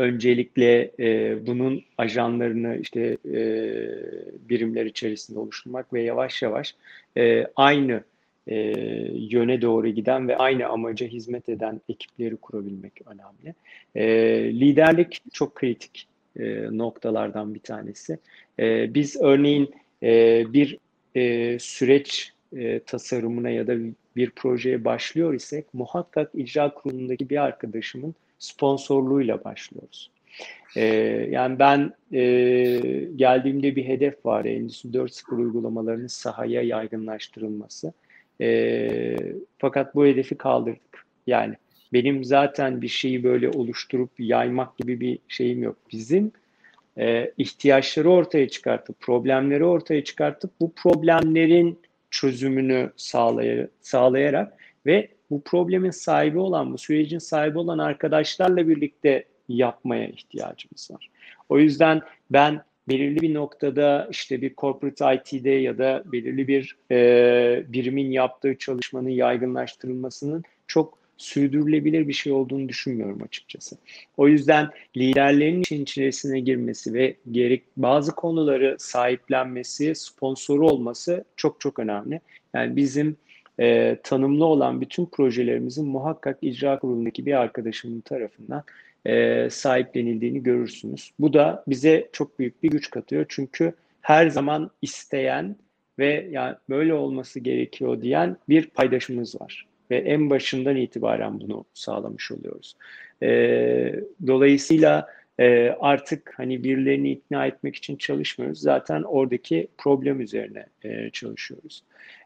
öncelikle 0.00 0.90
e, 1.00 1.38
bunun 1.46 1.82
ajanlarını 1.98 2.76
işte 2.76 3.16
e, 3.34 3.42
birimler 4.48 4.86
içerisinde 4.86 5.38
oluşturmak 5.38 5.92
ve 5.92 6.02
yavaş 6.02 6.42
yavaş 6.42 6.74
e, 7.16 7.46
aynı 7.56 8.02
e, 8.46 8.56
yöne 9.14 9.62
doğru 9.62 9.88
giden 9.88 10.28
ve 10.28 10.36
aynı 10.36 10.66
amaca 10.66 11.06
hizmet 11.06 11.48
eden 11.48 11.80
ekipleri 11.88 12.36
kurabilmek 12.36 12.92
önemli. 13.06 13.54
E, 13.94 14.04
liderlik 14.60 15.22
çok 15.32 15.54
kritik 15.54 16.06
e, 16.38 16.44
noktalardan 16.70 17.54
bir 17.54 17.60
tanesi. 17.60 18.18
E, 18.58 18.94
biz 18.94 19.20
örneğin 19.20 19.74
e, 20.02 20.44
bir 20.52 20.78
e, 21.14 21.58
süreç 21.58 22.32
e, 22.56 22.80
tasarımına 22.80 23.50
ya 23.50 23.66
da 23.66 23.76
bir 24.16 24.30
projeye 24.30 24.84
başlıyor 24.84 25.34
isek 25.34 25.74
muhakkak 25.74 26.30
icra 26.34 26.74
kurulundaki 26.74 27.30
bir 27.30 27.44
arkadaşımın 27.44 28.14
sponsorluğuyla 28.40 29.44
başlıyoruz. 29.44 30.10
Ee, 30.76 30.84
yani 31.30 31.58
ben 31.58 31.92
e, 32.12 32.20
geldiğimde 33.16 33.76
bir 33.76 33.84
hedef 33.84 34.26
var. 34.26 34.44
Endüstri 34.44 34.88
4.0 34.88 35.36
uygulamalarının 35.36 36.06
sahaya 36.06 36.62
yaygınlaştırılması. 36.62 37.92
E, 38.40 39.16
fakat 39.58 39.94
bu 39.94 40.06
hedefi 40.06 40.34
kaldırdık. 40.34 41.06
Yani 41.26 41.54
benim 41.92 42.24
zaten 42.24 42.82
bir 42.82 42.88
şeyi 42.88 43.24
böyle 43.24 43.48
oluşturup 43.48 44.10
yaymak 44.18 44.78
gibi 44.78 45.00
bir 45.00 45.18
şeyim 45.28 45.62
yok. 45.62 45.76
Bizim 45.92 46.32
e, 46.98 47.32
ihtiyaçları 47.38 48.10
ortaya 48.10 48.48
çıkartıp, 48.48 49.00
problemleri 49.00 49.64
ortaya 49.64 50.04
çıkartıp 50.04 50.50
bu 50.60 50.72
problemlerin 50.72 51.78
çözümünü 52.10 52.92
sağlay 52.96 53.66
sağlayarak 53.80 54.56
ve 54.86 55.08
bu 55.30 55.42
problemin 55.42 55.90
sahibi 55.90 56.38
olan, 56.38 56.72
bu 56.72 56.78
sürecin 56.78 57.18
sahibi 57.18 57.58
olan 57.58 57.78
arkadaşlarla 57.78 58.68
birlikte 58.68 59.24
yapmaya 59.48 60.08
ihtiyacımız 60.08 60.90
var. 60.90 61.10
O 61.48 61.58
yüzden 61.58 62.02
ben 62.30 62.62
belirli 62.88 63.20
bir 63.20 63.34
noktada 63.34 64.08
işte 64.10 64.42
bir 64.42 64.54
corporate 64.54 65.14
IT'de 65.14 65.50
ya 65.50 65.78
da 65.78 66.02
belirli 66.12 66.48
bir 66.48 66.76
e, 66.90 67.64
birimin 67.68 68.10
yaptığı 68.10 68.58
çalışmanın 68.58 69.08
yaygınlaştırılmasının 69.08 70.42
çok 70.66 71.00
sürdürülebilir 71.16 72.08
bir 72.08 72.12
şey 72.12 72.32
olduğunu 72.32 72.68
düşünmüyorum 72.68 73.22
açıkçası. 73.22 73.76
O 74.16 74.28
yüzden 74.28 74.70
liderlerin 74.96 75.60
işin 75.60 75.82
içerisine 75.82 76.40
girmesi 76.40 76.94
ve 76.94 77.16
gerek 77.30 77.62
bazı 77.76 78.14
konuları 78.14 78.76
sahiplenmesi, 78.78 79.94
sponsoru 79.94 80.68
olması 80.68 81.24
çok 81.36 81.60
çok 81.60 81.78
önemli. 81.78 82.20
Yani 82.54 82.76
bizim 82.76 83.16
e, 83.60 83.98
tanımlı 84.02 84.44
olan 84.44 84.80
bütün 84.80 85.06
projelerimizin 85.06 85.86
muhakkak 85.86 86.38
icra 86.42 86.78
kurulundaki 86.78 87.26
bir 87.26 87.40
arkadaşımın 87.40 88.00
tarafından 88.00 88.64
e, 89.06 89.50
sahiplenildiğini 89.50 90.42
görürsünüz. 90.42 91.10
Bu 91.18 91.32
da 91.32 91.64
bize 91.68 92.08
çok 92.12 92.38
büyük 92.38 92.62
bir 92.62 92.70
güç 92.70 92.90
katıyor. 92.90 93.26
Çünkü 93.28 93.72
her 94.00 94.28
zaman 94.28 94.70
isteyen 94.82 95.56
ve 95.98 96.28
yani 96.30 96.56
böyle 96.68 96.94
olması 96.94 97.40
gerekiyor 97.40 98.02
diyen 98.02 98.36
bir 98.48 98.66
paydaşımız 98.66 99.40
var. 99.40 99.66
Ve 99.90 99.96
en 99.96 100.30
başından 100.30 100.76
itibaren 100.76 101.40
bunu 101.40 101.64
sağlamış 101.74 102.32
oluyoruz. 102.32 102.76
E, 103.22 103.94
dolayısıyla 104.26 105.08
e, 105.40 105.76
artık 105.80 106.32
hani 106.36 106.64
birilerini 106.64 107.10
ikna 107.10 107.46
etmek 107.46 107.76
için 107.76 107.96
çalışmıyoruz. 107.96 108.60
Zaten 108.60 109.02
oradaki 109.02 109.68
problem 109.78 110.20
üzerine 110.20 110.66
e, 110.84 111.10
çalışıyoruz. 111.10 111.82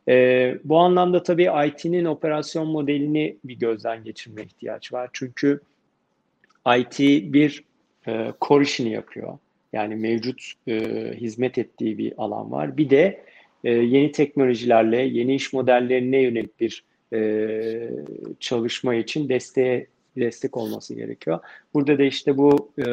E, 0.08 0.54
bu 0.64 0.78
anlamda 0.78 1.22
tabii 1.22 1.50
IT'nin 1.68 2.04
operasyon 2.04 2.66
modelini 2.66 3.36
bir 3.44 3.54
gözden 3.54 4.04
geçirme 4.04 4.42
ihtiyaç 4.42 4.92
var. 4.92 5.10
Çünkü 5.12 5.60
IT 6.76 7.00
bir 7.32 7.64
e, 8.06 8.32
core 8.40 8.64
işini 8.64 8.92
yapıyor. 8.92 9.38
Yani 9.72 9.96
mevcut 9.96 10.52
e, 10.68 10.80
hizmet 11.16 11.58
ettiği 11.58 11.98
bir 11.98 12.12
alan 12.18 12.52
var. 12.52 12.76
Bir 12.76 12.90
de 12.90 13.24
e, 13.64 13.70
yeni 13.70 14.12
teknolojilerle, 14.12 15.02
yeni 15.02 15.34
iş 15.34 15.52
modellerine 15.52 16.18
yönelik 16.18 16.60
bir 16.60 16.84
e, 17.12 17.90
çalışma 18.40 18.94
için 18.94 19.28
desteğe 19.28 19.86
destek 20.16 20.56
olması 20.56 20.94
gerekiyor. 20.94 21.38
Burada 21.74 21.98
da 21.98 22.02
işte 22.02 22.36
bu 22.36 22.72
e, 22.78 22.84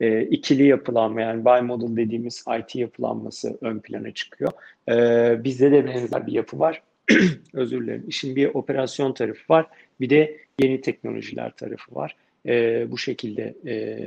e, 0.00 0.22
ikili 0.22 0.66
yapılanma 0.66 1.20
yani 1.20 1.44
buy 1.44 1.60
model 1.60 1.96
dediğimiz 1.96 2.44
IT 2.60 2.76
yapılanması 2.76 3.58
ön 3.60 3.78
plana 3.78 4.10
çıkıyor. 4.10 4.52
E, 4.88 5.44
bizde 5.44 5.72
de 5.72 5.86
benzer 5.86 6.26
bir 6.26 6.32
yapı 6.32 6.58
var. 6.58 6.82
Özür 7.54 7.80
dilerim. 7.80 8.04
İşin 8.08 8.36
bir 8.36 8.46
operasyon 8.54 9.12
tarafı 9.12 9.52
var. 9.52 9.66
Bir 10.00 10.10
de 10.10 10.36
yeni 10.62 10.80
teknolojiler 10.80 11.50
tarafı 11.50 11.94
var. 11.94 12.16
E, 12.46 12.86
bu 12.90 12.98
şekilde 12.98 13.54
e, 13.66 13.98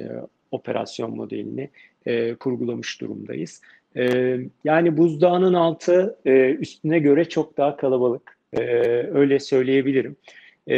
operasyon 0.51 1.15
modelini 1.15 1.69
e, 2.05 2.35
kurgulamış 2.35 3.01
durumdayız. 3.01 3.61
E, 3.97 4.37
yani 4.63 4.97
buzdağının 4.97 5.53
altı 5.53 6.17
e, 6.25 6.49
üstüne 6.53 6.99
göre 6.99 7.29
çok 7.29 7.57
daha 7.57 7.77
kalabalık. 7.77 8.37
E, 8.53 8.61
öyle 9.13 9.39
söyleyebilirim. 9.39 10.15
E, 10.67 10.77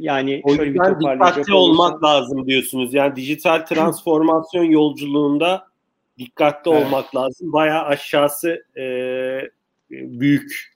yani 0.00 0.40
o 0.44 0.54
şöyle 0.54 0.74
bir 0.74 0.80
dikkatli 0.80 1.54
olmak 1.54 2.04
lazım 2.04 2.46
diyorsunuz. 2.46 2.94
Yani 2.94 3.16
dijital 3.16 3.58
transformasyon 3.58 4.64
yolculuğunda 4.64 5.66
dikkatli 6.18 6.70
evet. 6.70 6.86
olmak 6.86 7.16
lazım. 7.16 7.52
Bayağı 7.52 7.82
aşağısı 7.84 8.64
e, 8.76 8.84
büyük. 9.90 10.74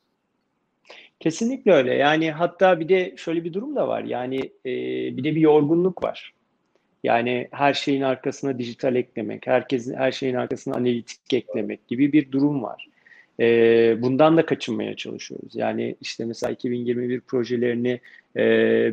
Kesinlikle 1.20 1.72
öyle. 1.72 1.94
Yani 1.94 2.30
hatta 2.30 2.80
bir 2.80 2.88
de 2.88 3.14
şöyle 3.16 3.44
bir 3.44 3.52
durum 3.52 3.76
da 3.76 3.88
var. 3.88 4.04
Yani 4.04 4.38
e, 4.66 4.72
bir 5.16 5.24
de 5.24 5.34
bir 5.34 5.40
yorgunluk 5.40 6.02
var. 6.02 6.34
Yani 7.04 7.48
her 7.50 7.74
şeyin 7.74 8.02
arkasına 8.02 8.58
dijital 8.58 8.96
eklemek, 8.96 9.46
herkesin 9.46 9.94
her 9.94 10.12
şeyin 10.12 10.34
arkasına 10.34 10.74
analitik 10.74 11.32
eklemek 11.32 11.88
gibi 11.88 12.12
bir 12.12 12.32
durum 12.32 12.62
var. 12.62 12.88
E, 13.40 13.96
bundan 14.02 14.36
da 14.36 14.46
kaçınmaya 14.46 14.96
çalışıyoruz. 14.96 15.56
Yani 15.56 15.96
işte 16.00 16.24
mesela 16.24 16.52
2021 16.52 17.20
projelerini 17.20 18.00
e, 18.36 18.42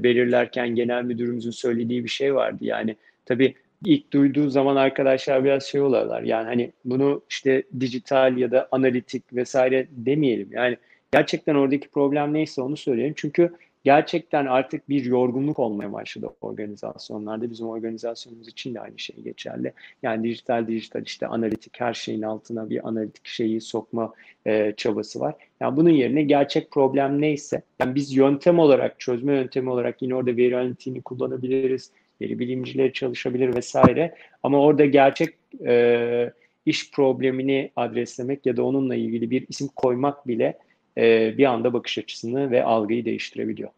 belirlerken 0.03 0.75
genel 0.75 1.03
müdürümüzün 1.03 1.51
söylediği 1.51 2.03
bir 2.03 2.09
şey 2.09 2.35
vardı. 2.35 2.57
Yani 2.61 2.95
tabii 3.25 3.53
ilk 3.85 4.13
duyduğu 4.13 4.49
zaman 4.49 4.75
arkadaşlar 4.75 5.43
biraz 5.43 5.63
şey 5.63 5.81
oluyorlar. 5.81 6.21
Yani 6.21 6.45
hani 6.45 6.71
bunu 6.85 7.21
işte 7.29 7.63
dijital 7.79 8.37
ya 8.37 8.51
da 8.51 8.67
analitik 8.71 9.33
vesaire 9.33 9.87
demeyelim. 9.91 10.49
Yani 10.51 10.77
gerçekten 11.11 11.55
oradaki 11.55 11.87
problem 11.87 12.33
neyse 12.33 12.61
onu 12.61 12.77
söyleyelim. 12.77 13.13
Çünkü 13.17 13.51
gerçekten 13.85 14.45
artık 14.45 14.89
bir 14.89 15.05
yorgunluk 15.05 15.59
olmaya 15.59 15.93
başladı 15.93 16.29
organizasyonlarda. 16.41 17.51
Bizim 17.51 17.67
organizasyonumuz 17.67 18.47
için 18.47 18.75
de 18.75 18.79
aynı 18.79 18.99
şey 18.99 19.15
geçerli. 19.15 19.73
Yani 20.03 20.23
dijital 20.23 20.67
dijital 20.67 21.03
işte 21.03 21.27
analitik 21.27 21.81
her 21.81 21.93
şeyin 21.93 22.21
altına 22.21 22.69
bir 22.69 22.87
analitik 22.87 23.27
şeyi 23.27 23.61
sokma 23.61 24.13
e, 24.47 24.73
çabası 24.77 25.19
var. 25.19 25.35
Yani 25.59 25.77
bunun 25.77 25.89
yerine 25.89 26.23
gerçek 26.23 26.71
problem 26.71 27.21
neyse 27.21 27.61
yani 27.79 27.95
biz 27.95 28.15
yöntem 28.15 28.59
olarak 28.59 28.99
çözme 28.99 29.33
yöntemi 29.33 29.69
olarak 29.69 30.01
yine 30.01 30.15
orada 30.15 30.37
veri 30.37 30.57
analitiğini 30.57 31.01
kullanabiliriz. 31.01 31.91
Veri 32.21 32.39
bilimcileri 32.39 32.93
çalışabilir 32.93 33.55
vesaire. 33.55 34.15
Ama 34.43 34.59
orada 34.59 34.85
gerçek 34.85 35.29
e, 35.65 36.31
iş 36.65 36.91
problemini 36.91 37.71
adreslemek 37.75 38.45
ya 38.45 38.57
da 38.57 38.63
onunla 38.63 38.95
ilgili 38.95 39.31
bir 39.31 39.45
isim 39.49 39.67
koymak 39.75 40.27
bile 40.27 40.57
e, 40.97 41.37
bir 41.37 41.45
anda 41.45 41.73
bakış 41.73 41.97
açısını 41.97 42.51
ve 42.51 42.63
algıyı 42.63 43.05
değiştirebiliyor. 43.05 43.69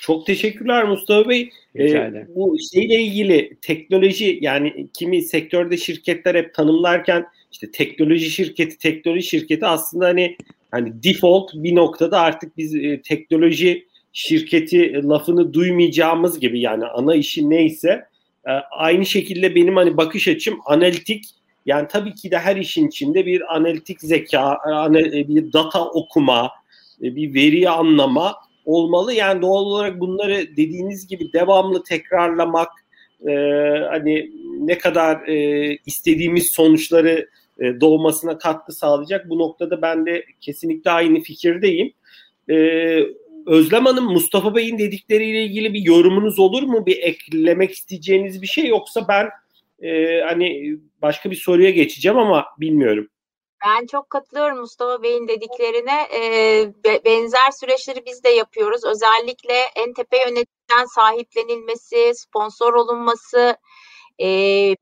Çok 0.00 0.26
teşekkürler 0.26 0.84
Mustafa 0.84 1.28
Bey. 1.28 1.50
Ee, 1.78 2.26
bu 2.34 2.56
şeyle 2.72 2.94
ilgili 3.00 3.56
teknoloji 3.62 4.38
yani 4.40 4.86
kimi 4.94 5.22
sektörde 5.22 5.76
şirketler 5.76 6.34
hep 6.34 6.54
tanımlarken 6.54 7.26
işte 7.52 7.70
teknoloji 7.70 8.30
şirketi 8.30 8.78
teknoloji 8.78 9.22
şirketi 9.22 9.66
aslında 9.66 10.06
hani 10.06 10.36
hani 10.70 11.02
default 11.02 11.50
bir 11.54 11.74
noktada 11.74 12.20
artık 12.20 12.56
biz 12.56 12.74
e, 12.74 13.02
teknoloji 13.02 13.86
şirketi 14.12 15.08
lafını 15.08 15.54
duymayacağımız 15.54 16.40
gibi 16.40 16.60
yani 16.60 16.84
ana 16.84 17.14
işi 17.14 17.50
neyse 17.50 18.04
e, 18.46 18.50
aynı 18.70 19.06
şekilde 19.06 19.54
benim 19.54 19.76
hani 19.76 19.96
bakış 19.96 20.28
açım 20.28 20.58
analitik 20.66 21.24
yani 21.66 21.88
tabii 21.88 22.14
ki 22.14 22.30
de 22.30 22.38
her 22.38 22.56
işin 22.56 22.88
içinde 22.88 23.26
bir 23.26 23.56
analitik 23.56 24.00
zeka, 24.00 24.58
e, 24.90 25.28
bir 25.28 25.52
data 25.52 25.84
okuma, 25.84 26.50
e, 27.02 27.16
bir 27.16 27.34
veri 27.34 27.70
anlama 27.70 28.36
olmalı. 28.64 29.12
Yani 29.12 29.42
doğal 29.42 29.64
olarak 29.64 30.00
bunları 30.00 30.56
dediğiniz 30.56 31.06
gibi 31.06 31.32
devamlı 31.32 31.82
tekrarlamak, 31.82 32.68
e, 33.28 33.32
hani 33.90 34.30
ne 34.60 34.78
kadar 34.78 35.28
e, 35.28 35.78
istediğimiz 35.86 36.50
sonuçları 36.50 37.28
e, 37.58 37.80
doğmasına 37.80 38.38
katkı 38.38 38.72
sağlayacak. 38.72 39.30
Bu 39.30 39.38
noktada 39.38 39.82
ben 39.82 40.06
de 40.06 40.24
kesinlikle 40.40 40.90
aynı 40.90 41.20
fikirdeyim. 41.20 41.92
E, 42.50 42.54
Özlem 43.46 43.84
Hanım, 43.84 44.04
Mustafa 44.04 44.54
Bey'in 44.54 44.78
dedikleriyle 44.78 45.44
ilgili 45.44 45.74
bir 45.74 45.80
yorumunuz 45.80 46.38
olur 46.38 46.62
mu? 46.62 46.86
Bir 46.86 46.98
eklemek 47.02 47.70
isteyeceğiniz 47.70 48.42
bir 48.42 48.46
şey 48.46 48.66
yoksa 48.66 49.08
ben 49.08 49.28
e, 49.80 50.20
hani 50.20 50.76
başka 51.02 51.30
bir 51.30 51.36
soruya 51.36 51.70
geçeceğim 51.70 52.18
ama 52.18 52.46
bilmiyorum. 52.60 53.08
Ben 53.66 53.86
çok 53.86 54.10
katılıyorum 54.10 54.58
Mustafa 54.58 55.02
Bey'in 55.02 55.28
dediklerine. 55.28 56.02
E, 56.14 56.24
benzer 57.04 57.50
süreçleri 57.60 58.06
biz 58.06 58.24
de 58.24 58.28
yapıyoruz. 58.28 58.84
Özellikle 58.84 59.54
en 59.76 59.92
tepe 59.92 60.16
yönetimden 60.16 60.84
sahiplenilmesi, 60.94 62.12
sponsor 62.14 62.74
olunması, 62.74 63.56
e, 64.20 64.26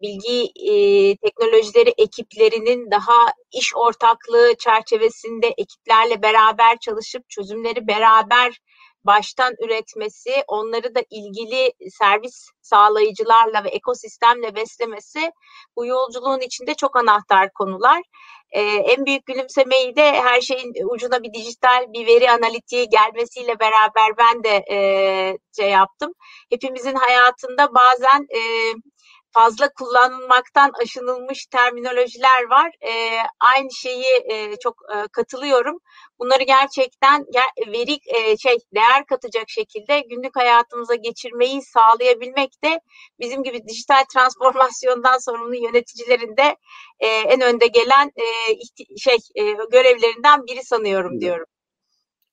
bilgi 0.02 0.50
e, 0.70 0.72
teknolojileri 1.16 1.94
ekiplerinin 1.98 2.90
daha 2.90 3.32
iş 3.52 3.76
ortaklığı 3.76 4.54
çerçevesinde 4.58 5.54
ekiplerle 5.58 6.22
beraber 6.22 6.78
çalışıp 6.78 7.28
çözümleri 7.28 7.86
beraber 7.86 8.60
baştan 9.04 9.54
üretmesi, 9.64 10.30
onları 10.48 10.94
da 10.94 11.00
ilgili 11.10 11.72
servis 11.90 12.48
sağlayıcılarla 12.62 13.64
ve 13.64 13.68
ekosistemle 13.68 14.54
beslemesi 14.54 15.30
bu 15.76 15.86
yolculuğun 15.86 16.40
içinde 16.40 16.74
çok 16.74 16.96
anahtar 16.96 17.52
konular. 17.52 18.02
Ee, 18.50 18.60
en 18.62 19.06
büyük 19.06 19.26
gülümsemeyi 19.26 19.96
de 19.96 20.12
her 20.12 20.40
şeyin 20.40 20.72
ucuna 20.90 21.22
bir 21.22 21.34
dijital 21.34 21.92
bir 21.92 22.06
veri 22.06 22.30
analitiği 22.30 22.88
gelmesiyle 22.88 23.60
beraber 23.60 24.16
ben 24.18 24.44
de 24.44 24.64
e, 24.70 24.78
şey 25.56 25.70
yaptım. 25.70 26.12
Hepimizin 26.50 26.94
hayatında 26.94 27.74
bazen 27.74 28.26
e, 28.34 28.40
fazla 29.38 29.68
kullanılmaktan 29.78 30.70
aşınılmış 30.82 31.46
terminolojiler 31.46 32.42
var. 32.50 32.70
E, 32.80 32.92
aynı 33.40 33.72
şeyi 33.72 34.12
e, 34.30 34.56
çok 34.56 34.74
e, 34.94 35.08
katılıyorum. 35.12 35.78
Bunları 36.18 36.42
gerçekten 36.42 37.22
ger- 37.22 37.72
veri 37.72 37.92
e, 37.92 38.36
şey 38.36 38.56
değer 38.74 39.06
katacak 39.06 39.50
şekilde 39.50 40.00
günlük 40.00 40.36
hayatımıza 40.36 40.94
geçirmeyi 40.94 41.62
sağlayabilmek 41.62 42.64
de 42.64 42.80
bizim 43.20 43.42
gibi 43.42 43.68
dijital 43.68 44.04
transformasyondan 44.14 45.18
sorumlu 45.18 45.54
yöneticilerin 45.54 46.36
de 46.36 46.56
e, 47.00 47.06
en 47.06 47.40
önde 47.40 47.66
gelen 47.66 48.06
e, 48.16 48.26
şey 48.98 49.16
e, 49.34 49.42
görevlerinden 49.72 50.46
biri 50.46 50.64
sanıyorum 50.64 51.20
diyorum. 51.20 51.46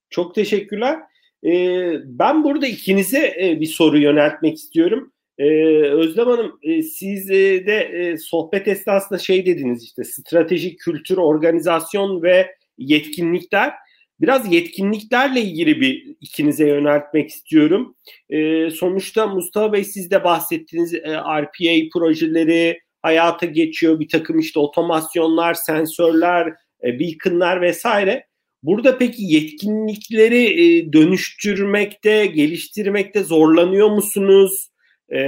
Çok 0.10 0.36
teşekkürler. 0.36 1.00
Ee, 1.44 1.92
ben 2.06 2.44
burada 2.44 2.68
ikinize 2.68 3.36
e, 3.42 3.60
bir 3.62 3.66
soru 3.66 3.98
yöneltmek 3.98 4.58
istiyorum. 4.58 5.12
Ee, 5.38 5.46
Özlem 5.82 6.28
Hanım 6.28 6.60
e, 6.62 6.82
siz 6.82 7.32
e, 7.32 7.68
de 7.68 7.78
e, 7.80 8.18
sohbet 8.18 8.68
esnasında 8.68 9.20
şey 9.20 9.46
dediniz 9.46 9.84
işte 9.84 10.04
strateji, 10.04 10.76
kültür, 10.76 11.18
organizasyon 11.18 12.24
ve 12.24 12.56
yetkinlikler. 12.78 13.74
Biraz 14.22 14.54
yetkinliklerle 14.54 15.42
ilgili 15.42 15.82
bir 15.82 16.16
ikinize 16.22 16.68
yöneltmek 16.68 17.30
istiyorum. 17.30 17.96
E, 18.30 18.70
sonuçta 18.70 19.28
Mustafa 19.28 19.74
Bey 19.74 19.84
siz 19.84 20.12
de 20.12 20.24
bahsettiğiniz 20.24 20.94
e, 20.94 21.00
RPA 21.18 21.90
projeleri 21.94 22.80
hayata 23.02 23.46
geçiyor. 23.46 24.00
Bir 24.00 24.10
takım 24.10 24.40
işte 24.40 24.60
otomasyonlar, 24.60 25.54
sensörler, 25.54 26.54
e, 26.84 27.00
beaconlar 27.00 27.62
vesaire. 27.62 28.28
Burada 28.64 28.98
peki 28.98 29.24
yetkinlikleri 29.24 30.44
e, 30.46 30.94
dönüştürmekte, 30.94 32.26
geliştirmekte 32.26 33.24
zorlanıyor 33.24 33.90
musunuz? 33.90 34.70
E, 35.10 35.20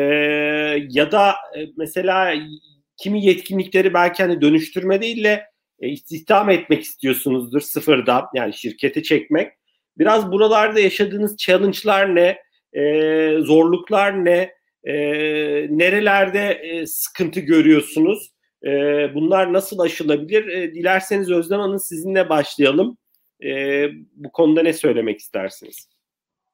ya 0.89 1.11
da 1.11 1.31
e, 1.31 1.65
mesela 1.77 2.33
kimi 2.97 3.25
yetkinlikleri 3.25 3.93
belki 3.93 4.23
hani 4.23 4.41
dönüştürme 4.41 5.01
değil 5.01 5.23
de 5.23 5.43
e, 5.79 5.89
istihdam 5.89 6.49
etmek 6.49 6.83
istiyorsunuzdur 6.83 7.61
sıfırdan 7.61 8.25
yani 8.35 8.53
şirkete 8.53 9.03
çekmek. 9.03 9.53
Biraz 9.97 10.31
buralarda 10.31 10.79
yaşadığınız 10.79 11.37
challenge'lar 11.37 12.15
ne, 12.15 12.37
e, 12.73 12.83
zorluklar 13.39 14.25
ne, 14.25 14.51
e, 14.83 14.93
nerelerde 15.69 16.61
sıkıntı 16.87 17.39
görüyorsunuz? 17.39 18.31
Bunlar 19.13 19.53
nasıl 19.53 19.79
aşılabilir? 19.79 20.73
Dilerseniz 20.73 21.31
Özlem 21.31 21.59
Hanım 21.59 21.79
sizinle 21.79 22.29
başlayalım. 22.29 22.97
Bu 24.15 24.31
konuda 24.31 24.61
ne 24.61 24.73
söylemek 24.73 25.19
istersiniz? 25.19 25.89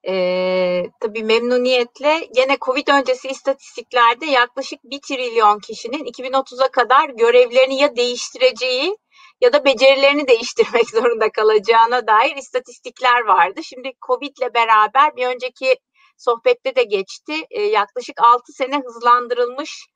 Ee, 0.08 0.90
tabii 1.00 1.22
memnuniyetle 1.22 2.28
gene 2.34 2.56
Covid 2.60 2.88
öncesi 2.88 3.28
istatistiklerde 3.28 4.26
yaklaşık 4.26 4.84
1 4.84 5.00
trilyon 5.00 5.58
kişinin 5.58 6.04
2030'a 6.04 6.68
kadar 6.68 7.08
görevlerini 7.08 7.80
ya 7.80 7.96
değiştireceği 7.96 8.96
ya 9.40 9.52
da 9.52 9.64
becerilerini 9.64 10.28
değiştirmek 10.28 10.90
zorunda 10.90 11.32
kalacağına 11.32 12.06
dair 12.06 12.36
istatistikler 12.36 13.24
vardı. 13.24 13.60
Şimdi 13.64 13.92
Covid 14.06 14.36
ile 14.36 14.54
beraber 14.54 15.16
bir 15.16 15.26
önceki 15.26 15.76
sohbette 16.18 16.76
de 16.76 16.82
geçti. 16.82 17.34
E, 17.50 17.62
yaklaşık 17.62 18.20
6 18.20 18.52
sene 18.52 18.82
hızlandırılmış 18.86 19.86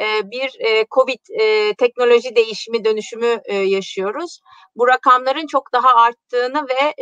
e, 0.00 0.30
bir 0.30 0.56
e, 0.60 0.86
Covid 0.90 1.40
e, 1.40 1.74
teknoloji 1.74 2.36
değişimi 2.36 2.84
dönüşümü 2.84 3.40
yaşıyoruz. 3.52 4.40
Bu 4.76 4.88
rakamların 4.88 5.46
çok 5.46 5.72
daha 5.72 5.88
arttığını 5.94 6.66
ve 6.68 6.94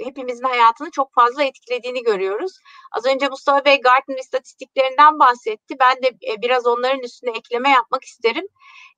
hepimizin 0.00 0.44
hayatını 0.44 0.90
çok 0.90 1.14
fazla 1.14 1.44
etkilediğini 1.44 2.02
görüyoruz. 2.02 2.52
Az 2.92 3.06
önce 3.06 3.28
Mustafa 3.28 3.64
Bey 3.64 3.80
Gartner 3.80 4.18
istatistiklerinden 4.18 5.18
bahsetti. 5.18 5.74
Ben 5.80 5.96
de 6.02 6.40
biraz 6.42 6.66
onların 6.66 7.00
üstüne 7.00 7.30
ekleme 7.30 7.70
yapmak 7.70 8.04
isterim. 8.04 8.46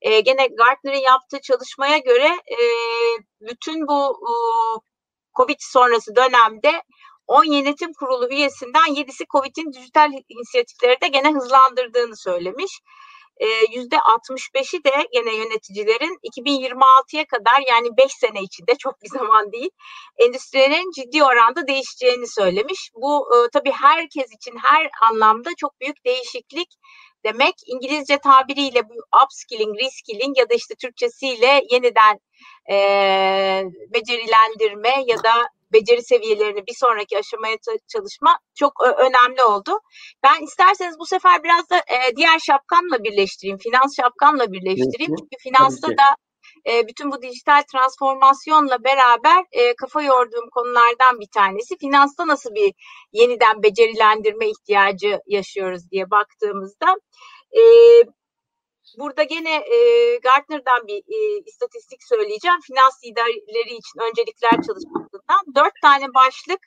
Gene 0.03 0.47
Gartner'ın 0.47 1.01
yaptığı 1.01 1.41
çalışmaya 1.41 1.99
göre 1.99 2.31
bütün 3.41 3.87
bu 3.87 4.21
Covid 5.37 5.59
sonrası 5.59 6.17
dönemde 6.17 6.83
10 7.27 7.45
yönetim 7.45 7.93
kurulu 7.93 8.29
üyesinden 8.31 8.95
7'si 8.95 9.25
COVID'in 9.33 9.73
dijital 9.73 10.11
inisiyatifleri 10.29 11.01
de 11.01 11.09
gene 11.09 11.33
hızlandırdığını 11.33 12.17
söylemiş. 12.17 12.81
Yüzde 13.73 13.97
65'i 13.97 14.85
de 14.85 15.09
gene 15.13 15.35
yöneticilerin 15.35 16.19
2026'ya 16.33 17.27
kadar 17.27 17.63
yani 17.69 17.97
5 17.97 18.13
sene 18.13 18.43
içinde 18.43 18.75
çok 18.79 19.03
bir 19.03 19.09
zaman 19.09 19.53
değil 19.53 19.71
endüstrilerin 20.19 20.91
ciddi 20.91 21.25
oranda 21.25 21.67
değişeceğini 21.67 22.27
söylemiş. 22.27 22.91
Bu 22.95 23.29
e, 23.35 23.51
tabii 23.53 23.73
herkes 23.73 24.27
için 24.33 24.55
her 24.63 24.91
anlamda 25.11 25.51
çok 25.57 25.81
büyük 25.81 26.05
değişiklik 26.05 26.69
demek. 27.25 27.55
İngilizce 27.67 28.19
tabiriyle 28.19 28.89
bu 28.89 28.95
upskilling, 29.25 29.79
reskilling 29.79 30.39
ya 30.39 30.51
da 30.51 30.55
işte 30.55 30.75
Türkçesiyle 30.75 31.63
yeniden 31.71 32.21
e, 32.71 32.77
becerilendirme 33.95 35.05
ya 35.07 35.19
da 35.25 35.49
beceri 35.77 36.03
seviyelerini 36.03 36.67
bir 36.67 36.75
sonraki 36.75 37.19
aşamaya 37.19 37.57
çalışma 37.93 38.39
çok 38.55 38.73
önemli 38.99 39.43
oldu. 39.43 39.81
Ben 40.23 40.45
isterseniz 40.45 40.99
bu 40.99 41.07
sefer 41.07 41.45
biraz 41.45 41.71
da 41.71 41.77
e, 41.79 42.17
diğer 42.17 42.39
şapkamla 42.39 43.05
birleştireyim, 43.05 43.59
finans 43.59 43.97
şapkamla 43.97 44.53
birleştireyim. 44.53 45.15
Çünkü 45.19 45.37
finansta 45.43 45.89
da 45.89 46.09
e, 46.71 46.89
bütün 46.89 47.13
bu 47.13 47.23
dijital 47.23 47.63
transformasyonla 47.73 48.85
beraber 48.85 49.45
e, 49.53 49.75
kafa 49.75 50.03
yorduğum 50.03 50.51
konulardan 50.51 51.21
bir 51.21 51.29
tanesi. 51.35 51.79
Finansta 51.79 52.27
nasıl 52.27 52.55
bir 52.55 52.73
yeniden 53.13 53.63
becerilendirme 53.63 54.49
ihtiyacı 54.49 55.21
yaşıyoruz 55.27 55.91
diye 55.91 56.11
baktığımızda 56.11 56.95
Burada 58.97 59.23
gene 59.23 59.55
e, 59.55 59.79
Gartner'dan 60.17 60.87
bir 60.87 60.99
e, 60.99 61.43
istatistik 61.47 62.03
söyleyeceğim. 62.03 62.61
Finans 62.67 63.05
liderleri 63.05 63.75
için 63.75 64.01
öncelikler 64.11 64.51
çalışmasından 64.51 65.41
dört 65.55 65.73
tane 65.83 66.15
başlık 66.15 66.61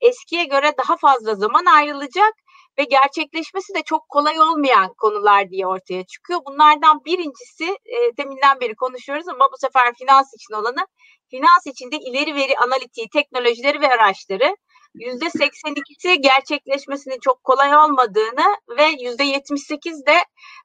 eskiye 0.00 0.44
göre 0.44 0.72
daha 0.78 0.96
fazla 0.96 1.34
zaman 1.34 1.66
ayrılacak 1.66 2.34
ve 2.78 2.84
gerçekleşmesi 2.84 3.74
de 3.74 3.82
çok 3.82 4.08
kolay 4.08 4.40
olmayan 4.40 4.94
konular 4.98 5.50
diye 5.50 5.66
ortaya 5.66 6.04
çıkıyor. 6.06 6.40
Bunlardan 6.46 7.04
birincisi 7.04 7.64
e, 7.64 8.16
deminden 8.18 8.60
beri 8.60 8.74
konuşuyoruz 8.74 9.28
ama 9.28 9.48
bu 9.52 9.56
sefer 9.60 9.94
finans 9.94 10.34
için 10.34 10.54
olanı 10.54 10.86
finans 11.30 11.66
içinde 11.66 11.96
ileri 11.96 12.34
veri 12.34 12.58
analitiği, 12.58 13.08
teknolojileri 13.08 13.80
ve 13.80 13.88
araçları 13.88 14.56
yüzde 14.94 15.24
82'si 15.24 16.14
gerçekleşmesinin 16.14 17.18
çok 17.20 17.44
kolay 17.44 17.76
olmadığını 17.76 18.56
ve 18.78 18.84
yüzde 19.00 19.24
78 19.24 20.06
de 20.06 20.16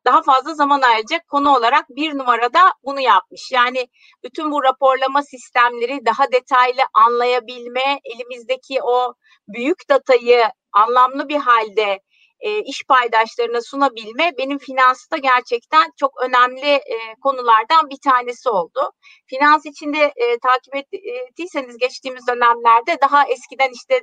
daha 0.05 0.21
fazla 0.21 0.53
zaman 0.53 0.82
ayıracak 0.82 1.28
konu 1.28 1.55
olarak 1.55 1.89
bir 1.89 2.17
numarada 2.17 2.73
bunu 2.84 2.99
yapmış. 2.99 3.51
Yani 3.51 3.88
bütün 4.23 4.51
bu 4.51 4.63
raporlama 4.63 5.23
sistemleri 5.23 6.05
daha 6.05 6.32
detaylı 6.32 6.82
anlayabilme, 6.93 7.99
elimizdeki 8.03 8.80
o 8.84 9.13
büyük 9.47 9.89
datayı 9.89 10.43
anlamlı 10.73 11.30
bir 11.30 11.38
halde 11.38 11.99
e, 12.39 12.61
iş 12.63 12.84
paydaşlarına 12.84 13.61
sunabilme 13.61 14.32
benim 14.38 14.57
finansta 14.57 15.17
gerçekten 15.17 15.91
çok 15.99 16.23
önemli 16.23 16.67
e, 16.67 17.15
konulardan 17.21 17.89
bir 17.89 17.97
tanesi 18.03 18.49
oldu. 18.49 18.91
Finans 19.28 19.65
içinde 19.65 20.13
e, 20.15 20.39
takip 20.39 20.75
ettiyseniz 20.75 21.78
geçtiğimiz 21.78 22.28
dönemlerde 22.28 22.97
daha 23.01 23.28
eskiden 23.28 23.71
işte 23.73 24.01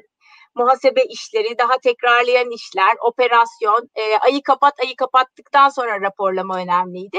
muhasebe 0.55 1.03
işleri, 1.05 1.59
daha 1.59 1.79
tekrarlayan 1.79 2.51
işler, 2.51 2.95
operasyon, 3.01 3.91
e, 3.95 4.19
ayı 4.19 4.43
kapat, 4.43 4.81
ayı 4.81 4.97
kapattıktan 4.97 5.69
sonra 5.69 6.01
raporlama 6.01 6.57
önemliydi. 6.57 7.19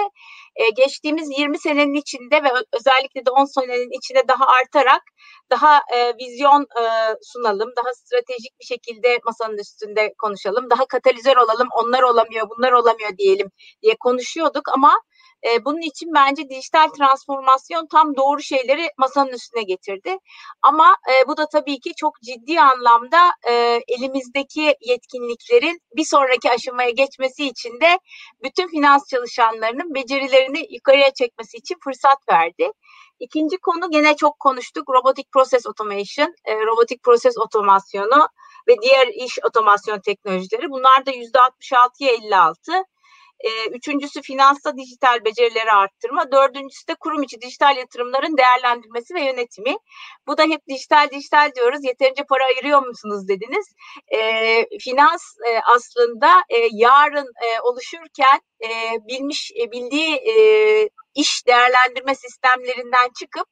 E, 0.56 0.70
geçtiğimiz 0.70 1.40
20 1.40 1.60
senenin 1.60 1.94
içinde 1.94 2.44
ve 2.44 2.50
özellikle 2.74 3.26
de 3.26 3.32
10 3.32 3.46
senenin 3.46 3.98
içinde 3.98 4.28
daha 4.28 4.46
artarak 4.48 5.02
daha 5.52 5.82
e, 5.96 6.14
vizyon 6.18 6.62
e, 6.62 6.84
sunalım, 7.22 7.70
daha 7.78 7.94
stratejik 7.94 8.60
bir 8.60 8.66
şekilde 8.66 9.20
masanın 9.26 9.58
üstünde 9.58 10.14
konuşalım, 10.18 10.70
daha 10.70 10.86
katalizör 10.86 11.38
olalım, 11.38 11.68
onlar 11.84 12.04
olamıyor, 12.04 12.48
bunlar 12.50 12.72
olamıyor 12.72 13.18
diyelim 13.18 13.48
diye 13.82 13.96
konuşuyorduk 14.00 14.70
ama 14.76 15.02
e, 15.48 15.66
bunun 15.66 15.82
için 15.82 16.14
bence 16.14 16.50
dijital 16.50 16.88
transformasyon 16.88 17.88
tam 17.88 18.16
doğru 18.16 18.42
şeyleri 18.42 18.90
masanın 18.98 19.34
üstüne 19.34 19.64
getirdi. 19.64 20.18
Ama 20.62 20.96
e, 21.10 21.28
bu 21.28 21.38
da 21.38 21.50
tabii 21.50 21.80
ki 21.80 21.94
çok 21.96 22.22
ciddi 22.22 22.62
anlamda 22.62 23.32
e, 23.50 23.82
elimizdeki 23.88 24.76
yetkinliklerin 24.82 25.80
bir 25.96 26.06
sonraki 26.06 26.52
aşamaya 26.52 26.90
geçmesi 26.90 27.48
için 27.48 27.82
de 27.82 28.00
bütün 28.44 28.68
finans 28.68 29.08
çalışanlarının 29.10 29.96
becerilerini 29.96 30.74
yukarıya 30.74 31.14
çekmesi 31.14 31.58
için 31.58 31.76
fırsat 31.84 32.18
verdi. 32.32 32.72
İkinci 33.20 33.58
konu 33.58 33.92
gene 33.92 34.16
çok 34.16 34.40
konuştuk. 34.40 34.90
Robotic 34.90 35.30
Process 35.34 35.66
Automation, 35.66 36.36
e, 36.46 36.56
robotik 36.56 37.04
proses 37.04 37.38
otomasyonu 37.38 38.28
ve 38.68 38.76
diğer 38.82 39.08
iş 39.08 39.40
otomasyon 39.44 40.00
teknolojileri. 40.00 40.70
Bunlar 40.70 41.06
da 41.06 41.12
%66'ya 41.12 42.12
56. 42.12 42.86
Üçüncüsü 43.72 44.22
finansta 44.22 44.78
dijital 44.78 45.26
becerileri 45.26 45.72
arttırma. 45.72 46.32
Dördüncüsü 46.32 46.88
de 46.88 46.96
kurum 47.00 47.24
içi 47.24 47.42
dijital 47.42 47.78
yatırımların 47.78 48.38
değerlendirmesi 48.38 49.14
ve 49.16 49.22
yönetimi. 49.22 49.76
Bu 50.28 50.38
da 50.38 50.44
hep 50.44 50.68
dijital 50.68 51.10
dijital 51.12 51.52
diyoruz. 51.56 51.80
Yeterince 51.84 52.24
para 52.30 52.46
ayırıyor 52.46 52.88
musunuz 52.88 53.28
dediniz. 53.28 53.66
E, 54.08 54.20
finans 54.80 55.22
e, 55.50 55.60
aslında 55.76 56.44
e, 56.50 56.68
yarın 56.72 57.26
e, 57.26 57.62
oluşurken 57.62 58.40
e, 58.64 58.70
bilmiş 59.08 59.52
e, 59.62 59.72
bildiği 59.72 60.16
e, 60.16 60.36
iş 61.16 61.48
değerlendirme 61.48 62.16
sistemlerinden 62.16 63.10
çıkıp 63.20 63.48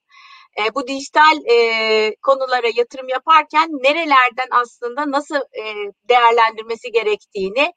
e, 0.59 0.75
bu 0.75 0.87
dijital 0.87 1.45
e, 1.51 2.15
konulara 2.21 2.67
yatırım 2.75 3.09
yaparken 3.09 3.69
nerelerden 3.69 4.47
aslında 4.51 5.11
nasıl 5.11 5.35
e, 5.35 5.63
değerlendirmesi 6.09 6.91
gerektiğini, 6.91 7.73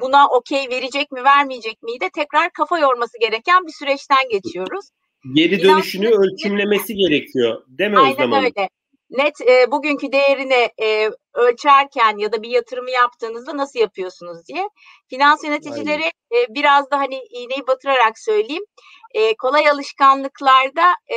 buna 0.00 0.28
okey 0.28 0.70
verecek 0.70 1.12
mi 1.12 1.24
vermeyecek 1.24 1.82
miydi 1.82 2.08
tekrar 2.14 2.50
kafa 2.50 2.78
yorması 2.78 3.18
gereken 3.20 3.66
bir 3.66 3.72
süreçten 3.72 4.28
geçiyoruz. 4.30 4.86
Geri 5.34 5.62
dönüşünü 5.62 6.06
Finans 6.06 6.24
ölçümlemesi 6.24 6.94
gerekiyor 6.94 7.62
değil 7.68 7.90
mi 7.90 7.98
Aynen 7.98 8.12
Özlem 8.12 8.32
öyle. 8.32 8.68
Net 9.10 9.40
e, 9.40 9.70
bugünkü 9.70 10.12
değerini 10.12 10.68
e, 10.82 11.10
ölçerken 11.34 12.18
ya 12.18 12.32
da 12.32 12.42
bir 12.42 12.50
yatırımı 12.50 12.90
yaptığınızda 12.90 13.56
nasıl 13.56 13.78
yapıyorsunuz 13.78 14.46
diye. 14.48 14.68
Finans 15.10 15.44
yöneticileri 15.44 16.04
e, 16.04 16.54
biraz 16.54 16.90
da 16.90 16.98
hani 16.98 17.20
iğneyi 17.30 17.66
batırarak 17.66 18.18
söyleyeyim. 18.18 18.64
E, 19.14 19.36
kolay 19.36 19.68
alışkanlıklarda 19.68 20.90
e, 20.90 21.16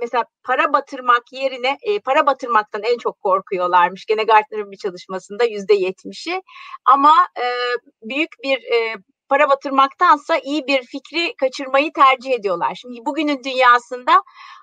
mesela 0.00 0.24
para 0.44 0.72
batırmak 0.72 1.32
yerine 1.32 1.78
e, 1.82 2.00
para 2.00 2.26
batırmaktan 2.26 2.82
en 2.82 2.98
çok 2.98 3.20
korkuyorlarmış. 3.20 4.06
Gene 4.06 4.22
Gartner'ın 4.24 4.70
bir 4.70 4.76
çalışmasında 4.76 5.44
yüzde 5.44 5.74
yetmişi. 5.74 6.42
Ama 6.84 7.12
e, 7.36 7.46
büyük 8.02 8.30
bir 8.44 8.56
e, 8.56 8.96
para 9.28 9.48
batırmaktansa 9.48 10.38
iyi 10.38 10.66
bir 10.66 10.82
fikri 10.82 11.34
kaçırmayı 11.36 11.92
tercih 11.92 12.32
ediyorlar. 12.32 12.74
Şimdi 12.74 12.98
bugünün 13.06 13.44
dünyasında 13.44 14.22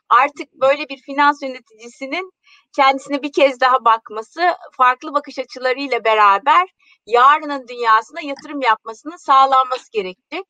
artık 0.09 0.53
böyle 0.53 0.89
bir 0.89 0.97
finans 0.97 1.41
yöneticisinin 1.43 2.31
kendisine 2.75 3.21
bir 3.23 3.31
kez 3.31 3.59
daha 3.59 3.85
bakması, 3.85 4.41
farklı 4.77 5.13
bakış 5.13 5.39
açılarıyla 5.39 6.03
beraber 6.03 6.67
yarının 7.05 7.67
dünyasına 7.67 8.21
yatırım 8.21 8.61
yapmasının 8.61 9.15
sağlanması 9.17 9.91
gerekecek. 9.91 10.45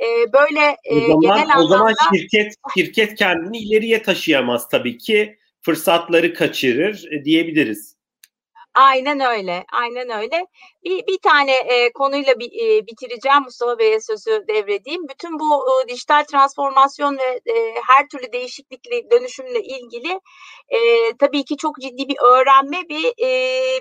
Ee, 0.00 0.32
böyle 0.32 0.76
e, 0.84 0.96
o 0.96 1.06
zaman, 1.06 1.20
genel 1.20 1.56
anlamda... 1.56 1.64
O 1.64 1.68
zaman 1.68 1.94
şirket, 2.12 2.54
şirket 2.76 3.14
kendini 3.14 3.58
ileriye 3.58 4.02
taşıyamaz 4.02 4.68
tabii 4.68 4.98
ki. 4.98 5.38
Fırsatları 5.62 6.34
kaçırır 6.34 7.08
e, 7.12 7.24
diyebiliriz. 7.24 7.94
Aynen 8.74 9.20
öyle, 9.20 9.64
aynen 9.72 10.10
öyle. 10.10 10.46
Bir, 10.84 11.06
bir 11.06 11.18
tane 11.22 11.52
e, 11.56 11.92
konuyla 11.92 12.38
bir, 12.38 12.46
e, 12.46 12.86
bitireceğim 12.86 13.42
Mustafa 13.44 13.78
Bey'e 13.78 14.00
sözü 14.00 14.44
devredeyim. 14.48 15.08
Bütün 15.08 15.38
bu 15.38 15.64
e, 15.84 15.88
dijital 15.88 16.24
transformasyon 16.24 17.18
ve 17.18 17.52
e, 17.52 17.74
her 17.86 18.08
türlü 18.08 18.32
değişiklikle, 18.32 19.10
dönüşümle 19.10 19.62
ilgili 19.62 20.20
e, 20.68 20.78
tabii 21.18 21.44
ki 21.44 21.56
çok 21.56 21.80
ciddi 21.80 22.08
bir 22.08 22.16
öğrenme, 22.22 22.88
bir 22.88 23.24
e, 23.24 23.80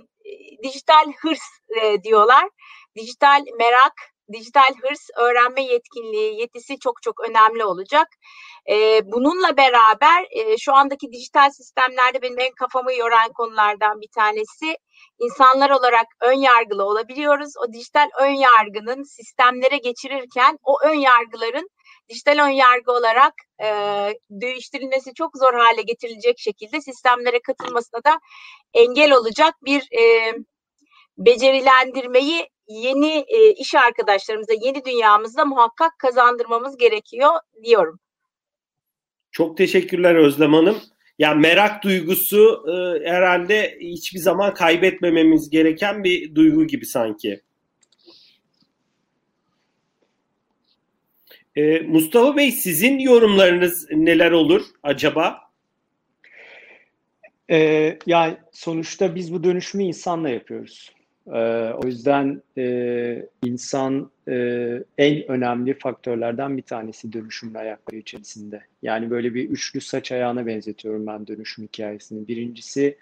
dijital 0.64 1.12
hırs 1.22 1.48
e, 1.82 2.04
diyorlar. 2.04 2.50
Dijital 2.96 3.46
merak, 3.60 3.94
dijital 4.34 4.74
hırs, 4.82 5.10
öğrenme 5.18 5.64
yetkinliği, 5.64 6.40
yetisi 6.40 6.80
çok 6.80 7.02
çok 7.02 7.30
önemli 7.30 7.66
olacak. 7.66 8.08
E, 8.70 9.02
bununla 9.12 9.58
beraber 9.58 10.26
e, 10.32 10.58
şu 10.58 10.74
andaki 10.74 11.12
dijital 11.12 11.50
sistemlerde 11.50 12.22
benim 12.22 12.40
en 12.40 12.52
kafamı 12.52 12.94
yoran 12.94 13.34
konulardan 13.34 14.02
bir 14.02 14.10
tanesi 14.16 14.78
insanlar 15.20 15.70
olarak 15.70 16.08
ön 16.22 16.34
yargılı 16.34 16.84
olabiliyoruz. 16.86 17.54
O 17.58 17.74
dijital 17.74 18.10
ön 18.22 18.34
yargının 18.34 19.04
sistemlere 19.04 19.78
geçirirken 19.78 20.60
o 20.64 20.78
ön 20.84 20.94
yargıların 20.96 21.70
dijital 22.10 22.46
ön 22.46 22.50
yargı 22.50 22.92
olarak 22.92 23.34
e, 23.64 23.68
değiştirilmesi 24.30 25.14
çok 25.14 25.38
zor 25.38 25.54
hale 25.54 25.82
getirilecek 25.82 26.40
şekilde 26.40 26.82
sistemlere 26.82 27.40
katılmasına 27.42 28.04
da 28.04 28.20
engel 28.74 29.12
olacak 29.12 29.56
bir 29.66 29.82
e, 30.00 30.34
becerilendirmeyi 31.18 32.50
yeni 32.68 33.26
e, 33.28 33.54
iş 33.54 33.76
arkadaşlarımıza, 33.76 34.54
yeni 34.62 34.86
dünyamızda 34.86 35.46
muhakkak 35.46 36.00
kazandırmamız 36.00 36.78
gerekiyor 36.78 37.32
diyorum. 37.64 38.00
Çok 39.32 39.58
teşekkürler 39.58 40.16
Özlem 40.16 40.54
Hanım. 40.54 40.78
Ya 41.20 41.34
merak 41.34 41.84
duygusu 41.84 42.66
e, 42.68 43.10
herhalde 43.10 43.78
hiçbir 43.82 44.20
zaman 44.20 44.54
kaybetmememiz 44.54 45.50
gereken 45.50 46.04
bir 46.04 46.36
duygu 46.36 46.68
gibi 46.68 46.86
sanki. 46.86 47.42
E, 51.56 51.80
Mustafa 51.80 52.38
Bey 52.38 52.52
sizin 52.52 53.00
yorumlarınız 53.00 53.88
neler 53.92 54.32
olur 54.32 54.66
acaba? 54.84 55.44
Ee, 57.50 57.98
yani 58.06 58.38
sonuçta 58.52 59.16
biz 59.16 59.34
bu 59.34 59.44
dönüşümü 59.44 59.84
insanla 59.84 60.30
yapıyoruz. 60.30 60.92
Ee, 61.28 61.72
o 61.84 61.86
yüzden 61.86 62.42
e, 62.58 63.26
insan 63.44 64.12
e, 64.28 64.34
en 64.98 65.32
önemli 65.32 65.80
faktörlerden 65.80 66.58
bir 66.58 66.62
tanesi 66.62 67.14
dönüşümün 67.14 67.54
ayakları 67.54 67.98
içerisinde. 67.98 68.62
Yani 68.82 69.10
böyle 69.10 69.34
bir 69.34 69.50
üçlü 69.50 69.82
saç 69.82 70.12
ayağına 70.12 70.46
benzetiyorum 70.46 71.08
ben 71.08 71.28
dönüşüm 71.28 71.66
hikayesini. 71.66 72.28
Birincisi 72.28 72.98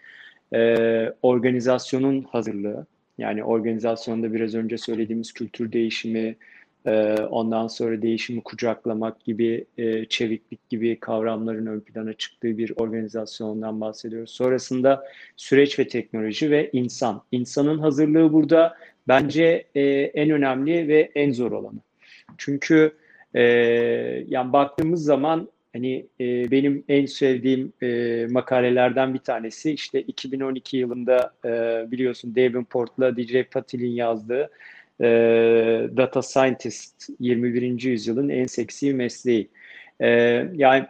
e, 0.53 1.13
organizasyonun 1.21 2.23
hazırlığı. 2.23 2.85
Yani 3.17 3.43
organizasyonda 3.43 4.33
biraz 4.33 4.55
önce 4.55 4.77
söylediğimiz 4.77 5.33
kültür 5.33 5.71
değişimi, 5.71 6.35
ee, 6.85 7.15
ondan 7.29 7.67
sonra 7.67 8.01
değişimi 8.01 8.41
kucaklamak 8.41 9.23
gibi, 9.23 9.65
e, 9.77 10.05
çeviklik 10.05 10.69
gibi 10.69 10.99
kavramların 10.99 11.65
ön 11.65 11.79
plana 11.79 12.13
çıktığı 12.13 12.57
bir 12.57 12.73
organizasyondan 12.75 13.81
bahsediyoruz. 13.81 14.31
Sonrasında 14.31 15.03
süreç 15.37 15.79
ve 15.79 15.87
teknoloji 15.87 16.51
ve 16.51 16.69
insan. 16.73 17.21
İnsanın 17.31 17.79
hazırlığı 17.79 18.33
burada 18.33 18.77
bence 19.07 19.65
e, 19.75 19.81
en 19.91 20.29
önemli 20.29 20.87
ve 20.87 21.11
en 21.15 21.31
zor 21.31 21.51
olanı. 21.51 21.79
Çünkü 22.37 22.91
e, 23.33 23.41
yani 24.27 24.53
baktığımız 24.53 25.03
zaman 25.03 25.49
hani 25.73 26.05
benim 26.51 26.83
en 26.89 27.05
sevdiğim 27.05 27.73
makalelerden 28.33 29.13
bir 29.13 29.19
tanesi 29.19 29.71
işte 29.71 30.01
2012 30.01 30.77
yılında 30.77 31.33
biliyorsun 31.91 32.35
Davenport'la 32.35 33.17
DJ 33.17 33.43
Patil'in 33.51 33.91
yazdığı 33.91 34.49
e, 35.01 35.07
data 35.97 36.21
scientist 36.21 37.09
21. 37.19 37.83
yüzyılın 37.83 38.29
en 38.29 38.45
seksi 38.45 38.93
mesleği. 38.93 39.49
E, 39.99 40.09
yani 40.53 40.85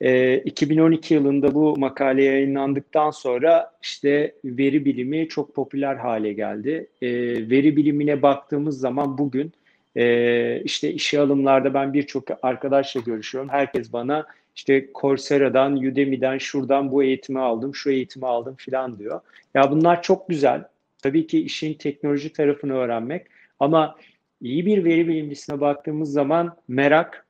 e, 0.00 0.38
2012 0.38 1.14
yılında 1.14 1.54
bu 1.54 1.76
makale 1.78 2.24
yayınlandıktan 2.24 3.10
sonra 3.10 3.72
işte 3.82 4.34
veri 4.44 4.84
bilimi 4.84 5.28
çok 5.28 5.54
popüler 5.54 5.96
hale 5.96 6.32
geldi. 6.32 6.86
E, 7.02 7.10
veri 7.50 7.76
bilimine 7.76 8.22
baktığımız 8.22 8.80
zaman 8.80 9.18
bugün 9.18 9.52
e, 9.96 10.60
işte 10.64 10.92
işe 10.92 11.20
alımlarda 11.20 11.74
ben 11.74 11.92
birçok 11.92 12.24
arkadaşla 12.42 13.00
görüşüyorum. 13.00 13.50
Herkes 13.50 13.92
bana 13.92 14.26
işte 14.56 14.88
Coursera'dan, 14.94 15.76
Udemy'den, 15.76 16.38
şuradan 16.38 16.92
bu 16.92 17.02
eğitimi 17.02 17.40
aldım, 17.40 17.74
şu 17.74 17.90
eğitimi 17.90 18.26
aldım 18.26 18.54
filan 18.58 18.98
diyor. 18.98 19.20
Ya 19.54 19.70
bunlar 19.70 20.02
çok 20.02 20.28
güzel. 20.28 20.64
Tabii 21.02 21.26
ki 21.26 21.40
işin 21.40 21.74
teknoloji 21.74 22.32
tarafını 22.32 22.74
öğrenmek 22.74 23.26
ama 23.60 23.96
iyi 24.40 24.66
bir 24.66 24.84
veri 24.84 25.08
bilimcisine 25.08 25.60
baktığımız 25.60 26.12
zaman 26.12 26.56
merak 26.68 27.26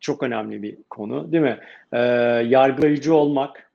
çok 0.00 0.22
önemli 0.22 0.62
bir 0.62 0.76
konu 0.90 1.32
değil 1.32 1.42
mi? 1.42 1.58
Ee, 1.92 1.98
yargılayıcı 2.48 3.14
olmak, 3.14 3.70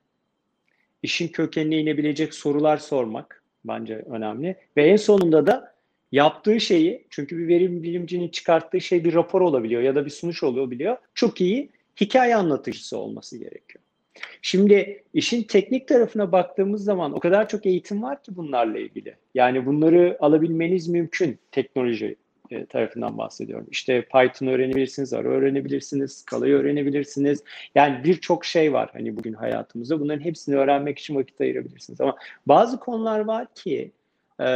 işin 1.02 1.28
kökenine 1.28 1.78
inebilecek 1.78 2.34
sorular 2.34 2.76
sormak 2.76 3.42
bence 3.64 3.96
önemli. 3.96 4.56
Ve 4.76 4.86
en 4.86 4.96
sonunda 4.96 5.46
da 5.46 5.74
yaptığı 6.12 6.60
şeyi, 6.60 7.06
çünkü 7.10 7.38
bir 7.38 7.48
veri 7.48 7.82
bilimcinin 7.82 8.28
çıkarttığı 8.28 8.80
şey 8.80 9.04
bir 9.04 9.14
rapor 9.14 9.40
olabiliyor 9.40 9.82
ya 9.82 9.94
da 9.94 10.04
bir 10.04 10.10
sunuş 10.10 10.42
olabiliyor. 10.42 10.96
Çok 11.14 11.40
iyi 11.40 11.70
hikaye 12.00 12.36
anlatıcısı 12.36 12.98
olması 12.98 13.38
gerekiyor. 13.38 13.84
Şimdi 14.42 15.02
işin 15.14 15.42
teknik 15.42 15.88
tarafına 15.88 16.32
baktığımız 16.32 16.84
zaman 16.84 17.12
o 17.12 17.20
kadar 17.20 17.48
çok 17.48 17.66
eğitim 17.66 18.02
var 18.02 18.22
ki 18.22 18.36
bunlarla 18.36 18.78
ilgili. 18.78 19.14
Yani 19.34 19.66
bunları 19.66 20.16
alabilmeniz 20.20 20.88
mümkün 20.88 21.38
teknoloji 21.52 22.16
e, 22.50 22.66
tarafından 22.66 23.18
bahsediyorum. 23.18 23.66
İşte 23.70 24.02
Python 24.02 24.46
öğrenebilirsiniz, 24.46 25.12
R 25.12 25.16
öğrenebilirsiniz, 25.16 26.12
Scala'yı 26.12 26.54
öğrenebilirsiniz. 26.54 27.44
Yani 27.74 28.04
birçok 28.04 28.44
şey 28.44 28.72
var 28.72 28.90
hani 28.92 29.16
bugün 29.16 29.32
hayatımızda. 29.32 30.00
Bunların 30.00 30.24
hepsini 30.24 30.56
öğrenmek 30.56 30.98
için 30.98 31.16
vakit 31.16 31.40
ayırabilirsiniz. 31.40 32.00
Ama 32.00 32.16
bazı 32.46 32.80
konular 32.80 33.20
var 33.20 33.46
ki 33.54 33.90
e, 34.40 34.46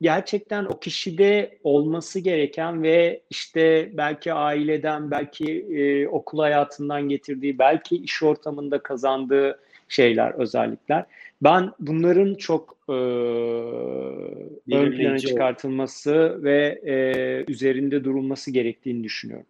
gerçekten 0.00 0.64
o 0.64 0.80
kişide 0.80 1.58
olması 1.64 2.20
gereken 2.20 2.82
ve 2.82 3.20
işte 3.30 3.90
belki 3.92 4.32
aileden, 4.32 5.10
belki 5.10 5.60
e, 5.60 6.08
okul 6.08 6.38
hayatından 6.38 7.08
getirdiği, 7.08 7.58
belki 7.58 7.96
iş 7.96 8.22
ortamında 8.22 8.78
kazandığı 8.78 9.60
şeyler, 9.88 10.30
özellikler. 10.30 11.04
Ben 11.42 11.72
bunların 11.80 12.34
çok 12.34 12.76
e, 12.88 12.92
ön 12.92 14.96
plana 14.96 15.18
çıkartılması 15.18 16.42
ve 16.42 16.80
e, 16.86 17.52
üzerinde 17.52 18.04
durulması 18.04 18.50
gerektiğini 18.50 19.04
düşünüyorum. 19.04 19.46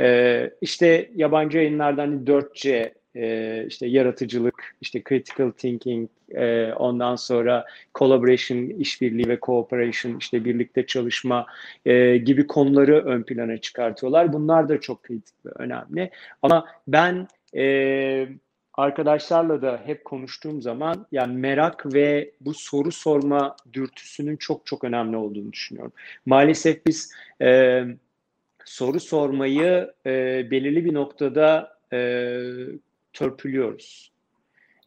E, 0.00 0.50
işte 0.60 1.10
yabancı 1.14 1.58
yayınlardan 1.58 2.24
4C 2.24 2.94
e, 3.16 3.64
işte 3.68 3.86
yaratıcılık, 3.86 4.76
işte 4.80 5.02
critical 5.08 5.50
thinking, 5.50 6.10
e, 6.30 6.72
ondan 6.72 7.16
sonra 7.16 7.64
collaboration, 7.94 8.58
işbirliği 8.58 9.28
ve 9.28 9.38
cooperation, 9.42 10.18
işte 10.18 10.44
birlikte 10.44 10.86
çalışma 10.86 11.46
e, 11.86 12.16
gibi 12.16 12.46
konuları 12.46 13.04
ön 13.04 13.22
plana 13.22 13.58
çıkartıyorlar. 13.58 14.32
Bunlar 14.32 14.68
da 14.68 14.80
çok 14.80 15.02
kritik 15.02 15.46
ve 15.46 15.50
önemli. 15.54 16.10
Ama 16.42 16.66
ben 16.88 17.28
e, 17.56 18.28
arkadaşlarla 18.74 19.62
da 19.62 19.82
hep 19.84 20.04
konuştuğum 20.04 20.62
zaman 20.62 21.06
yani 21.12 21.36
merak 21.36 21.94
ve 21.94 22.30
bu 22.40 22.54
soru 22.54 22.92
sorma 22.92 23.56
dürtüsünün 23.72 24.36
çok 24.36 24.66
çok 24.66 24.84
önemli 24.84 25.16
olduğunu 25.16 25.52
düşünüyorum. 25.52 25.92
Maalesef 26.26 26.86
biz 26.86 27.12
e, 27.42 27.82
soru 28.64 29.00
sormayı 29.00 29.92
e, 30.06 30.10
belirli 30.50 30.84
bir 30.84 30.94
noktada 30.94 31.78
e, 31.92 31.98
törpülüyoruz. 33.12 34.14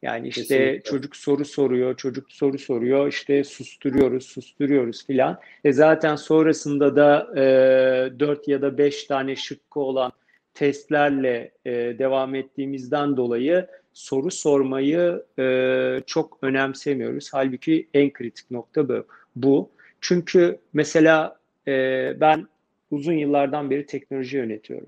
Yani 0.01 0.27
işte 0.27 0.41
Kesinlikle. 0.41 0.81
çocuk 0.81 1.15
soru 1.15 1.45
soruyor, 1.45 1.97
çocuk 1.97 2.31
soru 2.31 2.59
soruyor, 2.59 3.07
işte 3.07 3.43
susturuyoruz, 3.43 4.25
susturuyoruz 4.25 5.05
filan. 5.05 5.39
E 5.63 5.73
zaten 5.73 6.15
sonrasında 6.15 6.95
da 6.95 7.27
e, 7.35 8.19
4 8.19 8.47
ya 8.47 8.61
da 8.61 8.77
5 8.77 9.03
tane 9.03 9.35
şıkkı 9.35 9.79
olan 9.79 10.11
testlerle 10.53 11.51
e, 11.65 11.71
devam 11.71 12.35
ettiğimizden 12.35 13.17
dolayı 13.17 13.67
soru 13.93 14.31
sormayı 14.31 15.23
e, 15.39 16.01
çok 16.05 16.37
önemsemiyoruz. 16.41 17.29
Halbuki 17.33 17.87
en 17.93 18.13
kritik 18.13 18.51
nokta 18.51 18.89
bu. 18.89 19.05
bu. 19.35 19.69
Çünkü 20.01 20.59
mesela 20.73 21.39
e, 21.67 21.73
ben 22.19 22.47
uzun 22.91 23.13
yıllardan 23.13 23.69
beri 23.69 23.85
teknoloji 23.85 24.37
yönetiyorum. 24.37 24.87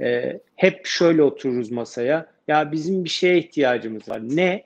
E, 0.00 0.40
hep 0.56 0.86
şöyle 0.86 1.22
otururuz 1.22 1.70
masaya. 1.70 2.26
Ya 2.48 2.72
bizim 2.72 3.04
bir 3.04 3.08
şeye 3.08 3.38
ihtiyacımız 3.38 4.08
var. 4.08 4.20
Ne? 4.28 4.64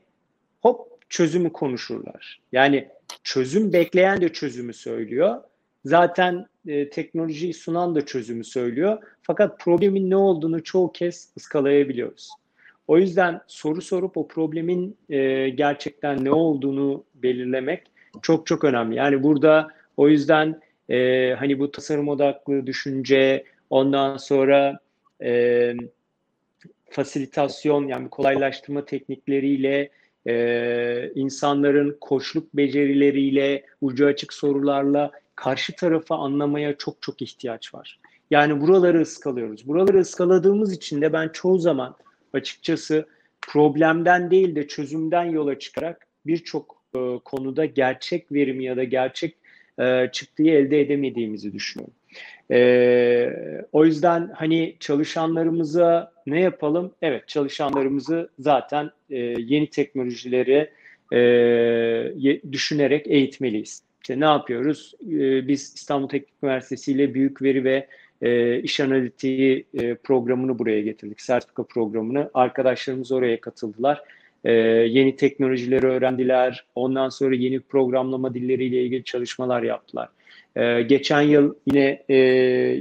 Hop 0.63 1.11
çözümü 1.11 1.53
konuşurlar. 1.53 2.41
Yani 2.53 2.89
çözüm 3.25 3.73
bekleyen 3.73 4.21
de 4.21 4.29
çözümü 4.29 4.73
söylüyor. 4.75 5.37
Zaten 5.85 6.47
e, 6.67 6.91
teknolojiyi 6.91 7.55
sunan 7.55 7.95
da 7.95 8.07
çözümü 8.07 8.45
söylüyor. 8.45 8.99
Fakat 9.23 9.61
problemin 9.61 10.11
ne 10.11 10.17
olduğunu 10.17 10.65
çoğu 10.65 10.93
kez 10.93 11.33
ıskalayabiliyoruz. 11.37 12.31
O 12.89 12.99
yüzden 12.99 13.41
soru 13.47 13.83
sorup 13.83 14.17
o 14.17 14.29
problemin 14.29 14.97
e, 15.09 15.49
gerçekten 15.49 16.25
ne 16.25 16.31
olduğunu 16.31 17.05
belirlemek 17.15 17.83
çok 18.23 18.47
çok 18.47 18.65
önemli. 18.65 18.97
Yani 18.97 19.23
burada 19.23 19.69
o 19.97 20.09
yüzden 20.09 20.61
e, 20.89 21.31
hani 21.39 21.59
bu 21.59 21.71
tasarım 21.71 22.09
odaklı 22.09 22.67
düşünce, 22.67 23.45
ondan 23.71 24.17
sonra 24.17 24.79
e, 25.23 25.75
fasilitasyon 26.91 27.87
yani 27.87 28.09
kolaylaştırma 28.11 28.85
teknikleriyle 28.85 29.91
e, 30.29 31.11
insanların 31.15 31.97
koşluk 32.01 32.55
becerileriyle, 32.55 33.65
ucu 33.81 34.07
açık 34.07 34.33
sorularla 34.33 35.11
karşı 35.35 35.77
tarafı 35.77 36.15
anlamaya 36.15 36.77
çok 36.77 37.03
çok 37.03 37.23
ihtiyaç 37.23 37.75
var. 37.75 37.99
Yani 38.31 38.61
buraları 38.61 39.01
ıskalıyoruz. 39.01 39.69
Buraları 39.69 39.99
ıskaladığımız 39.99 40.73
için 40.73 41.01
de 41.01 41.13
ben 41.13 41.29
çoğu 41.29 41.59
zaman 41.59 41.97
açıkçası 42.33 43.07
problemden 43.41 44.31
değil 44.31 44.57
de 44.57 44.69
çözümden 44.69 45.25
yola 45.25 45.59
çıkarak 45.59 46.07
birçok 46.27 46.83
e, 46.95 46.99
konuda 47.25 47.65
gerçek 47.65 48.33
verimi 48.33 48.65
ya 48.65 48.77
da 48.77 48.85
gerçek 48.85 49.37
e, 49.81 50.09
çıktıyı 50.13 50.53
elde 50.55 50.81
edemediğimizi 50.81 51.53
düşünüyorum. 51.53 51.95
E, 52.51 52.59
o 53.73 53.85
yüzden 53.85 54.31
hani 54.35 54.77
çalışanlarımıza 54.81 56.13
ne 56.27 56.41
yapalım? 56.41 56.95
Evet 57.03 57.29
çalışanlarımızı 57.29 58.29
zaten 58.39 58.91
e, 59.11 59.17
yeni 59.39 59.71
teknolojileri 59.71 60.71
e, 61.13 61.23
düşünerek 62.53 63.07
eğitmeliyiz. 63.07 63.83
İşte 64.03 64.21
ne 64.21 64.25
yapıyoruz? 64.25 64.95
E, 65.03 65.49
biz 65.49 65.75
İstanbul 65.75 66.09
Teknik 66.09 66.35
Üniversitesi 66.43 66.93
ile 66.93 67.15
büyük 67.15 67.43
veri 67.43 67.65
ve 67.65 67.87
e, 68.23 68.61
iş 68.63 68.81
analitiği 68.81 69.67
e, 69.75 69.95
programını 69.95 70.59
buraya 70.59 70.81
getirdik. 70.81 71.21
Sertifika 71.21 71.63
programını. 71.63 72.31
Arkadaşlarımız 72.35 73.13
oraya 73.13 73.41
katıldılar. 73.41 74.03
E, 74.49 74.53
yeni 74.89 75.17
teknolojileri 75.17 75.87
öğrendiler. 75.87 76.65
Ondan 76.75 77.09
sonra 77.09 77.35
yeni 77.35 77.61
programlama 77.61 78.35
dilleriyle 78.35 78.83
ilgili 78.83 79.05
çalışmalar 79.05 79.63
yaptılar. 79.63 80.09
E, 80.57 80.83
geçen 80.83 81.21
yıl 81.21 81.55
yine 81.67 82.05
e, 82.09 82.17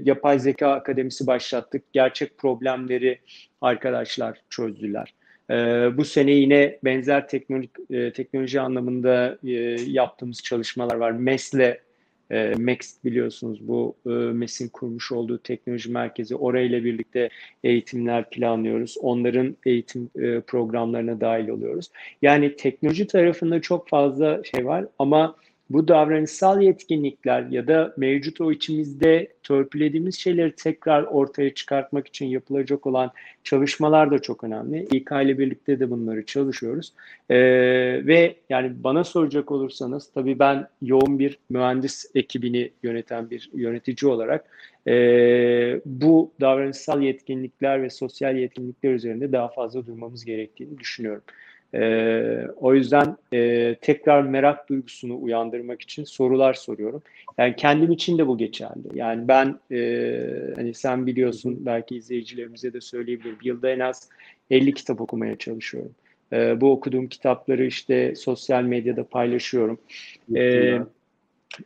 Yapay 0.05 0.39
Zeka 0.39 0.71
Akademisi 0.71 1.27
başlattık. 1.27 1.93
Gerçek 1.93 2.37
problemleri 2.37 3.19
arkadaşlar 3.61 4.41
çözdüler. 4.49 5.13
E, 5.49 5.55
bu 5.97 6.05
sene 6.05 6.31
yine 6.31 6.79
benzer 6.83 7.27
teknoloji, 7.27 7.69
e, 7.89 8.13
teknoloji 8.13 8.61
anlamında 8.61 9.37
e, 9.43 9.51
yaptığımız 9.87 10.43
çalışmalar 10.43 10.95
var. 10.95 11.11
MES'le 11.11 11.86
e, 12.31 12.53
MEX 12.57 13.03
biliyorsunuz 13.05 13.67
bu 13.67 13.95
e, 14.05 14.09
MES'in 14.09 14.69
kurmuş 14.69 15.11
olduğu 15.11 15.37
teknoloji 15.37 15.91
merkezi. 15.91 16.35
Orayla 16.35 16.83
birlikte 16.83 17.29
eğitimler 17.63 18.29
planlıyoruz. 18.29 18.97
Onların 19.01 19.57
eğitim 19.65 20.09
e, 20.15 20.41
programlarına 20.41 21.21
dahil 21.21 21.47
oluyoruz. 21.47 21.91
Yani 22.21 22.55
teknoloji 22.55 23.07
tarafında 23.07 23.61
çok 23.61 23.89
fazla 23.89 24.41
şey 24.43 24.65
var 24.65 24.85
ama 24.99 25.35
bu 25.69 25.87
davranışsal 25.87 26.61
yetkinlikler 26.61 27.41
ya 27.41 27.67
da 27.67 27.93
mevcut 27.97 28.41
o 28.41 28.51
içimizde 28.51 29.27
törpülediğimiz 29.43 30.19
şeyleri 30.19 30.55
tekrar 30.55 31.03
ortaya 31.03 31.53
çıkartmak 31.53 32.07
için 32.07 32.25
yapılacak 32.25 32.87
olan 32.87 33.11
çalışmalar 33.43 34.11
da 34.11 34.19
çok 34.19 34.43
önemli. 34.43 34.87
İK 34.91 35.11
ile 35.11 35.37
birlikte 35.37 35.79
de 35.79 35.89
bunları 35.89 36.25
çalışıyoruz. 36.25 36.93
Ee, 37.29 37.37
ve 38.05 38.35
yani 38.49 38.83
bana 38.83 39.03
soracak 39.03 39.51
olursanız 39.51 40.11
tabii 40.13 40.39
ben 40.39 40.67
yoğun 40.81 41.19
bir 41.19 41.39
mühendis 41.49 42.05
ekibini 42.15 42.71
yöneten 42.83 43.29
bir 43.29 43.49
yönetici 43.53 44.11
olarak 44.11 44.45
e, 44.87 44.93
bu 45.85 46.31
davranışsal 46.41 47.01
yetkinlikler 47.01 47.83
ve 47.83 47.89
sosyal 47.89 48.35
yetkinlikler 48.37 48.93
üzerinde 48.93 49.31
daha 49.31 49.47
fazla 49.47 49.87
durmamız 49.87 50.25
gerektiğini 50.25 50.77
düşünüyorum. 50.77 51.23
E, 51.73 52.47
o 52.55 52.73
yüzden 52.73 53.17
e, 53.33 53.75
tekrar 53.81 54.21
merak 54.21 54.69
duygusunu 54.69 55.21
uyandırmak 55.21 55.81
için 55.81 56.03
sorular 56.03 56.53
soruyorum. 56.53 57.01
Yani 57.37 57.55
kendim 57.55 57.91
için 57.91 58.17
de 58.17 58.27
bu 58.27 58.37
geçerli. 58.37 58.87
Yani 58.93 59.27
ben 59.27 59.59
e, 59.71 60.53
hani 60.55 60.73
sen 60.73 61.07
biliyorsun 61.07 61.57
belki 61.65 61.95
izleyicilerimize 61.95 62.73
de 62.73 62.81
söyleyebilirim. 62.81 63.37
Yılda 63.43 63.69
en 63.69 63.79
az 63.79 64.09
50 64.51 64.73
kitap 64.73 65.01
okumaya 65.01 65.37
çalışıyorum. 65.37 65.91
E, 66.33 66.61
bu 66.61 66.71
okuduğum 66.71 67.07
kitapları 67.07 67.65
işte 67.65 68.15
sosyal 68.15 68.63
medyada 68.63 69.03
paylaşıyorum. 69.03 69.79
E, 70.35 70.79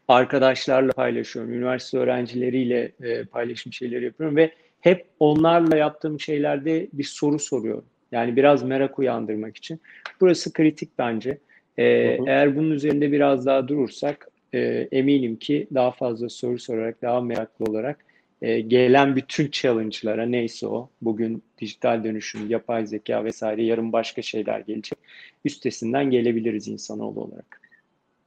arkadaşlarla 0.08 0.92
paylaşıyorum. 0.92 1.54
Üniversite 1.54 1.98
öğrencileriyle 1.98 2.92
e, 3.04 3.24
paylaşım 3.24 3.74
şeyleri 3.74 4.06
yapıyorum 4.06 4.36
ve 4.36 4.52
hep 4.82 5.06
onlarla 5.20 5.78
yaptığım 5.78 6.20
şeylerde 6.20 6.88
bir 6.94 7.04
soru 7.04 7.40
soruyorum. 7.40 7.86
Yani 8.12 8.36
biraz 8.36 8.64
merak 8.64 9.00
uyandırmak 9.00 9.58
için. 9.58 9.80
Burası 10.22 10.54
kritik 10.54 10.90
bence. 10.98 11.38
Ee, 11.78 12.18
hı 12.18 12.24
hı. 12.24 12.26
Eğer 12.28 12.56
bunun 12.56 12.72
üzerinde 12.72 13.12
biraz 13.12 13.46
daha 13.46 13.68
durursak 13.68 14.28
e, 14.54 14.88
eminim 14.92 15.36
ki 15.36 15.68
daha 15.74 15.92
fazla 15.92 16.30
soru 16.30 16.60
sorarak, 16.60 17.02
daha 17.02 17.22
meraklı 17.22 17.66
olarak 17.66 18.06
e, 18.42 18.60
gelen 18.62 19.16
bütün 19.16 19.52
challenge'lara 19.52 20.26
neyse 20.26 20.68
o, 20.68 20.90
bugün 21.02 21.44
dijital 21.62 22.04
dönüşüm, 22.04 22.50
yapay 22.50 22.88
zeka 22.88 23.24
vesaire, 23.26 23.64
yarın 23.64 23.94
başka 23.94 24.22
şeyler 24.22 24.60
gelecek. 24.60 25.00
Üstesinden 25.46 26.10
gelebiliriz 26.10 26.68
insanoğlu 26.68 27.22
olarak. 27.22 27.62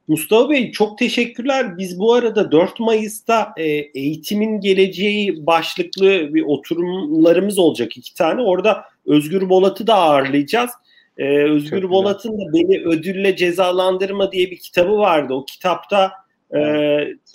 Mustafa 0.07 0.49
Bey 0.49 0.71
çok 0.71 0.97
teşekkürler. 0.97 1.77
Biz 1.77 1.99
bu 1.99 2.13
arada 2.13 2.51
4 2.51 2.79
Mayıs'ta 2.79 3.53
e, 3.57 3.63
eğitimin 3.69 4.59
geleceği 4.61 5.45
başlıklı 5.45 6.33
bir 6.33 6.41
oturumlarımız 6.41 7.59
olacak 7.59 7.97
iki 7.97 8.13
tane. 8.13 8.41
Orada 8.41 8.85
Özgür 9.05 9.49
Bolat'ı 9.49 9.87
da 9.87 9.95
ağırlayacağız. 9.95 10.71
Ee, 11.17 11.43
Özgür 11.43 11.81
Çok 11.81 11.91
Bolat'ın 11.91 12.31
da 12.31 12.53
Beni 12.53 12.79
Ödülle 12.85 13.35
Cezalandırma 13.35 14.31
diye 14.31 14.51
bir 14.51 14.57
kitabı 14.57 14.97
vardı. 14.97 15.33
O 15.33 15.45
kitapta 15.45 16.11
e, 16.55 16.59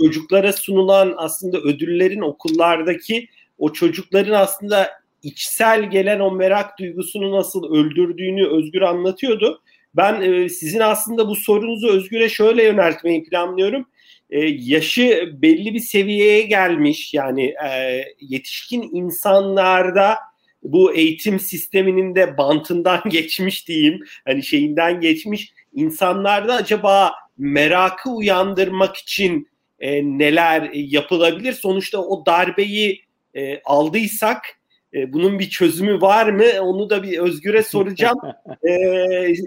çocuklara 0.00 0.52
sunulan 0.52 1.14
aslında 1.16 1.58
ödüllerin 1.58 2.20
okullardaki 2.20 3.28
o 3.58 3.72
çocukların 3.72 4.32
aslında 4.32 4.90
içsel 5.22 5.90
gelen 5.90 6.20
o 6.20 6.30
merak 6.30 6.78
duygusunu 6.78 7.32
nasıl 7.32 7.74
öldürdüğünü 7.74 8.48
Özgür 8.48 8.82
anlatıyordu. 8.82 9.62
Ben 9.94 10.20
e, 10.20 10.48
sizin 10.48 10.80
aslında 10.80 11.28
bu 11.28 11.36
sorunuzu 11.36 11.88
Özgür'e 11.88 12.28
şöyle 12.28 12.64
yöneltmeyi 12.64 13.24
planlıyorum. 13.24 13.86
E, 14.30 14.40
yaşı 14.46 15.32
belli 15.42 15.74
bir 15.74 15.80
seviyeye 15.80 16.42
gelmiş 16.42 17.14
yani 17.14 17.54
e, 17.68 18.04
yetişkin 18.20 18.82
insanlarda 18.92 20.14
bu 20.62 20.94
eğitim 20.94 21.40
sisteminin 21.40 22.14
de 22.14 22.38
bantından 22.38 23.02
geçmiş 23.08 23.68
diyeyim. 23.68 24.04
Hani 24.24 24.42
şeyinden 24.42 25.00
geçmiş. 25.00 25.52
insanlarda 25.74 26.54
acaba 26.54 27.12
merakı 27.38 28.10
uyandırmak 28.10 28.96
için 28.96 29.48
e, 29.78 30.02
neler 30.02 30.70
yapılabilir? 30.72 31.52
Sonuçta 31.52 31.98
o 31.98 32.26
darbeyi 32.26 33.02
e, 33.34 33.62
aldıysak 33.64 34.60
e, 34.94 35.12
bunun 35.12 35.38
bir 35.38 35.50
çözümü 35.50 36.00
var 36.00 36.26
mı? 36.32 36.44
Onu 36.60 36.90
da 36.90 37.02
bir 37.02 37.18
Özgür'e 37.18 37.62
soracağım. 37.62 38.18
E, 38.68 38.76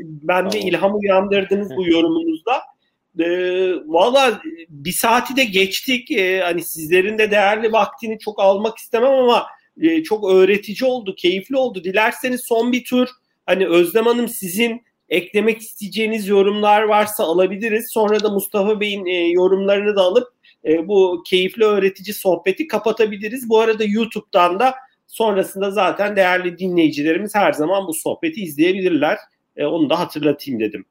ben 0.01 0.51
de 0.51 0.59
ilham 0.59 0.95
uyandırdınız 0.95 1.70
bu 1.76 1.88
yorumunuzda. 1.89 2.61
E, 3.20 3.26
Valla 3.86 4.41
bir 4.70 4.91
saati 4.91 5.36
de 5.36 5.43
geçtik. 5.43 6.11
E, 6.11 6.41
hani 6.41 6.64
sizlerin 6.64 7.18
de 7.18 7.32
değerli 7.32 7.72
vaktini 7.72 8.20
çok 8.20 8.39
almak 8.39 8.78
istemem 8.78 9.11
ama 9.11 9.47
e, 9.82 10.04
çok 10.04 10.32
öğretici 10.32 10.90
oldu, 10.90 11.16
keyifli 11.16 11.58
oldu. 11.58 11.84
Dilerseniz 11.84 12.42
son 12.46 12.72
bir 12.72 12.84
tur 12.84 13.08
hani 13.46 13.68
Özlem 13.68 14.06
Hanım 14.06 14.28
sizin 14.28 14.84
eklemek 15.10 15.62
isteyeceğiniz 15.62 16.28
yorumlar 16.28 16.84
varsa 16.84 17.24
alabiliriz. 17.24 17.92
Sonra 17.92 18.24
da 18.24 18.30
Mustafa 18.30 18.80
Bey'in 18.80 19.06
e, 19.06 19.28
yorumlarını 19.28 19.96
da 19.96 20.02
alıp 20.02 20.28
e, 20.66 20.88
bu 20.88 21.24
keyifli 21.26 21.64
öğretici 21.64 22.14
sohbeti 22.14 22.68
kapatabiliriz. 22.68 23.50
Bu 23.50 23.60
arada 23.60 23.84
YouTube'dan 23.84 24.60
da 24.60 24.76
sonrasında 25.08 25.72
zaten 25.72 26.16
değerli 26.16 26.58
dinleyicilerimiz 26.58 27.36
her 27.36 27.54
zaman 27.54 27.88
bu 27.88 27.94
sohbeti 27.94 28.42
izleyebilirler. 28.42 29.18
Onu 29.60 29.90
da 29.90 30.00
hatırlatayım 30.00 30.60
dedim. 30.60 30.86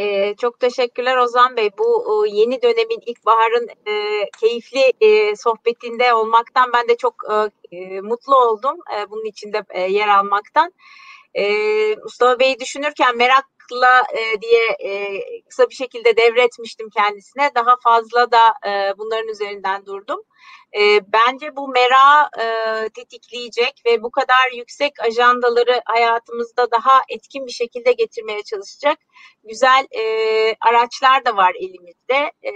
Ee, 0.00 0.34
çok 0.38 0.60
teşekkürler 0.60 1.16
Ozan 1.16 1.56
Bey. 1.56 1.70
Bu 1.78 2.26
e, 2.26 2.30
yeni 2.30 2.62
dönemin 2.62 3.00
ilkbaharın 3.06 3.68
e, 3.86 4.24
keyifli 4.40 4.92
e, 5.00 5.36
sohbetinde 5.36 6.14
olmaktan 6.14 6.72
ben 6.72 6.88
de 6.88 6.96
çok 6.96 7.14
e, 7.30 7.76
e 7.76 8.00
mutlu 8.00 8.36
oldum. 8.36 8.76
E, 8.96 9.10
bunun 9.10 9.24
içinde 9.24 9.64
e, 9.70 9.80
yer 9.80 10.08
almaktan. 10.08 10.72
E, 11.34 11.44
Mustafa 11.96 12.38
Bey'i 12.38 12.60
düşünürken 12.60 13.18
merakla 13.70 14.02
e, 14.12 14.40
diye 14.40 14.68
e, 14.68 15.20
kısa 15.48 15.68
bir 15.70 15.74
şekilde 15.74 16.16
devretmiştim 16.16 16.90
kendisine. 16.90 17.50
Daha 17.54 17.76
fazla 17.84 18.32
da 18.32 18.54
e, 18.66 18.98
bunların 18.98 19.28
üzerinden 19.28 19.86
durdum. 19.86 20.20
E, 20.78 21.00
bence 21.12 21.56
bu 21.56 21.68
mera 21.68 22.30
e, 22.38 22.88
tetikleyecek 22.88 23.82
ve 23.86 24.02
bu 24.02 24.10
kadar 24.10 24.52
yüksek 24.56 25.00
ajandaları 25.00 25.82
hayatımızda 25.84 26.70
daha 26.70 27.02
etkin 27.08 27.46
bir 27.46 27.52
şekilde 27.52 27.92
getirmeye 27.92 28.42
çalışacak 28.42 28.98
güzel 29.44 29.86
e, 29.90 30.02
araçlar 30.60 31.24
da 31.24 31.36
var 31.36 31.52
elimizde. 31.54 32.32
E, 32.42 32.52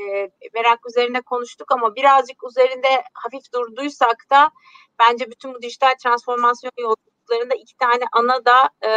merak 0.54 0.88
üzerine 0.88 1.20
konuştuk 1.20 1.72
ama 1.72 1.94
birazcık 1.94 2.44
üzerinde 2.50 2.88
hafif 3.14 3.52
durduysak 3.54 4.16
da 4.30 4.50
bence 4.98 5.30
bütün 5.30 5.54
bu 5.54 5.62
dijital 5.62 5.94
transformasyon 6.02 6.72
yolculuklarında 6.78 7.54
iki 7.54 7.76
tane 7.76 8.04
ana 8.12 8.44
da 8.44 8.70
e, 8.86 8.90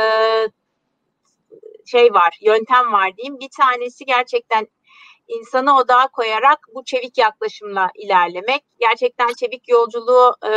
şey 1.88 2.14
var, 2.14 2.38
yöntem 2.42 2.92
var 2.92 3.18
diyeyim. 3.18 3.40
Bir 3.40 3.50
tanesi 3.58 4.06
gerçekten 4.06 4.68
insanı 5.28 5.78
odağa 5.78 6.08
koyarak 6.08 6.60
bu 6.76 6.84
çevik 6.84 7.18
yaklaşımla 7.18 7.92
ilerlemek. 7.96 8.64
Gerçekten 8.80 9.34
çevik 9.34 9.70
yolculuğu 9.70 10.36
e, 10.46 10.52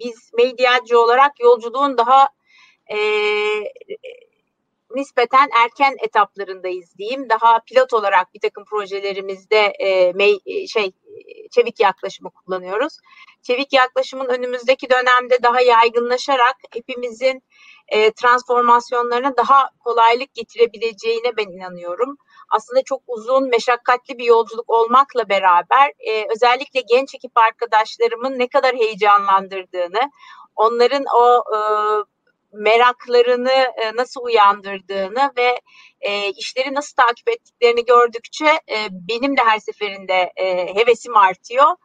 biz 0.00 0.30
medyacı 0.38 1.00
olarak 1.00 1.40
yolculuğun 1.40 1.98
daha 1.98 2.28
e, 2.86 2.98
nispeten 4.94 5.48
erken 5.64 5.96
etaplarındayız 5.98 6.98
diyeyim. 6.98 7.28
Daha 7.28 7.60
pilot 7.60 7.92
olarak 7.92 8.34
bir 8.34 8.40
takım 8.40 8.64
projelerimizde 8.64 9.58
e, 9.58 10.12
mey, 10.12 10.38
şey 10.68 10.92
çevik 11.50 11.80
yaklaşımı 11.80 12.30
kullanıyoruz. 12.30 12.98
Çevik 13.42 13.72
yaklaşımın 13.72 14.26
önümüzdeki 14.26 14.90
dönemde 14.90 15.42
daha 15.42 15.60
yaygınlaşarak 15.60 16.56
hepimizin 16.70 17.42
e, 17.88 18.12
transformasyonlarına 18.12 19.36
daha 19.36 19.70
kolaylık 19.84 20.34
getirebileceğine 20.34 21.36
ben 21.36 21.48
inanıyorum. 21.48 22.16
Aslında 22.50 22.82
çok 22.82 23.02
uzun, 23.06 23.48
meşakkatli 23.48 24.18
bir 24.18 24.24
yolculuk 24.24 24.70
olmakla 24.70 25.28
beraber 25.28 25.92
e, 25.98 26.26
özellikle 26.32 26.80
genç 26.80 27.14
ekip 27.14 27.38
arkadaşlarımın 27.38 28.38
ne 28.38 28.48
kadar 28.48 28.76
heyecanlandırdığını, 28.76 30.10
onların 30.56 31.04
o 31.16 31.44
e, 31.56 31.58
meraklarını 32.52 33.52
e, 33.52 33.96
nasıl 33.96 34.20
uyandırdığını 34.22 35.32
ve 35.36 35.60
e, 36.00 36.30
işleri 36.30 36.74
nasıl 36.74 36.96
takip 36.96 37.28
ettiklerini 37.28 37.84
gördükçe 37.84 38.46
e, 38.46 38.76
benim 38.90 39.36
de 39.36 39.40
her 39.44 39.58
seferinde 39.58 40.32
e, 40.36 40.74
hevesim 40.74 41.16
artıyor. 41.16 41.76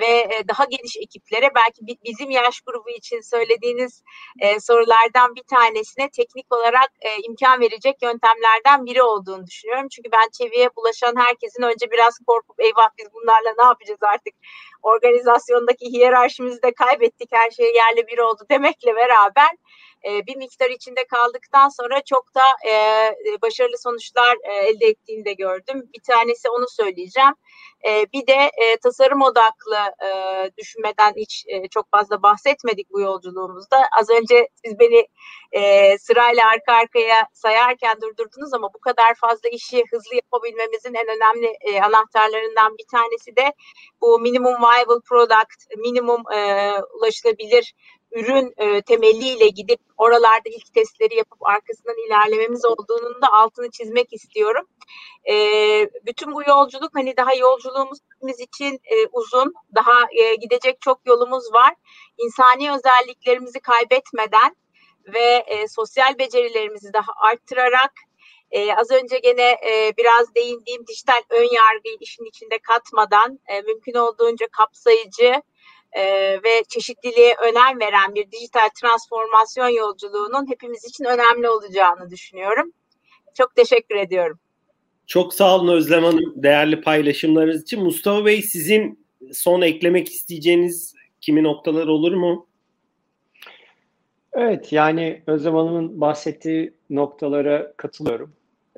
Ve 0.00 0.06
e, 0.06 0.48
daha 0.48 0.64
geniş 0.64 0.96
ekiplere 0.96 1.50
belki 1.54 2.00
bizim 2.04 2.30
yaş 2.30 2.60
grubu 2.60 2.90
için 2.90 3.20
söylediğiniz 3.20 4.02
e, 4.40 4.60
sorulardan 4.60 5.34
bir 5.34 5.42
tanesine 5.42 6.10
teknik 6.10 6.54
olarak 6.54 6.90
e, 7.00 7.16
imkan 7.28 7.60
verecek 7.60 8.02
yöntemlerden 8.02 8.86
biri 8.86 9.02
olduğunu 9.02 9.46
düşünüyorum. 9.46 9.88
Çünkü 9.88 10.12
ben 10.12 10.28
çeviye 10.38 10.68
bulaşan 10.76 11.16
herkesin 11.16 11.62
önce 11.62 11.90
biraz 11.90 12.18
korkup 12.26 12.60
eyvah 12.60 12.88
biz 12.98 13.06
bunlarla 13.14 13.54
ne 13.58 13.64
yapacağız 13.64 14.00
artık? 14.02 14.34
Organizasyondaki 14.82 15.86
hiyerarşimizi 15.86 16.62
de 16.62 16.72
kaybettik 16.72 17.28
her 17.32 17.50
şey 17.50 17.74
yerle 17.74 18.06
bir 18.06 18.18
oldu. 18.18 18.42
demekle 18.50 18.96
beraber 18.96 19.50
e, 20.04 20.26
bir 20.26 20.36
miktar 20.36 20.70
içinde 20.70 21.06
kaldıktan 21.06 21.68
sonra 21.68 22.00
çok 22.04 22.34
da 22.34 22.42
e, 22.68 22.72
başarılı 23.42 23.57
sonuçlar 23.82 24.36
e, 24.44 24.52
elde 24.52 24.86
ettiğini 24.86 25.24
de 25.24 25.32
gördüm. 25.32 25.82
Bir 25.94 26.02
tanesi 26.02 26.50
onu 26.50 26.68
söyleyeceğim. 26.68 27.34
E, 27.86 28.06
bir 28.12 28.26
de 28.26 28.50
e, 28.62 28.76
tasarım 28.82 29.22
odaklı 29.22 29.76
düşünmeden 30.58 31.12
hiç 31.16 31.46
çok 31.70 31.90
fazla 31.90 32.22
bahsetmedik 32.22 32.90
bu 32.92 33.00
yolculuğumuzda. 33.00 33.76
Az 34.00 34.10
önce 34.10 34.48
siz 34.64 34.78
beni 34.78 35.06
sırayla 35.98 36.48
arka 36.48 36.72
arkaya 36.72 37.28
sayarken 37.32 38.00
durdurdunuz 38.00 38.54
ama 38.54 38.74
bu 38.74 38.80
kadar 38.80 39.14
fazla 39.14 39.48
işi 39.48 39.84
hızlı 39.90 40.14
yapabilmemizin 40.14 40.94
en 40.94 41.06
önemli 41.16 41.80
anahtarlarından 41.82 42.78
bir 42.78 42.86
tanesi 42.90 43.36
de 43.36 43.52
bu 44.00 44.20
minimum 44.20 44.54
viable 44.62 45.00
product, 45.08 45.76
minimum 45.76 46.22
ulaşılabilir 46.94 47.74
ürün 48.12 48.54
e, 48.56 48.82
temelliyle 48.82 49.48
gidip 49.48 49.80
oralarda 49.96 50.48
ilk 50.48 50.74
testleri 50.74 51.16
yapıp 51.16 51.46
arkasından 51.46 52.06
ilerlememiz 52.06 52.64
olduğunun 52.64 53.22
da 53.22 53.32
altını 53.32 53.70
çizmek 53.70 54.12
istiyorum. 54.12 54.66
E, 55.30 55.34
bütün 56.06 56.32
bu 56.32 56.42
yolculuk 56.42 56.90
hani 56.94 57.16
daha 57.16 57.34
yolculuğumuz 57.34 57.98
için 58.38 58.74
e, 58.74 59.06
uzun, 59.12 59.54
daha 59.74 60.06
e, 60.12 60.34
gidecek 60.34 60.80
çok 60.80 61.00
yolumuz 61.06 61.52
var. 61.52 61.74
İnsani 62.18 62.72
özelliklerimizi 62.72 63.60
kaybetmeden 63.60 64.56
ve 65.14 65.44
e, 65.46 65.68
sosyal 65.68 66.18
becerilerimizi 66.18 66.92
daha 66.92 67.12
arttırarak 67.30 67.92
ee, 68.50 68.74
az 68.74 68.90
önce 68.90 69.18
gene 69.18 69.50
e, 69.50 69.92
biraz 69.96 70.34
değindiğim 70.34 70.86
dijital 70.86 71.22
ön 71.30 71.48
yargıyı 71.54 71.96
işin 72.00 72.24
içinde 72.24 72.58
katmadan 72.58 73.38
e, 73.46 73.60
mümkün 73.60 73.94
olduğunca 73.94 74.46
kapsayıcı, 74.52 75.42
e, 75.92 76.02
ve 76.42 76.64
çeşitliliğe 76.68 77.34
önem 77.42 77.80
veren 77.80 78.14
bir 78.14 78.30
dijital 78.30 78.68
transformasyon 78.80 79.68
yolculuğunun 79.68 80.50
hepimiz 80.50 80.84
için 80.84 81.04
önemli 81.04 81.48
olacağını 81.48 82.10
düşünüyorum. 82.10 82.72
Çok 83.34 83.56
teşekkür 83.56 83.96
ediyorum. 83.96 84.38
Çok 85.06 85.34
sağ 85.34 85.56
olun 85.56 85.72
Özlem 85.72 86.04
Hanım 86.04 86.32
değerli 86.36 86.80
paylaşımlarınız 86.80 87.62
için. 87.62 87.82
Mustafa 87.82 88.26
Bey 88.26 88.42
sizin 88.42 89.06
son 89.32 89.60
eklemek 89.60 90.08
isteyeceğiniz 90.08 90.94
kimi 91.20 91.42
noktalar 91.42 91.86
olur 91.86 92.12
mu? 92.12 92.46
Evet 94.32 94.72
yani 94.72 95.22
Özlem 95.26 95.54
Hanım'ın 95.54 96.00
bahsettiği 96.00 96.72
noktalara 96.90 97.72
katılıyorum. 97.76 98.32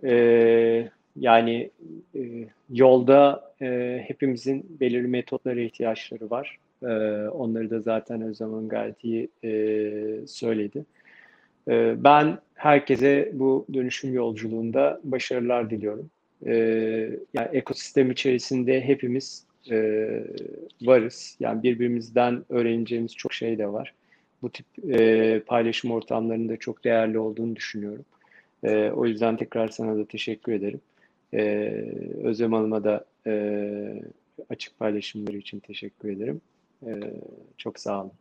Ee, 0.04 0.88
yani 1.16 1.70
e, 2.14 2.20
yolda 2.70 3.52
e, 3.62 3.98
hepimizin 4.06 4.76
belirli 4.80 5.08
metotlara 5.08 5.61
ihtiyaçları 5.61 6.30
var. 6.30 6.58
E, 6.83 6.93
onları 7.28 7.70
da 7.70 7.81
zaten 7.81 8.22
Özlem 8.22 8.68
gayet 8.68 9.05
iyi 9.05 9.28
e, 9.45 10.26
söyledi. 10.26 10.85
E, 11.68 12.05
ben 12.05 12.39
herkese 12.55 13.31
bu 13.33 13.66
dönüşüm 13.74 14.14
yolculuğunda 14.14 15.01
başarılar 15.05 15.70
diliyorum. 15.70 16.11
E, 16.47 16.55
yani 17.35 17.49
ekosistem 17.53 18.11
içerisinde 18.11 18.81
hepimiz 18.81 19.45
e, 19.70 19.76
varız. 20.83 21.37
Yani 21.41 21.62
birbirimizden 21.62 22.45
öğreneceğimiz 22.49 23.16
çok 23.16 23.33
şey 23.33 23.59
de 23.59 23.72
var. 23.72 23.95
Bu 24.43 24.51
tip 24.51 24.66
e, 24.91 25.41
paylaşım 25.47 25.91
ortamlarında 25.91 26.57
çok 26.57 26.85
değerli 26.85 27.18
olduğunu 27.18 27.57
düşünüyorum. 27.57 28.05
E, 28.64 28.91
o 28.91 29.07
yüzden 29.07 29.37
tekrar 29.37 29.68
sana 29.68 29.97
da 29.97 30.05
teşekkür 30.05 30.53
ederim. 30.53 30.81
E, 31.35 31.43
Özlem 32.22 32.53
Hanım'a 32.53 32.85
da 32.85 33.05
e, 33.26 34.03
açık 34.51 34.78
paylaşımları 34.78 35.37
için 35.37 35.61
teşekkür 35.61 36.09
ederim. 36.09 36.41
Ee, 36.87 36.91
çok 37.59 37.81
sağ 37.81 38.01
olun. 38.01 38.12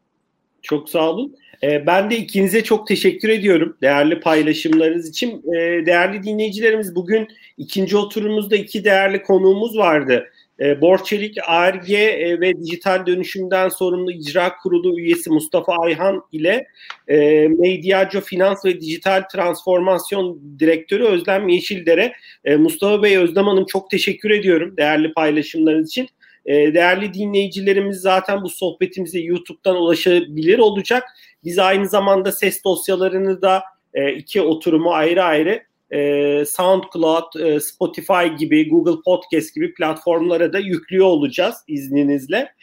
Çok 0.61 0.89
sağ 0.89 1.09
olun. 1.09 1.35
Ee, 1.63 1.85
ben 1.87 2.11
de 2.11 2.17
ikinize 2.17 2.63
çok 2.63 2.87
teşekkür 2.87 3.29
ediyorum 3.29 3.77
değerli 3.81 4.19
paylaşımlarınız 4.19 5.09
için. 5.09 5.43
Ee, 5.53 5.85
değerli 5.85 6.23
dinleyicilerimiz 6.23 6.95
bugün 6.95 7.27
ikinci 7.57 7.97
oturumumuzda 7.97 8.55
iki 8.55 8.83
değerli 8.83 9.23
konuğumuz 9.23 9.77
vardı. 9.77 10.29
Ee, 10.59 10.81
Borçelik 10.81 11.37
ARG 11.47 11.91
e, 11.91 12.39
ve 12.41 12.59
dijital 12.59 13.05
dönüşümden 13.05 13.69
sorumlu 13.69 14.11
icra 14.11 14.57
kurulu 14.63 14.99
üyesi 14.99 15.29
Mustafa 15.29 15.73
Ayhan 15.75 16.21
ile 16.31 16.67
e, 17.07 17.47
Medyaco 17.47 18.21
Finans 18.21 18.65
ve 18.65 18.81
Dijital 18.81 19.23
Transformasyon 19.33 20.41
Direktörü 20.59 21.03
Özlem 21.03 21.49
Yeşildere. 21.49 22.13
E, 22.45 22.55
Mustafa 22.55 23.03
Bey, 23.03 23.17
Özlem 23.17 23.45
Hanım 23.45 23.65
çok 23.65 23.89
teşekkür 23.89 24.29
ediyorum 24.29 24.77
değerli 24.77 25.13
paylaşımlarınız 25.13 25.89
için. 25.89 26.09
E, 26.49 26.73
değerli 26.73 27.13
dinleyicilerimiz 27.13 27.97
zaten 27.97 28.43
bu 28.43 28.49
sohbetimize 28.49 29.19
YouTube'dan 29.19 29.75
ulaşabilir 29.75 30.59
olacak. 30.59 31.03
Biz 31.43 31.59
aynı 31.59 31.89
zamanda 31.89 32.31
ses 32.31 32.63
dosyalarını 32.63 33.41
da 33.41 33.63
e, 33.93 34.13
iki 34.13 34.41
oturumu 34.41 34.91
ayrı 34.91 35.23
ayrı 35.23 35.63
e, 35.91 36.45
SoundCloud, 36.45 37.39
e, 37.39 37.59
Spotify 37.59 38.27
gibi, 38.37 38.69
Google 38.69 39.01
Podcast 39.05 39.55
gibi 39.55 39.73
platformlara 39.73 40.53
da 40.53 40.59
yüklüyor 40.59 41.05
olacağız 41.05 41.55
izninizle. 41.67 42.53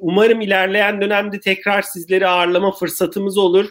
Umarım 0.00 0.40
ilerleyen 0.40 1.00
dönemde 1.00 1.40
tekrar 1.40 1.82
sizleri 1.82 2.26
ağırlama 2.26 2.72
fırsatımız 2.72 3.38
olur. 3.38 3.70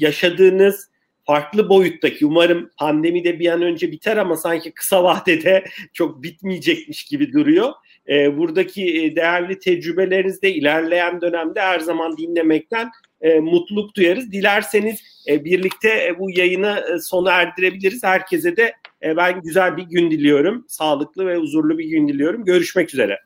Yaşadığınız 0.00 0.87
farklı 1.28 1.68
boyuttaki 1.68 2.26
umarım 2.26 2.70
pandemi 2.78 3.24
de 3.24 3.38
bir 3.38 3.52
an 3.52 3.62
önce 3.62 3.92
biter 3.92 4.16
ama 4.16 4.36
sanki 4.36 4.72
kısa 4.72 5.04
vadede 5.04 5.64
çok 5.92 6.22
bitmeyecekmiş 6.22 7.04
gibi 7.04 7.32
duruyor. 7.32 7.72
e, 8.08 8.38
buradaki 8.38 9.12
değerli 9.16 9.58
tecrübelerinizi 9.58 10.42
de 10.42 10.54
ilerleyen 10.54 11.20
dönemde 11.20 11.60
her 11.60 11.80
zaman 11.80 12.16
dinlemekten 12.16 12.90
e, 13.20 13.40
mutluluk 13.40 13.94
duyarız. 13.94 14.32
Dilerseniz 14.32 15.24
e, 15.28 15.44
birlikte 15.44 15.88
e, 15.88 16.18
bu 16.18 16.30
yayını 16.30 16.84
e, 16.94 16.98
sona 16.98 17.30
erdirebiliriz. 17.32 18.04
Herkese 18.04 18.56
de 18.56 18.72
e, 19.02 19.16
ben 19.16 19.40
güzel 19.42 19.76
bir 19.76 19.82
gün 19.82 20.10
diliyorum. 20.10 20.64
Sağlıklı 20.68 21.26
ve 21.26 21.36
huzurlu 21.36 21.78
bir 21.78 21.88
gün 21.88 22.08
diliyorum. 22.08 22.44
Görüşmek 22.44 22.94
üzere. 22.94 23.18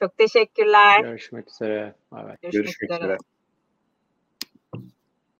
Çok 0.00 0.18
teşekkürler. 0.18 1.00
Görüşmek 1.02 1.50
üzere. 1.50 1.94
Evet. 2.12 2.42
Görüşmek, 2.42 2.52
Görüşmek 2.52 2.90
üzere. 2.90 3.04
üzere. 3.04 3.18